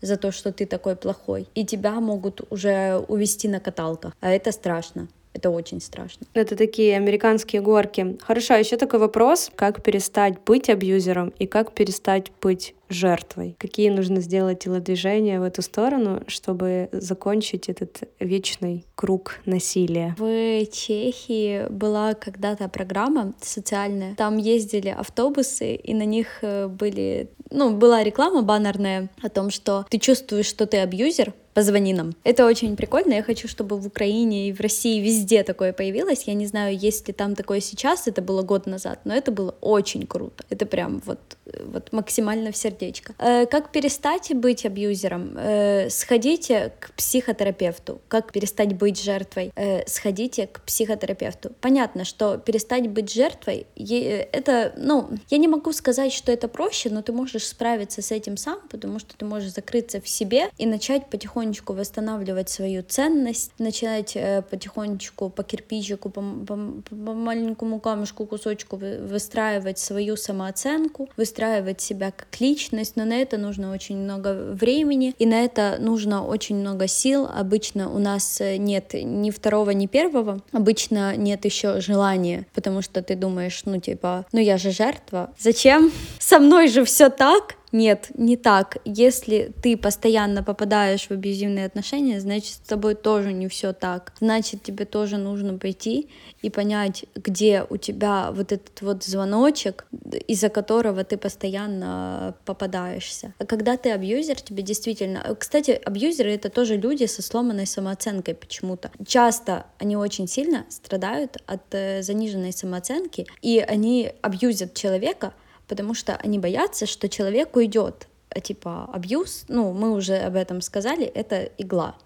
за 0.00 0.16
то, 0.16 0.32
что 0.32 0.52
ты 0.52 0.66
такой 0.66 0.96
плохой, 0.96 1.48
и 1.54 1.64
тебя 1.64 2.00
могут 2.00 2.40
уже 2.50 3.04
увести 3.08 3.48
на 3.48 3.60
каталках, 3.60 4.14
а 4.20 4.30
это 4.30 4.52
страшно. 4.52 5.08
Это 5.34 5.50
очень 5.50 5.80
страшно. 5.80 6.26
Это 6.32 6.54
такие 6.54 6.96
американские 6.96 7.60
горки. 7.60 8.16
Хорошо, 8.22 8.54
а 8.54 8.58
еще 8.58 8.76
такой 8.76 9.00
вопрос. 9.00 9.50
Как 9.56 9.82
перестать 9.82 10.40
быть 10.44 10.70
абьюзером 10.70 11.32
и 11.40 11.48
как 11.48 11.72
перестать 11.72 12.30
быть 12.40 12.74
жертвой? 12.88 13.56
Какие 13.58 13.90
нужно 13.90 14.20
сделать 14.20 14.60
телодвижения 14.60 15.40
в 15.40 15.42
эту 15.42 15.62
сторону, 15.62 16.22
чтобы 16.26 16.88
закончить 16.92 17.68
этот 17.68 18.02
вечный 18.20 18.84
круг 18.94 19.40
насилия? 19.46 20.14
В 20.18 20.66
Чехии 20.66 21.68
была 21.68 22.14
когда-то 22.14 22.68
программа 22.68 23.34
социальная. 23.40 24.14
Там 24.14 24.36
ездили 24.36 24.88
автобусы, 24.88 25.74
и 25.74 25.94
на 25.94 26.04
них 26.04 26.38
э, 26.42 26.68
были, 26.68 27.30
ну, 27.50 27.76
была 27.76 28.02
реклама 28.02 28.42
баннерная 28.42 29.08
о 29.22 29.28
том, 29.28 29.50
что 29.50 29.86
ты 29.90 29.98
чувствуешь, 29.98 30.46
что 30.46 30.66
ты 30.66 30.78
абьюзер, 30.78 31.32
позвони 31.54 31.94
нам. 31.94 32.12
Это 32.24 32.44
очень 32.44 32.76
прикольно. 32.76 33.14
Я 33.14 33.22
хочу, 33.22 33.48
чтобы 33.48 33.78
в 33.78 33.86
Украине 33.86 34.48
и 34.48 34.52
в 34.52 34.60
России 34.60 35.00
везде 35.00 35.42
такое 35.44 35.72
появилось. 35.72 36.24
Я 36.24 36.34
не 36.34 36.46
знаю, 36.46 36.76
есть 36.76 37.08
ли 37.08 37.14
там 37.14 37.34
такое 37.34 37.60
сейчас, 37.60 38.08
это 38.08 38.20
было 38.20 38.42
год 38.42 38.66
назад, 38.66 39.00
но 39.04 39.14
это 39.14 39.30
было 39.30 39.54
очень 39.60 40.06
круто. 40.06 40.44
Это 40.50 40.66
прям 40.66 41.00
вот, 41.06 41.20
вот 41.64 41.92
максимально 41.92 42.52
в 42.52 42.56
сердечко. 42.56 43.14
Э, 43.18 43.46
как 43.46 43.72
перестать 43.72 44.34
быть 44.34 44.64
абьюзером? 44.64 45.36
Э, 45.36 45.90
сходите 45.90 46.72
к 46.80 46.92
психотерапевту. 46.92 48.00
Как 48.08 48.32
перестать 48.32 48.74
быть 48.74 49.02
жертвой? 49.02 49.52
Э, 49.56 49.86
сходите 49.86 50.46
к 50.46 50.62
психотерапевту. 50.62 51.52
Понятно, 51.60 52.04
что 52.04 52.38
перестать 52.38 52.88
быть 52.88 53.12
жертвой, 53.12 53.66
это, 53.76 54.72
ну, 54.76 55.10
я 55.30 55.38
не 55.38 55.48
могу 55.48 55.72
сказать, 55.72 56.12
что 56.12 56.32
это 56.32 56.48
проще, 56.48 56.90
но 56.90 57.02
ты 57.02 57.12
можешь 57.12 57.46
справиться 57.46 58.02
с 58.02 58.10
этим 58.10 58.36
сам, 58.36 58.60
потому 58.70 58.98
что 58.98 59.16
ты 59.16 59.24
можешь 59.24 59.52
закрыться 59.52 60.00
в 60.00 60.08
себе 60.08 60.50
и 60.58 60.66
начать 60.66 61.10
потихонечку 61.10 61.72
восстанавливать 61.72 62.48
свою 62.48 62.82
ценность, 62.82 63.52
начинать 63.58 64.16
э, 64.16 64.42
потихонечку 64.42 65.30
по 65.30 65.42
кирпичику, 65.42 66.10
по, 66.10 66.22
по, 66.22 66.56
по 66.88 67.14
маленькому 67.14 67.80
камушку, 67.80 68.26
кусочку 68.26 68.76
выстраивать 68.76 69.78
свою 69.78 70.16
самооценку, 70.16 71.08
выстраивать 71.16 71.33
себя 71.80 72.10
как 72.10 72.40
личность, 72.40 72.96
но 72.96 73.04
на 73.04 73.14
это 73.14 73.38
нужно 73.38 73.72
очень 73.72 73.96
много 73.96 74.52
времени, 74.52 75.14
и 75.18 75.26
на 75.26 75.44
это 75.44 75.76
нужно 75.80 76.24
очень 76.24 76.56
много 76.56 76.86
сил. 76.86 77.26
Обычно 77.26 77.90
у 77.90 77.98
нас 77.98 78.40
э, 78.40 78.56
нет 78.56 78.94
ни 78.94 79.30
второго, 79.30 79.70
ни 79.70 79.86
первого, 79.86 80.40
обычно 80.52 81.16
нет 81.16 81.44
еще 81.44 81.80
желания, 81.80 82.46
потому 82.54 82.82
что 82.82 83.02
ты 83.02 83.16
думаешь, 83.16 83.62
ну 83.64 83.80
типа, 83.80 84.26
ну 84.32 84.40
я 84.40 84.58
же 84.58 84.70
жертва, 84.70 85.32
зачем? 85.38 85.92
Со 86.18 86.38
мной 86.38 86.68
же 86.68 86.84
все 86.84 87.08
так, 87.08 87.56
нет, 87.74 88.12
не 88.14 88.36
так. 88.36 88.76
Если 88.84 89.52
ты 89.60 89.76
постоянно 89.76 90.44
попадаешь 90.44 91.08
в 91.08 91.10
абьюзивные 91.10 91.66
отношения, 91.66 92.20
значит, 92.20 92.54
с 92.54 92.58
тобой 92.68 92.94
тоже 92.94 93.32
не 93.32 93.48
все 93.48 93.72
так. 93.72 94.12
Значит, 94.20 94.62
тебе 94.62 94.84
тоже 94.84 95.16
нужно 95.16 95.58
пойти 95.58 96.08
и 96.40 96.50
понять, 96.50 97.04
где 97.16 97.66
у 97.68 97.76
тебя 97.76 98.30
вот 98.30 98.52
этот 98.52 98.80
вот 98.80 99.02
звоночек, 99.02 99.86
из-за 100.28 100.50
которого 100.50 101.02
ты 101.02 101.16
постоянно 101.16 102.36
попадаешься. 102.44 103.34
А 103.40 103.44
когда 103.44 103.76
ты 103.76 103.90
абьюзер, 103.90 104.40
тебе 104.40 104.62
действительно... 104.62 105.34
Кстати, 105.36 105.72
абьюзеры— 105.84 106.30
это 106.32 106.50
тоже 106.50 106.76
люди 106.76 107.06
со 107.06 107.22
сломанной 107.22 107.66
самооценкой 107.66 108.36
почему-то. 108.36 108.92
Часто 109.04 109.66
они 109.80 109.96
очень 109.96 110.28
сильно 110.28 110.64
страдают 110.68 111.38
от 111.46 111.62
э, 111.72 112.02
заниженной 112.02 112.52
самооценки, 112.52 113.26
и 113.42 113.58
они 113.58 114.12
абьюзят 114.22 114.74
человека, 114.74 115.34
потому 115.68 115.94
что 115.94 116.16
они 116.16 116.38
боятся, 116.38 116.86
что 116.86 117.08
человек 117.08 117.56
уйдет. 117.56 118.08
А 118.30 118.40
типа 118.40 118.90
абьюз, 118.92 119.44
ну, 119.48 119.72
мы 119.72 119.92
уже 119.92 120.16
об 120.16 120.36
этом 120.36 120.60
сказали, 120.60 121.06
это 121.06 121.44
игла. 121.58 121.96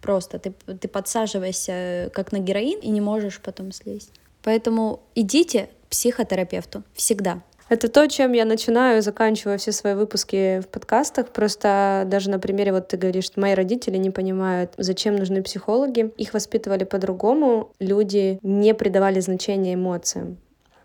Просто 0.00 0.38
ты, 0.38 0.50
ты 0.50 0.88
подсаживаешься 0.88 2.10
как 2.14 2.32
на 2.32 2.38
героин 2.38 2.80
и 2.80 2.88
не 2.88 3.00
можешь 3.00 3.40
потом 3.40 3.72
слезть. 3.72 4.12
Поэтому 4.42 5.00
идите 5.14 5.68
к 5.86 5.90
психотерапевту 5.90 6.82
всегда. 6.94 7.42
Это 7.68 7.88
то, 7.88 8.08
чем 8.08 8.32
я 8.32 8.44
начинаю 8.44 8.98
и 8.98 9.00
заканчиваю 9.00 9.56
все 9.58 9.70
свои 9.70 9.94
выпуски 9.94 10.60
в 10.60 10.66
подкастах. 10.66 11.28
Просто 11.28 12.02
даже 12.06 12.28
на 12.28 12.40
примере, 12.40 12.72
вот 12.72 12.88
ты 12.88 12.96
говоришь, 12.96 13.26
что 13.26 13.40
мои 13.40 13.54
родители 13.54 13.96
не 13.96 14.10
понимают, 14.10 14.72
зачем 14.76 15.14
нужны 15.14 15.40
психологи. 15.42 16.12
Их 16.16 16.34
воспитывали 16.34 16.82
по-другому. 16.82 17.70
Люди 17.78 18.40
не 18.42 18.74
придавали 18.74 19.20
значения 19.20 19.74
эмоциям 19.74 20.38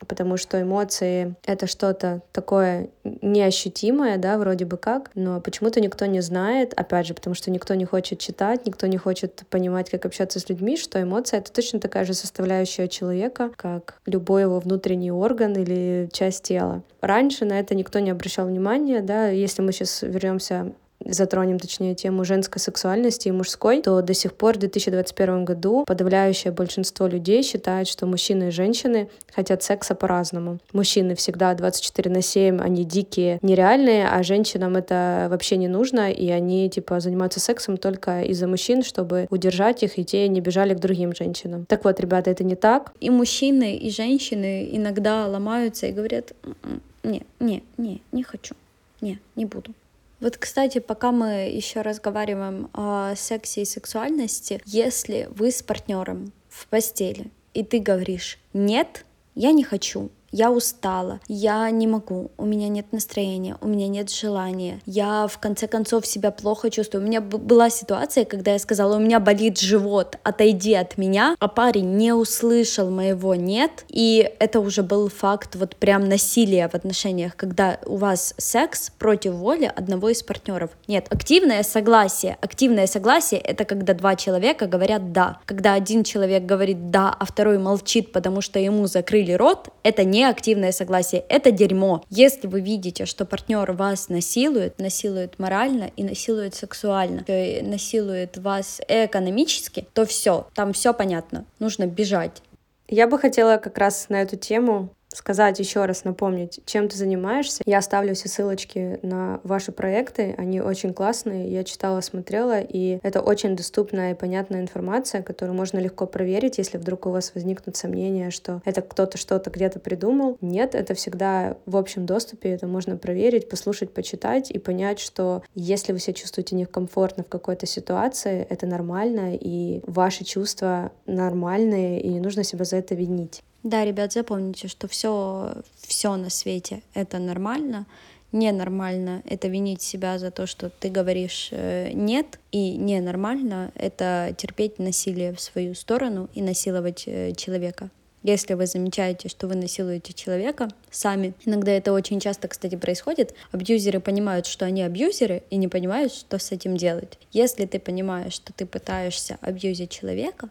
потому 0.08 0.38
что 0.38 0.62
эмоции— 0.62 1.36
это 1.46 1.68
что-то 1.68 2.22
такое 2.32 2.90
неощутимое, 3.04 4.18
да, 4.18 4.38
вроде 4.38 4.66
бы 4.66 4.78
как, 4.78 5.12
но 5.16 5.42
почему-то 5.42 5.82
никто 5.82 6.06
не 6.06 6.22
знает, 6.22 6.74
опять 6.76 7.08
же, 7.08 7.14
потому 7.14 7.36
что 7.36 7.52
никто 7.52 7.74
не 7.76 7.86
хочет 7.86 8.20
читать, 8.20 8.66
никто 8.66 8.88
не 8.88 8.98
хочет 8.98 9.44
понимать, 9.50 9.90
как 9.90 10.06
общаться 10.06 10.40
с 10.40 10.50
людьми, 10.50 10.78
что 10.78 11.02
эмоция— 11.02 11.40
это 11.42 11.52
точно 11.52 11.80
такая 11.80 12.06
же 12.06 12.14
составляющая 12.14 12.88
человека, 12.88 13.52
как 13.56 14.00
любой 14.06 14.44
его 14.44 14.60
внутренний 14.60 15.12
орган 15.12 15.54
или 15.54 16.10
часть 16.12 16.44
тела. 16.44 16.84
Раньше 17.02 17.46
на 17.46 17.60
это 17.60 17.76
никто 17.76 18.00
не 18.00 18.12
обращал 18.12 18.48
внимания, 18.48 19.02
да, 19.02 19.28
если 19.28 19.62
мы 19.62 19.72
сейчас 19.72 20.02
вернемся 20.02 20.74
затронем, 21.06 21.60
точнее, 21.60 21.96
тему 21.96 22.26
женской 22.26 22.60
сексуальности 22.60 23.28
и 23.28 23.32
мужской, 23.32 23.82
то 23.82 24.02
до 24.02 24.14
сих 24.14 24.34
пор 24.34 24.56
в 24.56 24.60
2021 24.60 25.46
году 25.46 25.84
подавляющее 25.86 26.52
большинство 26.52 27.08
людей 27.08 27.44
считает, 27.44 27.88
что 27.88 28.06
мужчины 28.06 28.50
и 28.50 28.52
женщины 28.52 29.10
хотят 29.34 29.64
секса 29.64 29.96
по-разному. 29.96 30.60
Мужчины 30.74 31.16
всегда 31.16 31.54
24 31.54 32.12
на 32.12 32.22
7, 32.22 32.62
они 32.62 32.84
дикие, 32.84 33.40
нереальные, 33.42 34.08
а 34.08 34.24
женщинам 34.24 34.76
это 34.76 35.28
вообще 35.30 35.58
не 35.58 35.68
нужно, 35.68 36.12
и 36.12 36.30
они, 36.30 36.70
типа, 36.70 37.00
занимаются 37.00 37.40
сексом 37.40 37.78
только 37.78 38.22
из-за 38.24 38.48
мужчин, 38.48 38.84
чтобы 38.84 39.28
удержать 39.30 39.84
их, 39.84 39.98
и 39.98 40.06
те 40.06 40.28
не 40.28 40.42
бежали 40.42 40.74
к 40.74 40.80
другим 40.80 41.16
женщинам. 41.16 41.66
Так 41.66 41.86
вот, 41.86 42.00
ребята, 42.00 42.32
это 42.32 42.44
не 42.44 42.56
так. 42.56 42.94
И 43.00 43.10
мужчины, 43.10 43.76
и 43.76 43.90
женщины 43.90 44.70
иногда 44.72 45.28
ломаются 45.28 45.88
и 45.88 45.92
говорят, 45.92 46.34
«М-м, 46.44 46.82
не, 47.04 47.26
не, 47.40 47.64
не, 47.78 48.02
не 48.12 48.24
хочу, 48.24 48.56
не, 49.02 49.20
не 49.36 49.46
буду. 49.46 49.72
Вот, 50.20 50.38
кстати, 50.38 50.80
пока 50.80 51.12
мы 51.12 51.50
еще 51.50 51.82
разговариваем 51.82 52.70
о 52.74 53.16
сексе 53.16 53.62
и 53.62 53.66
сексуальности, 53.66 54.62
если 54.66 55.28
вы 55.32 55.52
с 55.52 55.62
партнером 55.62 56.32
в 56.50 56.68
постели, 56.68 57.32
и 57.54 57.64
ты 57.64 57.80
говоришь 57.80 58.40
«нет», 58.54 59.06
я 59.36 59.52
не 59.52 59.64
хочу, 59.64 60.12
я 60.36 60.52
устала, 60.52 61.22
я 61.30 61.70
не 61.72 61.88
могу, 61.88 62.30
у 62.38 62.46
меня 62.46 62.68
нет 62.68 62.92
настроения, 62.92 63.56
у 63.62 63.68
меня 63.68 63.88
нет 63.88 64.12
желания, 64.12 64.82
я 64.86 65.28
в 65.28 65.38
конце 65.38 65.66
концов 65.66 66.06
себя 66.06 66.30
плохо 66.30 66.70
чувствую. 66.70 67.04
У 67.04 67.08
меня 67.08 67.22
была 67.22 67.70
ситуация, 67.70 68.26
когда 68.26 68.52
я 68.52 68.60
сказала, 68.60 68.98
у 68.98 69.00
меня 69.00 69.22
болит 69.22 69.58
живот, 69.58 70.18
отойди 70.24 70.74
от 70.74 70.98
меня, 70.98 71.38
а 71.40 71.48
парень 71.48 71.96
не 71.96 72.12
услышал 72.12 72.90
моего 72.90 73.34
нет, 73.34 73.86
и 73.88 74.30
это 74.40 74.60
уже 74.60 74.84
был 74.84 75.10
факт 75.10 75.56
вот 75.56 75.78
прям 75.78 76.10
насилия 76.10 76.68
в 76.68 76.76
отношениях, 76.76 77.38
когда 77.38 77.80
у 77.86 77.96
вас 77.96 78.34
секс 78.38 78.92
против 79.00 79.36
воли 79.36 79.72
одного 79.74 80.10
из 80.10 80.22
партнеров. 80.22 80.72
Нет, 80.88 81.08
активное 81.12 81.64
согласие. 81.64 82.38
Активное 82.42 82.88
согласие— 82.88 83.40
это 83.42 83.64
когда 83.64 83.94
два 83.94 84.18
человека 84.18 84.68
говорят 84.68 85.14
«да». 85.14 85.40
Когда 85.46 85.76
один 85.76 86.04
человек 86.04 86.44
говорит 86.44 86.92
«да», 86.92 87.16
а 87.18 87.24
второй 87.24 87.58
молчит, 87.58 88.12
потому 88.12 88.42
что 88.42 88.60
ему 88.60 88.88
закрыли 88.88 89.32
рот, 89.32 89.70
это 89.84 90.04
не 90.04 90.25
активное 90.30 90.72
согласие, 90.72 91.24
это 91.30 91.52
дерьмо. 91.52 92.04
Если 92.10 92.48
вы 92.48 92.62
видите, 92.62 93.06
что 93.06 93.26
партнер 93.26 93.72
вас 93.72 94.10
насилует, 94.10 94.80
насилует 94.80 95.40
морально 95.40 95.92
и 95.96 96.04
насилует 96.04 96.56
сексуально, 96.56 97.26
насилует 97.64 98.38
вас 98.38 98.82
экономически, 98.88 99.88
то 99.94 100.06
все, 100.06 100.48
там 100.54 100.74
все 100.74 100.94
понятно, 100.94 101.46
нужно 101.60 101.86
бежать. 101.88 102.42
Я 102.88 103.08
бы 103.08 103.18
хотела 103.18 103.58
как 103.58 103.78
раз 103.78 104.10
на 104.10 104.22
эту 104.22 104.38
тему 104.38 104.90
сказать 105.16 105.60
еще 105.60 105.86
раз, 105.86 106.04
напомнить, 106.04 106.60
чем 106.66 106.88
ты 106.88 106.98
занимаешься. 106.98 107.64
Я 107.66 107.80
оставлю 107.80 108.14
все 108.16 108.30
ссылочки 108.30 109.00
на 109.02 109.40
ваши 109.44 109.72
проекты, 109.72 110.36
они 110.38 110.62
очень 110.62 110.94
классные, 110.94 111.52
я 111.52 111.64
читала, 111.64 112.02
смотрела, 112.02 112.60
и 112.60 113.00
это 113.04 113.22
очень 113.22 113.56
доступная 113.56 114.12
и 114.12 114.16
понятная 114.16 114.62
информация, 114.62 115.22
которую 115.22 115.56
можно 115.56 115.80
легко 115.80 116.06
проверить, 116.06 116.58
если 116.58 116.78
вдруг 116.78 117.06
у 117.06 117.12
вас 117.12 117.32
возникнут 117.34 117.78
сомнения, 117.78 118.32
что 118.32 118.62
это 118.66 118.82
кто-то 118.82 119.18
что-то 119.18 119.50
где-то 119.50 119.80
придумал. 119.80 120.38
Нет, 120.42 120.76
это 120.76 120.94
всегда 120.94 121.58
в 121.66 121.78
общем 121.78 122.06
доступе, 122.06 122.50
это 122.50 122.68
можно 122.68 122.98
проверить, 122.98 123.50
послушать, 123.50 123.94
почитать 123.94 124.52
и 124.52 124.60
понять, 124.60 125.00
что 125.00 125.44
если 125.54 125.94
вы 125.94 126.00
себя 126.00 126.14
чувствуете 126.14 126.56
некомфортно 126.56 127.24
в 127.24 127.28
какой-то 127.30 127.66
ситуации, 127.66 128.46
это 128.50 128.66
нормально, 128.66 129.36
и 129.36 129.82
ваши 129.88 130.24
чувства 130.24 130.92
нормальные, 131.06 132.02
и 132.02 132.10
не 132.10 132.20
нужно 132.20 132.44
себя 132.44 132.66
за 132.66 132.78
это 132.78 132.96
винить. 132.96 133.44
Да, 133.66 133.84
ребят, 133.84 134.14
запомните, 134.14 134.68
что 134.68 134.88
все, 134.88 135.56
все 135.76 136.16
на 136.18 136.30
свете 136.30 136.84
это 136.94 137.18
нормально. 137.18 137.88
Ненормально 138.32 139.24
это 139.26 139.48
винить 139.48 139.82
себя 139.82 140.20
за 140.20 140.30
то, 140.30 140.46
что 140.46 140.70
ты 140.70 140.90
говоришь 140.90 141.50
э, 141.50 141.90
нет, 141.92 142.38
и 142.52 142.78
ненормально 142.78 143.72
это 143.74 144.36
терпеть 144.38 144.78
насилие 144.78 145.34
в 145.34 145.42
свою 145.42 145.74
сторону 145.74 146.30
и 146.36 146.44
насиловать 146.44 147.06
э, 147.08 147.34
человека. 147.34 147.90
Если 148.22 148.54
вы 148.54 148.68
замечаете, 148.68 149.30
что 149.30 149.48
вы 149.48 149.56
насилуете 149.56 150.14
человека 150.14 150.68
сами, 150.92 151.34
иногда 151.44 151.72
это 151.72 151.92
очень 151.92 152.20
часто, 152.20 152.48
кстати, 152.48 152.76
происходит, 152.76 153.34
абьюзеры 153.52 154.00
понимают, 154.00 154.46
что 154.46 154.66
они 154.66 154.84
абьюзеры, 154.84 155.42
и 155.50 155.56
не 155.56 155.70
понимают, 155.70 156.14
что 156.14 156.38
с 156.38 156.52
этим 156.52 156.78
делать. 156.78 157.18
Если 157.32 157.66
ты 157.66 157.80
понимаешь, 157.80 158.34
что 158.34 158.54
ты 158.54 158.68
пытаешься 158.68 159.40
абьюзить 159.42 159.90
человека, 159.90 160.50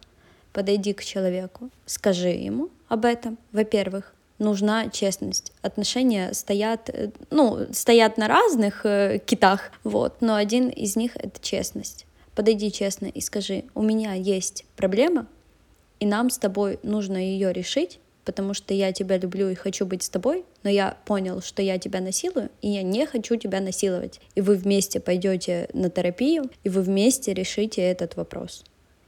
подойди 0.54 0.94
к 0.94 1.04
человеку, 1.04 1.68
скажи 1.84 2.28
ему 2.28 2.70
об 2.88 3.04
этом. 3.04 3.36
Во-первых, 3.52 4.14
нужна 4.38 4.88
честность. 4.88 5.52
Отношения 5.60 6.32
стоят, 6.32 6.88
э, 6.88 7.10
ну, 7.30 7.66
стоят 7.72 8.16
на 8.16 8.28
разных 8.28 8.86
э, 8.86 9.18
китах, 9.26 9.72
вот, 9.82 10.22
но 10.22 10.36
один 10.36 10.68
из 10.68 10.96
них— 10.96 11.12
это 11.16 11.40
честность. 11.42 12.06
Подойди 12.34 12.72
честно 12.72 13.06
и 13.06 13.20
скажи, 13.20 13.64
у 13.74 13.82
меня 13.82 14.14
есть 14.14 14.64
проблема, 14.76 15.26
и 16.00 16.06
нам 16.06 16.30
с 16.30 16.38
тобой 16.38 16.78
нужно 16.82 17.16
ее 17.16 17.52
решить, 17.52 17.98
потому 18.24 18.54
что 18.54 18.74
я 18.74 18.92
тебя 18.92 19.18
люблю 19.18 19.48
и 19.48 19.54
хочу 19.54 19.84
быть 19.86 20.02
с 20.04 20.08
тобой, 20.08 20.44
но 20.62 20.70
я 20.70 20.96
понял, 21.04 21.42
что 21.42 21.62
я 21.62 21.78
тебя 21.78 22.00
насилую, 22.00 22.48
и 22.62 22.70
я 22.70 22.82
не 22.82 23.06
хочу 23.06 23.36
тебя 23.36 23.60
насиловать. 23.60 24.20
И 24.34 24.40
вы 24.40 24.56
вместе 24.56 25.00
пойдете 25.00 25.68
на 25.72 25.90
терапию, 25.90 26.50
и 26.62 26.68
вы 26.68 26.82
вместе 26.82 27.34
решите 27.34 27.82
этот 27.82 28.16
вопрос 28.16 28.64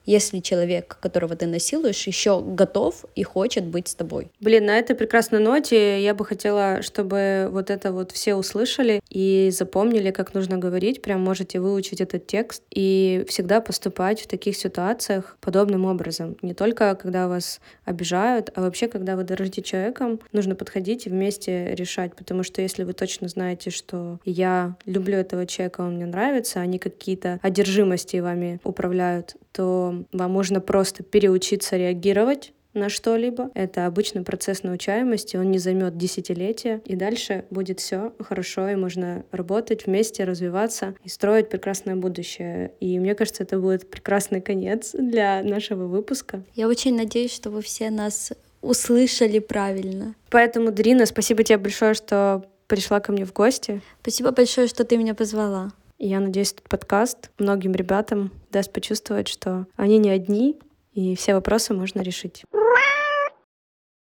если 0.06 0.40
человек, 0.40 0.96
которого 1.00 1.36
ты 1.36 1.46
насилуешь, 1.46 2.06
еще 2.06 2.40
готов 2.40 3.04
и 3.14 3.22
хочет 3.22 3.64
быть 3.64 3.88
с 3.88 3.94
тобой. 3.94 4.30
Блин, 4.40 4.66
на 4.66 4.78
этой 4.78 4.96
прекрасной 4.96 5.40
ноте 5.40 6.02
я 6.02 6.14
бы 6.14 6.24
хотела, 6.24 6.82
чтобы 6.82 7.48
вот 7.50 7.70
это 7.70 7.92
вот 7.92 8.12
все 8.12 8.34
услышали 8.34 9.00
и 9.10 9.50
запомнили, 9.52 10.12
как 10.12 10.32
нужно 10.34 10.58
говорить. 10.58 11.02
Прям 11.02 11.20
можете 11.20 11.60
выучить 11.60 12.00
этот 12.00 12.26
текст 12.26 12.62
и 12.70 13.24
всегда 13.28 13.60
поступать 13.60 14.20
в 14.20 14.26
таких 14.28 14.56
ситуациях 14.56 15.36
подобным 15.40 15.84
образом. 15.84 16.36
Не 16.42 16.54
только 16.54 16.94
когда 16.94 17.28
вас 17.28 17.60
обижают, 17.84 18.50
а 18.54 18.62
вообще, 18.62 18.88
когда 18.88 19.16
вы 19.16 19.24
дорожите 19.24 19.62
человеком, 19.62 20.20
нужно 20.32 20.54
подходить 20.54 21.06
и 21.06 21.10
вместе 21.10 21.74
решать. 21.74 22.14
Потому 22.14 22.42
что 22.42 22.62
если 22.62 22.84
вы 22.84 22.92
точно 22.92 23.28
знаете, 23.28 23.70
что 23.70 24.20
я 24.24 24.76
люблю 24.84 25.18
этого 25.18 25.46
человека, 25.46 25.80
он 25.80 25.96
мне 25.96 26.06
нравится, 26.06 26.60
а 26.60 26.66
не 26.66 26.78
какие-то 26.78 27.40
одержимости 27.42 28.18
вами 28.18 28.60
управляют, 28.64 29.36
то 29.56 30.04
вам 30.12 30.30
можно 30.30 30.60
просто 30.60 31.02
переучиться 31.02 31.78
реагировать 31.78 32.52
на 32.74 32.90
что-либо. 32.90 33.50
Это 33.54 33.86
обычный 33.86 34.22
процесс 34.22 34.62
научаемости, 34.62 35.38
он 35.38 35.50
не 35.50 35.58
займет 35.58 35.96
десятилетия, 35.96 36.82
и 36.84 36.94
дальше 36.94 37.46
будет 37.48 37.80
все 37.80 38.12
хорошо, 38.20 38.68
и 38.68 38.74
можно 38.74 39.24
работать 39.32 39.86
вместе, 39.86 40.24
развиваться 40.24 40.94
и 41.02 41.08
строить 41.08 41.48
прекрасное 41.48 41.96
будущее. 41.96 42.72
И 42.80 42.98
мне 42.98 43.14
кажется, 43.14 43.44
это 43.44 43.58
будет 43.58 43.88
прекрасный 43.90 44.42
конец 44.42 44.92
для 44.92 45.42
нашего 45.42 45.86
выпуска. 45.86 46.42
Я 46.54 46.68
очень 46.68 46.94
надеюсь, 46.94 47.34
что 47.34 47.48
вы 47.48 47.62
все 47.62 47.88
нас 47.88 48.32
услышали 48.60 49.38
правильно. 49.38 50.14
Поэтому, 50.28 50.70
Дрина, 50.70 51.06
спасибо 51.06 51.44
тебе 51.44 51.56
большое, 51.56 51.94
что 51.94 52.44
пришла 52.66 53.00
ко 53.00 53.10
мне 53.10 53.24
в 53.24 53.32
гости. 53.32 53.80
Спасибо 54.02 54.32
большое, 54.32 54.66
что 54.66 54.84
ты 54.84 54.98
меня 54.98 55.14
позвала. 55.14 55.72
И 55.98 56.08
я 56.08 56.20
надеюсь, 56.20 56.52
этот 56.52 56.68
подкаст 56.68 57.30
многим 57.38 57.72
ребятам 57.72 58.32
даст 58.50 58.72
почувствовать, 58.72 59.28
что 59.28 59.66
они 59.76 59.98
не 59.98 60.10
одни, 60.10 60.58
и 60.92 61.14
все 61.16 61.34
вопросы 61.34 61.74
можно 61.74 62.00
решить. 62.00 62.44